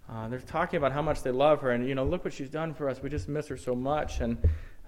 Uh, 0.09 0.29
they're 0.29 0.39
talking 0.39 0.79
about 0.79 0.93
how 0.93 1.03
much 1.03 1.23
they 1.23 1.31
love 1.31 1.61
her, 1.61 1.71
and 1.71 1.87
you 1.87 1.95
know, 1.95 2.05
look 2.05 2.25
what 2.25 2.33
she's 2.33 2.49
done 2.49 2.73
for 2.73 2.89
us. 2.89 3.03
We 3.03 3.11
just 3.11 3.29
miss 3.29 3.49
her 3.49 3.57
so 3.57 3.75
much, 3.75 4.21
and 4.21 4.39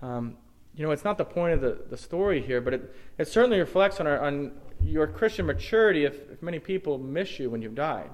um, 0.01 0.37
you 0.75 0.85
know, 0.85 0.93
it's 0.93 1.05
not 1.05 1.19
the 1.19 1.25
point 1.25 1.55
of 1.55 1.61
the, 1.61 1.79
the 1.89 1.97
story 1.97 2.41
here, 2.41 2.61
but 2.61 2.75
it, 2.75 2.97
it 3.19 3.29
certainly 3.29 3.59
reflects 3.59 4.01
on, 4.01 4.07
our, 4.07 4.21
on 4.21 4.53
your 4.83 5.07
Christian 5.07 5.47
maturity 5.47 6.05
if, 6.05 6.31
if 6.31 6.43
many 6.43 6.59
people 6.59 6.99
miss 6.99 7.39
you 7.39 7.51
when 7.51 7.61
you've 7.61 7.75
died. 7.75 8.11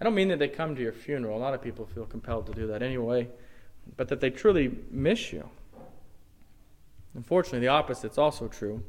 I 0.00 0.04
don't 0.04 0.14
mean 0.14 0.28
that 0.28 0.38
they 0.38 0.48
come 0.48 0.74
to 0.74 0.82
your 0.82 0.92
funeral. 0.92 1.36
A 1.36 1.40
lot 1.40 1.54
of 1.54 1.62
people 1.62 1.86
feel 1.86 2.06
compelled 2.06 2.46
to 2.46 2.52
do 2.52 2.66
that 2.68 2.82
anyway, 2.82 3.28
but 3.96 4.08
that 4.08 4.20
they 4.20 4.30
truly 4.30 4.76
miss 4.90 5.32
you. 5.32 5.48
Unfortunately, 7.14 7.60
the 7.60 7.68
opposite 7.68 8.12
is 8.12 8.18
also 8.18 8.48
true. 8.48 8.82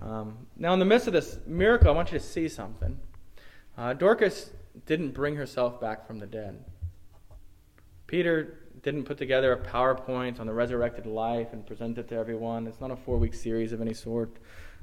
Um, 0.00 0.46
now, 0.56 0.72
in 0.72 0.78
the 0.78 0.84
midst 0.84 1.06
of 1.06 1.12
this 1.12 1.38
miracle, 1.46 1.88
I 1.88 1.92
want 1.92 2.12
you 2.12 2.18
to 2.18 2.24
see 2.24 2.48
something. 2.48 2.98
Uh, 3.76 3.92
Dorcas 3.92 4.50
didn't 4.86 5.10
bring 5.10 5.36
herself 5.36 5.80
back 5.80 6.06
from 6.06 6.18
the 6.18 6.26
dead. 6.26 6.64
Peter 8.06 8.58
didn't 8.90 9.04
put 9.04 9.18
together 9.18 9.52
a 9.52 9.58
PowerPoint 9.58 10.40
on 10.40 10.46
the 10.46 10.52
resurrected 10.54 11.04
life 11.04 11.52
and 11.52 11.66
present 11.66 11.98
it 11.98 12.08
to 12.08 12.14
everyone. 12.14 12.66
It's 12.66 12.80
not 12.80 12.90
a 12.90 12.96
four 12.96 13.18
week 13.18 13.34
series 13.34 13.72
of 13.72 13.82
any 13.82 13.92
sort. 13.92 14.34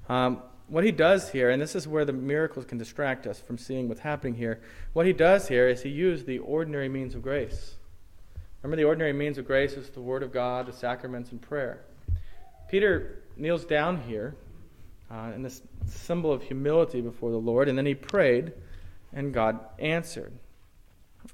Um, 0.07 0.43
what 0.67 0.83
he 0.83 0.91
does 0.91 1.31
here, 1.31 1.49
and 1.49 1.59
this 1.59 1.73
is 1.73 1.87
where 1.87 2.05
the 2.05 2.13
miracles 2.13 2.65
can 2.65 2.77
distract 2.77 3.25
us 3.25 3.39
from 3.39 3.57
seeing 3.57 3.89
what's 3.89 4.01
happening 4.01 4.35
here, 4.35 4.61
what 4.93 5.07
he 5.07 5.13
does 5.13 5.47
here 5.47 5.67
is 5.67 5.81
he 5.81 5.89
used 5.89 6.27
the 6.27 6.37
ordinary 6.37 6.87
means 6.87 7.15
of 7.15 7.23
grace. 7.23 7.77
Remember, 8.61 8.75
the 8.77 8.83
ordinary 8.83 9.13
means 9.13 9.39
of 9.39 9.47
grace 9.47 9.73
is 9.73 9.89
the 9.89 10.01
Word 10.01 10.21
of 10.21 10.31
God, 10.31 10.67
the 10.67 10.73
sacraments, 10.73 11.31
and 11.31 11.41
prayer. 11.41 11.81
Peter 12.69 13.23
kneels 13.37 13.65
down 13.65 14.01
here 14.01 14.35
uh, 15.09 15.31
in 15.33 15.41
this 15.41 15.63
symbol 15.87 16.31
of 16.31 16.43
humility 16.43 17.01
before 17.01 17.31
the 17.31 17.37
Lord, 17.37 17.69
and 17.69 17.77
then 17.77 17.87
he 17.87 17.95
prayed, 17.95 18.53
and 19.13 19.33
God 19.33 19.59
answered. 19.79 20.33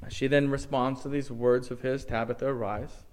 She 0.10 0.28
then 0.28 0.50
responds 0.50 1.02
to 1.02 1.10
these 1.10 1.32
words 1.32 1.72
of 1.72 1.82
his 1.82 2.06
Tabitha, 2.06 2.48
arise. 2.48 3.04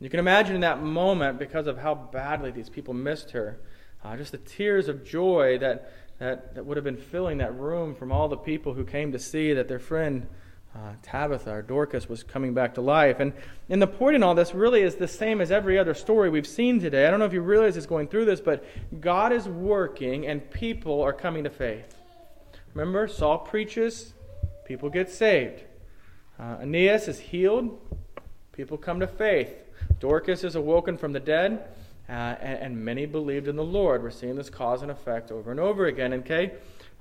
You 0.00 0.10
can 0.10 0.20
imagine 0.20 0.54
in 0.54 0.60
that 0.60 0.82
moment, 0.82 1.38
because 1.38 1.66
of 1.66 1.78
how 1.78 1.94
badly 1.94 2.50
these 2.50 2.68
people 2.68 2.94
missed 2.94 3.30
her, 3.30 3.58
uh, 4.04 4.16
just 4.16 4.32
the 4.32 4.38
tears 4.38 4.88
of 4.88 5.04
joy 5.04 5.58
that, 5.58 5.92
that, 6.18 6.54
that 6.54 6.66
would 6.66 6.76
have 6.76 6.84
been 6.84 6.96
filling 6.96 7.38
that 7.38 7.58
room 7.58 7.94
from 7.94 8.12
all 8.12 8.28
the 8.28 8.36
people 8.36 8.74
who 8.74 8.84
came 8.84 9.12
to 9.12 9.18
see 9.18 9.52
that 9.54 9.68
their 9.68 9.78
friend 9.78 10.26
uh, 10.74 10.92
Tabitha 11.02 11.50
or 11.50 11.62
Dorcas 11.62 12.08
was 12.08 12.22
coming 12.22 12.52
back 12.52 12.74
to 12.74 12.82
life. 12.82 13.20
And, 13.20 13.32
and 13.70 13.80
the 13.80 13.86
point 13.86 14.16
in 14.16 14.22
all 14.22 14.34
this 14.34 14.52
really 14.52 14.82
is 14.82 14.96
the 14.96 15.08
same 15.08 15.40
as 15.40 15.50
every 15.50 15.78
other 15.78 15.94
story 15.94 16.28
we've 16.28 16.46
seen 16.46 16.80
today. 16.80 17.06
I 17.06 17.10
don't 17.10 17.18
know 17.18 17.24
if 17.24 17.32
you 17.32 17.40
realize 17.40 17.76
it's 17.76 17.86
going 17.86 18.08
through 18.08 18.26
this, 18.26 18.40
but 18.40 18.64
God 19.00 19.32
is 19.32 19.48
working 19.48 20.26
and 20.26 20.50
people 20.50 21.00
are 21.02 21.14
coming 21.14 21.44
to 21.44 21.50
faith. 21.50 21.96
Remember, 22.74 23.08
Saul 23.08 23.38
preaches, 23.38 24.12
people 24.66 24.90
get 24.90 25.08
saved. 25.08 25.62
Uh, 26.38 26.58
Aeneas 26.60 27.08
is 27.08 27.18
healed, 27.18 27.78
people 28.52 28.76
come 28.76 29.00
to 29.00 29.06
faith. 29.06 29.52
Dorcas 30.00 30.44
is 30.44 30.54
awoken 30.54 30.98
from 30.98 31.12
the 31.12 31.20
dead, 31.20 31.68
uh, 32.08 32.12
and, 32.12 32.58
and, 32.58 32.84
many 32.84 33.06
believed 33.06 33.48
in 33.48 33.56
the 33.56 33.64
Lord. 33.64 34.02
We're 34.02 34.10
seeing 34.10 34.36
this 34.36 34.50
cause 34.50 34.82
and 34.82 34.90
effect 34.90 35.32
over 35.32 35.50
and 35.50 35.58
over 35.58 35.86
again. 35.86 36.12
Okay? 36.14 36.52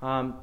Um, 0.02 0.36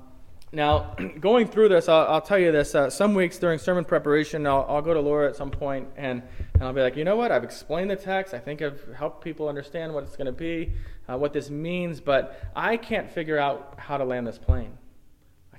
now, 0.52 0.94
going 1.20 1.48
through 1.48 1.70
this, 1.70 1.88
I'll, 1.88 2.06
I'll 2.06 2.20
tell 2.20 2.38
you 2.38 2.52
this. 2.52 2.74
Uh, 2.74 2.90
some 2.90 3.14
weeks 3.14 3.38
during 3.38 3.58
sermon 3.58 3.84
preparation, 3.84 4.46
I'll, 4.46 4.66
I'll, 4.68 4.82
go 4.82 4.92
to 4.92 5.00
Laura 5.00 5.28
at 5.28 5.36
some 5.36 5.50
point 5.50 5.88
and, 5.96 6.22
and 6.54 6.62
I'll 6.62 6.74
be 6.74 6.82
like, 6.82 6.96
you 6.96 7.04
know 7.04 7.16
what? 7.16 7.32
I've 7.32 7.44
explained 7.44 7.90
the 7.90 7.96
text. 7.96 8.34
I 8.34 8.38
think 8.38 8.60
I've 8.60 8.86
helped 8.94 9.24
people 9.24 9.48
understand 9.48 9.94
what 9.94 10.04
it's 10.04 10.16
going 10.16 10.26
to 10.26 10.32
be, 10.32 10.72
uh, 11.08 11.16
what 11.16 11.32
this 11.32 11.48
means, 11.48 12.00
but 12.00 12.40
I 12.54 12.76
can't 12.76 13.10
figure 13.10 13.38
out 13.38 13.74
how 13.78 13.96
to 13.96 14.04
land 14.04 14.26
this 14.26 14.38
plane. 14.38 14.76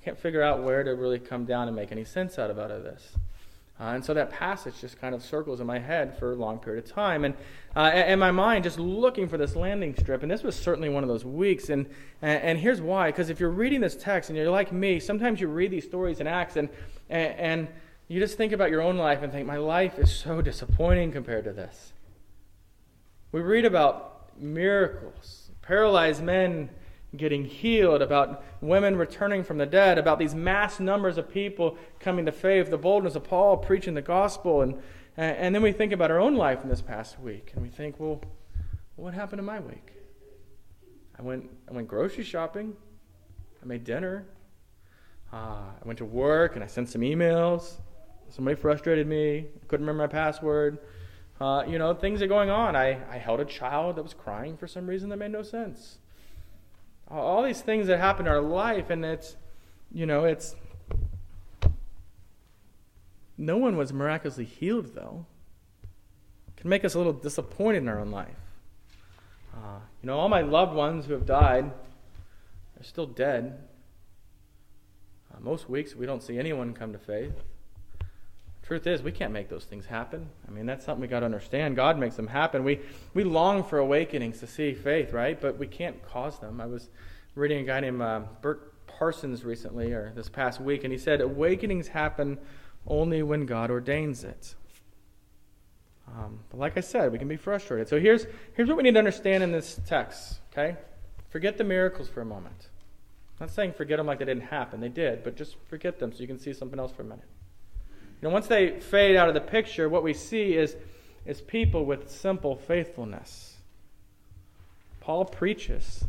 Can't 0.04 0.18
figure 0.18 0.44
out 0.44 0.64
where 0.64 0.84
to 0.84 0.92
really 0.92 1.20
come 1.20 1.46
down 1.46 1.68
and 1.68 1.76
make 1.76 1.92
any 1.92 2.04
sense 2.04 2.38
out 2.38 2.50
of, 2.52 2.60
out 2.60 2.72
of 2.72 2.84
this. 2.84 3.16
Uh, 3.80 3.86
and 3.86 4.06
so 4.06 4.14
that 4.14 4.30
passage 4.30 4.76
just 4.80 5.00
kind 5.02 5.16
of 5.16 5.24
circles 5.24 5.60
in 5.60 5.66
my 5.66 5.80
head 5.80 6.18
for 6.20 6.34
a 6.34 6.36
long 6.36 6.60
period 6.60 6.86
of 6.86 6.92
time. 6.92 7.26
And, 7.26 7.34
uh, 7.76 7.80
and 7.80 8.20
my 8.20 8.32
mind 8.32 8.64
just 8.64 8.78
looking 8.78 9.28
for 9.28 9.38
this 9.38 9.56
landing 9.56 9.96
strip. 9.96 10.22
And 10.22 10.32
this 10.32 10.44
was 10.44 10.56
certainly 10.56 10.90
one 10.90 11.04
of 11.04 11.10
those 11.10 11.26
weeks. 11.26 11.70
And, 11.70 11.90
and, 12.22 12.60
here's 12.60 12.82
why. 12.82 13.10
Because 13.10 13.30
if 13.30 13.40
you're 13.40 13.50
reading 13.50 13.82
this 13.82 13.96
text 13.96 14.30
and 14.30 14.38
you're 14.38 14.52
like 14.52 14.72
me, 14.72 15.00
sometimes 15.00 15.42
you 15.42 15.48
read 15.48 15.72
these 15.72 15.86
stories 15.86 16.20
in 16.20 16.28
Acts 16.28 16.56
and, 16.56 16.70
and, 17.10 17.34
and 17.40 17.68
you 18.08 18.20
just 18.20 18.38
think 18.38 18.54
about 18.54 18.70
your 18.70 18.82
own 18.82 18.98
life 18.98 19.24
and 19.24 19.32
think, 19.32 19.48
my 19.48 19.58
life 19.58 19.98
is 19.98 20.14
so 20.14 20.42
disappointing 20.42 21.12
compared 21.12 21.46
to 21.46 21.54
this. 21.54 21.94
We 23.32 23.42
read 23.42 23.66
about 23.66 24.38
miracles, 24.38 25.50
paralyzed 25.62 26.22
men 26.22 26.70
getting 27.16 27.46
healed, 27.46 28.02
about 28.02 28.44
women 28.62 28.96
returning 28.96 29.44
from 29.44 29.58
the 29.58 29.66
dead, 29.66 29.98
about 29.98 30.20
these 30.20 30.34
mass 30.34 30.80
numbers 30.80 31.18
of 31.18 31.30
people 31.30 31.78
coming 32.00 32.26
to 32.26 32.32
faith, 32.32 32.70
the 32.70 32.78
boldness 32.78 33.16
of 33.16 33.24
Paul 33.24 33.58
preaching 33.58 33.94
the 33.94 34.02
gospel. 34.02 34.62
And, 34.62 34.82
and 35.16 35.54
then 35.54 35.62
we 35.62 35.72
think 35.72 35.94
about 35.94 36.10
our 36.10 36.20
own 36.20 36.36
life 36.36 36.64
in 36.64 36.70
this 36.70 36.82
past 36.82 37.20
week, 37.20 37.52
and 37.54 37.62
we 37.62 37.70
think, 37.70 38.00
well, 38.00 38.22
what 38.96 39.14
happened 39.14 39.40
in 39.40 39.46
my 39.46 39.60
week? 39.60 39.92
I 41.18 41.22
went, 41.22 41.50
I 41.70 41.74
went 41.74 41.88
grocery 41.88 42.24
shopping, 42.24 42.76
I 43.62 43.66
made 43.66 43.84
dinner, 43.84 44.26
uh, 45.32 45.36
I 45.36 45.86
went 45.86 46.00
to 46.00 46.06
work, 46.06 46.56
and 46.56 46.64
I 46.64 46.68
sent 46.68 46.90
some 46.90 47.02
emails. 47.02 47.76
Somebody 48.30 48.56
frustrated 48.56 49.06
me, 49.06 49.46
couldn't 49.68 49.86
remember 49.86 50.04
my 50.04 50.12
password. 50.12 50.80
Uh, 51.40 51.64
you 51.68 51.78
know, 51.78 51.94
things 51.94 52.22
are 52.24 52.28
going 52.28 52.50
on. 52.50 52.76
I, 52.76 53.00
I 53.12 53.18
held 53.18 53.40
a 53.40 53.46
child 53.46 53.98
that 53.98 54.04
was 54.04 54.14
crying 54.14 54.58
for 54.58 54.68
some 54.68 54.88
reason 54.88 55.10
that 55.10 55.18
made 55.18 55.32
no 55.32 55.44
sense 55.44 56.00
all 57.10 57.44
these 57.44 57.62
things 57.62 57.88
that 57.88 58.00
happen 58.00 58.26
in 58.26 58.32
our 58.32 58.42
life, 58.42 58.90
and 58.90 59.04
it's, 59.06 59.36
you 59.92 60.06
know, 60.06 60.26
it's. 60.26 60.56
No 63.38 63.58
one 63.58 63.78
was 63.78 63.92
miraculously 63.92 64.46
healed, 64.46 64.94
though. 64.96 65.26
Can 66.56 66.70
make 66.70 66.86
us 66.86 66.94
a 66.94 66.98
little 66.98 67.14
disappointed 67.14 67.80
in 67.80 67.90
our 67.90 68.00
own 68.00 68.12
life. 68.12 68.36
Uh, 69.54 69.80
you 70.02 70.08
know, 70.08 70.18
all 70.18 70.30
my 70.30 70.42
loved 70.42 70.74
ones 70.74 71.06
who 71.06 71.14
have 71.14 71.26
died 71.26 71.66
are 71.66 72.84
still 72.84 73.06
dead. 73.06 73.68
Uh, 75.34 75.40
most 75.42 75.70
weeks 75.70 75.96
we 75.96 76.06
don't 76.06 76.24
see 76.24 76.38
anyone 76.38 76.74
come 76.74 76.94
to 76.94 77.00
faith. 77.00 77.44
Truth 78.64 78.88
is, 78.88 79.04
we 79.04 79.12
can't 79.12 79.34
make 79.34 79.50
those 79.50 79.66
things 79.66 79.86
happen. 79.86 80.30
I 80.48 80.52
mean, 80.52 80.66
that's 80.66 80.86
something 80.86 81.02
we 81.02 81.08
got 81.08 81.20
to 81.20 81.26
understand. 81.26 81.76
God 81.76 82.00
makes 82.00 82.16
them 82.16 82.28
happen. 82.28 82.64
We, 82.64 82.80
we 83.14 83.26
long 83.26 83.64
for 83.64 83.78
awakenings 83.78 84.40
to 84.40 84.48
see 84.48 84.74
faith, 84.74 85.12
right? 85.12 85.40
But 85.40 85.60
we 85.60 85.68
can't 85.68 86.02
cause 86.04 86.40
them. 86.40 86.62
I 86.62 86.66
was 86.66 86.90
reading 87.36 87.60
a 87.60 87.64
guy 87.64 87.82
named 87.82 88.02
uh, 88.02 88.22
Burk 88.42 88.88
Parsons 88.88 89.44
recently, 89.44 89.92
or 89.92 90.14
this 90.16 90.30
past 90.30 90.62
week, 90.62 90.86
and 90.86 90.94
he 90.94 90.98
said, 90.98 91.20
Awakenings 91.20 91.90
happen 91.90 92.38
only 92.88 93.22
when 93.22 93.46
God 93.46 93.70
ordains 93.70 94.24
it. 94.24 94.56
Um, 96.08 96.40
but 96.50 96.60
like 96.60 96.78
I 96.78 96.82
said, 96.82 97.12
we 97.12 97.18
can 97.18 97.28
be 97.28 97.38
frustrated. 97.38 97.90
So 97.90 98.00
here's, 98.00 98.28
here's 98.56 98.70
what 98.70 98.78
we 98.78 98.84
need 98.84 98.94
to 98.94 99.00
understand 99.00 99.44
in 99.44 99.52
this 99.52 99.80
text, 99.86 100.40
okay? 100.52 100.78
Forget 101.30 101.58
the 101.58 101.64
miracles 101.64 102.08
for 102.08 102.22
a 102.22 102.26
moment. 102.26 102.70
I'm 103.40 103.48
not 103.48 103.52
saying 103.52 103.74
forget 103.74 103.98
them 103.98 104.06
like 104.06 104.20
they 104.20 104.26
didn't 104.26 104.44
happen. 104.44 104.80
They 104.80 104.90
did, 104.90 105.24
but 105.24 105.36
just 105.36 105.58
forget 105.68 106.00
them 106.00 106.14
so 106.14 106.20
you 106.20 106.28
can 106.28 106.38
see 106.38 106.54
something 106.54 106.80
else 106.80 106.92
for 106.92 107.02
a 107.02 107.06
minute. 107.06 107.28
Know, 108.24 108.30
once 108.30 108.48
they 108.48 108.80
fade 108.80 109.18
out 109.18 109.28
of 109.28 109.34
the 109.34 109.42
picture, 109.42 109.90
what 109.90 110.02
we 110.02 110.14
see 110.14 110.56
is, 110.56 110.78
is 111.26 111.42
people 111.42 111.86
with 111.86 112.10
simple 112.10 112.56
faithfulness. 112.56 113.58
Paul 115.02 115.26
preaches. 115.26 116.06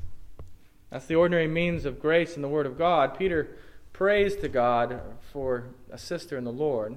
That's 0.91 1.07
the 1.07 1.17
ordinary 1.17 1.49
means 1.49 1.85
of 1.85 1.99
grace 1.99 2.37
in 2.37 2.43
the 2.43 2.49
Word 2.49 2.67
of 2.67 2.79
God. 2.79 3.19
Peter 3.19 3.57
prays 3.93 4.37
to 4.37 4.49
God 4.49 5.01
for 5.33 5.65
a 5.91 5.99
sister 5.99 6.39
in 6.39 6.45
the 6.45 6.53
Lord. 6.53 6.95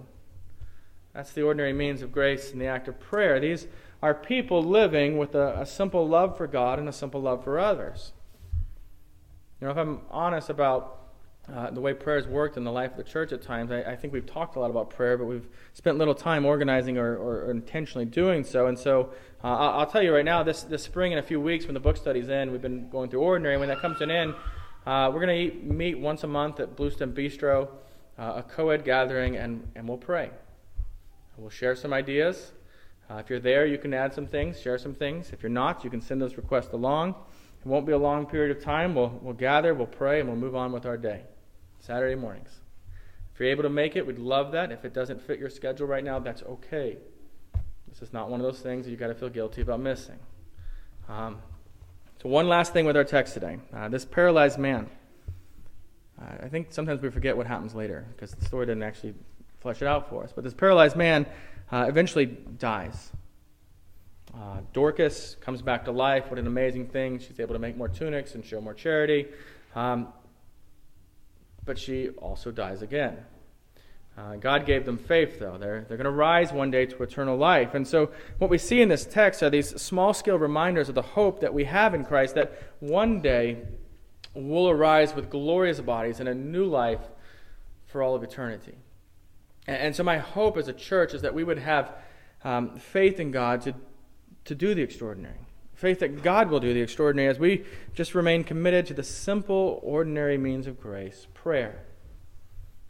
That's 1.15 1.31
the 1.31 1.41
ordinary 1.41 1.73
means 1.73 2.03
of 2.03 2.11
grace 2.11 2.51
in 2.51 2.59
the 2.59 2.67
act 2.67 2.87
of 2.87 2.99
prayer. 2.99 3.39
These 3.39 3.65
are 4.03 4.13
people 4.13 4.61
living 4.61 5.17
with 5.17 5.33
a, 5.33 5.61
a 5.61 5.65
simple 5.65 6.07
love 6.07 6.37
for 6.37 6.45
God 6.45 6.77
and 6.77 6.87
a 6.87 6.93
simple 6.93 7.23
love 7.23 7.43
for 7.43 7.57
others. 7.57 8.11
You 9.59 9.65
know, 9.65 9.71
if 9.71 9.77
I'm 9.77 10.01
honest 10.11 10.51
about 10.51 10.99
uh, 11.53 11.71
the 11.71 11.79
way 11.79 11.93
prayer 11.93 12.17
has 12.17 12.27
worked 12.27 12.57
in 12.57 12.65
the 12.65 12.71
life 12.71 12.91
of 12.91 12.97
the 12.97 13.03
church 13.03 13.31
at 13.31 13.41
times. 13.41 13.71
I, 13.71 13.81
I, 13.81 13.95
think 13.95 14.11
we've 14.11 14.25
talked 14.25 14.57
a 14.57 14.59
lot 14.59 14.69
about 14.69 14.89
prayer, 14.89 15.17
but 15.17 15.25
we've 15.25 15.47
spent 15.73 15.97
little 15.97 16.13
time 16.13 16.45
organizing 16.45 16.97
or, 16.97 17.15
or, 17.15 17.45
or 17.45 17.51
intentionally 17.51 18.03
doing 18.03 18.43
so. 18.43 18.67
And 18.67 18.77
so 18.77 19.13
uh, 19.43 19.47
I'll, 19.47 19.79
I'll, 19.79 19.85
tell 19.85 20.03
you 20.03 20.13
right 20.13 20.25
now, 20.25 20.43
this, 20.43 20.63
this 20.63 20.83
spring 20.83 21.13
in 21.13 21.19
a 21.19 21.23
few 21.23 21.39
weeks 21.39 21.65
when 21.65 21.73
the 21.73 21.79
book 21.79 21.95
study's 21.95 22.27
in, 22.27 22.51
we've 22.51 22.61
been 22.61 22.89
going 22.89 23.09
through 23.09 23.21
ordinary. 23.21 23.55
And 23.55 23.61
when 23.61 23.69
that 23.69 23.79
comes 23.79 23.97
to 23.99 24.03
an 24.03 24.11
end, 24.11 24.35
uh, 24.85 25.09
we're 25.13 25.25
going 25.25 25.51
to 25.51 25.57
meet 25.63 25.97
once 25.97 26.23
a 26.23 26.27
month 26.27 26.59
at 26.59 26.75
Bluestem 26.75 27.13
Bistro, 27.13 27.69
uh, 28.19 28.33
a 28.37 28.43
co-ed 28.43 28.83
gathering, 28.83 29.37
and, 29.37 29.65
and 29.75 29.87
we'll 29.87 29.97
pray. 29.97 30.31
We'll 31.37 31.49
share 31.49 31.75
some 31.75 31.93
ideas. 31.93 32.51
Uh, 33.09 33.15
if 33.15 33.29
you're 33.29 33.39
there, 33.39 33.65
you 33.65 33.77
can 33.77 33.93
add 33.93 34.13
some 34.13 34.27
things, 34.27 34.59
share 34.59 34.77
some 34.77 34.93
things. 34.93 35.31
If 35.31 35.43
you're 35.43 35.49
not, 35.49 35.85
you 35.85 35.89
can 35.89 36.01
send 36.01 36.21
those 36.21 36.35
requests 36.35 36.73
along. 36.73 37.15
It 37.61 37.67
won't 37.67 37.85
be 37.85 37.93
a 37.93 37.97
long 37.97 38.25
period 38.25 38.55
of 38.57 38.61
time. 38.61 38.95
We'll, 38.95 39.17
we'll 39.21 39.33
gather, 39.33 39.73
we'll 39.73 39.87
pray, 39.87 40.19
and 40.19 40.27
we'll 40.27 40.37
move 40.37 40.55
on 40.55 40.73
with 40.73 40.85
our 40.85 40.97
day. 40.97 41.21
Saturday 41.79 42.15
mornings. 42.15 42.59
If 43.33 43.39
you're 43.39 43.49
able 43.49 43.63
to 43.63 43.69
make 43.69 43.95
it, 43.95 44.05
we'd 44.05 44.19
love 44.19 44.51
that. 44.53 44.71
If 44.71 44.83
it 44.83 44.93
doesn't 44.93 45.21
fit 45.21 45.39
your 45.39 45.49
schedule 45.49 45.87
right 45.87 46.03
now, 46.03 46.19
that's 46.19 46.41
okay. 46.43 46.97
This 47.87 48.01
is 48.01 48.13
not 48.13 48.29
one 48.29 48.39
of 48.39 48.45
those 48.45 48.59
things 48.59 48.85
that 48.85 48.91
you've 48.91 48.99
got 48.99 49.07
to 49.07 49.15
feel 49.15 49.29
guilty 49.29 49.61
about 49.61 49.79
missing. 49.79 50.19
Um, 51.07 51.37
so, 52.21 52.29
one 52.29 52.47
last 52.49 52.73
thing 52.73 52.85
with 52.85 52.97
our 52.97 53.03
text 53.03 53.33
today 53.33 53.59
uh, 53.73 53.89
this 53.89 54.05
paralyzed 54.05 54.57
man. 54.57 54.89
Uh, 56.19 56.45
I 56.45 56.47
think 56.47 56.67
sometimes 56.71 57.01
we 57.01 57.11
forget 57.11 57.37
what 57.37 57.45
happens 57.45 57.75
later 57.75 58.07
because 58.11 58.31
the 58.31 58.43
story 58.43 58.65
didn't 58.65 58.81
actually 58.83 59.13
flesh 59.59 59.81
it 59.81 59.87
out 59.87 60.09
for 60.09 60.23
us. 60.23 60.31
But 60.33 60.43
this 60.43 60.53
paralyzed 60.53 60.95
man 60.95 61.27
uh, 61.71 61.85
eventually 61.87 62.25
dies. 62.25 63.11
Uh, 64.33 64.61
Dorcas 64.73 65.35
comes 65.41 65.61
back 65.61 65.85
to 65.85 65.91
life. 65.91 66.29
What 66.29 66.39
an 66.39 66.47
amazing 66.47 66.87
thing. 66.87 67.19
She's 67.19 67.39
able 67.39 67.53
to 67.53 67.59
make 67.59 67.77
more 67.77 67.87
tunics 67.87 68.35
and 68.35 68.43
show 68.43 68.61
more 68.61 68.73
charity. 68.73 69.27
Um, 69.75 70.07
but 71.67 71.77
she 71.77 72.09
also 72.09 72.49
dies 72.49 72.81
again. 72.81 73.17
Uh, 74.17 74.35
God 74.37 74.65
gave 74.65 74.83
them 74.83 74.97
faith, 74.97 75.37
though. 75.37 75.57
They're, 75.59 75.85
they're 75.87 75.97
going 75.97 76.05
to 76.05 76.11
rise 76.11 76.51
one 76.51 76.71
day 76.71 76.87
to 76.87 77.03
eternal 77.03 77.37
life. 77.37 77.75
And 77.75 77.87
so, 77.87 78.09
what 78.39 78.49
we 78.49 78.57
see 78.57 78.81
in 78.81 78.89
this 78.89 79.05
text 79.05 79.43
are 79.43 79.51
these 79.51 79.79
small 79.79 80.11
scale 80.11 80.39
reminders 80.39 80.89
of 80.89 80.95
the 80.95 81.03
hope 81.03 81.41
that 81.41 81.53
we 81.53 81.65
have 81.65 81.93
in 81.93 82.03
Christ 82.03 82.33
that 82.33 82.59
one 82.79 83.21
day 83.21 83.59
we'll 84.33 84.69
arise 84.69 85.13
with 85.13 85.29
glorious 85.29 85.79
bodies 85.79 86.19
and 86.19 86.27
a 86.27 86.33
new 86.33 86.65
life 86.65 87.01
for 87.85 88.01
all 88.01 88.15
of 88.15 88.23
eternity. 88.23 88.73
And, 89.67 89.77
and 89.77 89.95
so, 89.95 90.03
my 90.03 90.17
hope 90.17 90.57
as 90.57 90.67
a 90.67 90.73
church 90.73 91.13
is 91.13 91.21
that 91.21 91.35
we 91.35 91.43
would 91.43 91.59
have 91.59 91.93
um, 92.43 92.75
faith 92.75 93.19
in 93.19 93.29
God 93.29 93.61
to, 93.61 93.75
to 94.45 94.55
do 94.55 94.73
the 94.73 94.81
extraordinary. 94.81 95.41
Faith 95.77 95.99
that 95.99 96.23
God 96.23 96.49
will 96.49 96.59
do 96.59 96.73
the 96.73 96.81
extraordinary 96.81 97.29
as 97.29 97.37
we 97.37 97.63
just 97.93 98.15
remain 98.15 98.43
committed 98.43 98.87
to 98.87 98.95
the 98.95 99.03
simple, 99.03 99.79
ordinary 99.83 100.35
means 100.35 100.65
of 100.65 100.81
grace 100.81 101.27
prayer. 101.35 101.83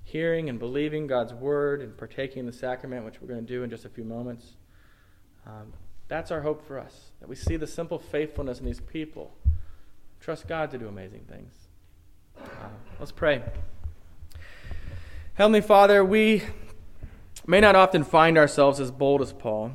Hearing 0.05 0.47
and 0.47 0.57
believing 0.57 1.05
God's 1.05 1.33
word 1.33 1.81
and 1.81 1.97
partaking 1.97 2.39
in 2.39 2.45
the 2.45 2.53
sacrament, 2.53 3.03
which 3.03 3.21
we're 3.21 3.27
going 3.27 3.45
to 3.45 3.45
do 3.45 3.63
in 3.63 3.69
just 3.69 3.83
a 3.83 3.89
few 3.89 4.05
moments. 4.05 4.53
Um, 5.45 5.73
That's 6.07 6.31
our 6.31 6.39
hope 6.39 6.65
for 6.65 6.79
us, 6.79 7.11
that 7.19 7.27
we 7.27 7.35
see 7.35 7.57
the 7.57 7.67
simple 7.67 7.99
faithfulness 7.99 8.61
in 8.61 8.65
these 8.65 8.79
people. 8.79 9.35
Trust 10.21 10.47
God 10.47 10.71
to 10.71 10.77
do 10.77 10.87
amazing 10.87 11.25
things. 11.29 11.53
Uh, 12.39 12.69
let's 12.99 13.11
pray. 13.11 13.43
Heavenly 15.33 15.59
Father, 15.59 16.05
we 16.05 16.43
may 17.45 17.59
not 17.59 17.75
often 17.75 18.05
find 18.05 18.37
ourselves 18.37 18.79
as 18.79 18.91
bold 18.91 19.21
as 19.21 19.33
Paul, 19.33 19.73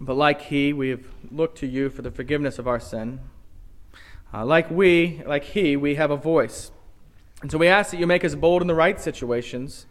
but 0.00 0.14
like 0.14 0.42
he, 0.42 0.72
we 0.72 0.90
have 0.90 1.04
looked 1.30 1.58
to 1.58 1.66
you 1.66 1.90
for 1.90 2.02
the 2.02 2.10
forgiveness 2.10 2.58
of 2.58 2.68
our 2.68 2.80
sin. 2.80 3.20
Uh, 4.32 4.44
like 4.44 4.70
we, 4.70 5.22
like 5.26 5.44
he, 5.44 5.76
we 5.76 5.96
have 5.96 6.10
a 6.10 6.16
voice. 6.16 6.70
And 7.42 7.50
so 7.50 7.58
we 7.58 7.68
ask 7.68 7.90
that 7.90 8.00
you 8.00 8.06
make 8.06 8.24
us 8.24 8.34
bold 8.34 8.62
in 8.62 8.68
the 8.68 8.74
right 8.74 9.00
situations 9.00 9.86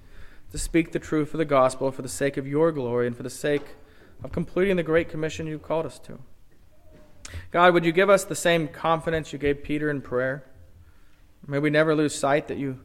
to 0.52 0.58
speak 0.58 0.92
the 0.92 1.00
truth 1.00 1.34
of 1.34 1.38
the 1.38 1.46
gospel 1.46 1.92
for 1.92 2.02
the 2.02 2.10
sake 2.10 2.38
of 2.38 2.48
your 2.48 2.72
glory 2.72 3.08
and 3.08 3.16
for 3.16 3.24
the 3.24 3.30
sake 3.30 3.76
of 4.24 4.32
completing 4.32 4.76
the 4.76 4.84
great 4.84 5.10
commission 5.10 5.48
you've 5.48 5.64
called 5.64 5.86
us 5.86 6.00
to. 6.00 6.20
God, 7.52 7.74
would 7.74 7.86
you 7.86 7.92
give 7.92 8.10
us 8.10 8.24
the 8.24 8.36
same 8.36 8.68
confidence 8.68 9.34
you 9.34 9.40
gave 9.40 9.64
Peter 9.64 9.90
in 9.90 10.02
prayer? 10.02 10.46
May 11.46 11.60
we 11.60 11.70
never 11.70 11.96
lose 11.96 12.16
sight 12.16 12.48
that 12.48 12.58
you, 12.58 12.80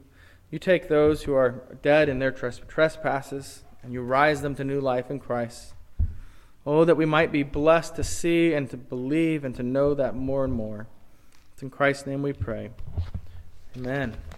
you 0.51 0.59
take 0.59 0.89
those 0.89 1.23
who 1.23 1.35
are 1.35 1.63
dead 1.83 2.09
in 2.09 2.19
their 2.19 2.33
trespasses 2.33 3.65
and 3.83 3.93
you 3.93 4.03
rise 4.03 4.43
them 4.43 4.55
to 4.57 4.65
new 4.65 4.81
life 4.81 5.11
in 5.11 5.19
Christ. 5.19 5.75
Oh, 6.65 6.85
that 6.85 6.97
we 6.97 7.07
might 7.07 7.33
be 7.33 7.43
blessed 7.43 7.97
to 7.97 8.05
see 8.05 8.55
and 8.55 8.71
to 8.71 8.77
believe 8.77 9.45
and 9.45 9.55
to 9.57 9.63
know 9.63 9.95
that 9.95 10.15
more 10.15 10.45
and 10.45 10.53
more. 10.53 10.87
It's 11.53 11.63
in 11.63 11.71
Christ's 11.71 12.07
name 12.07 12.23
we 12.23 12.33
pray. 12.33 12.71
Amen. 13.77 14.17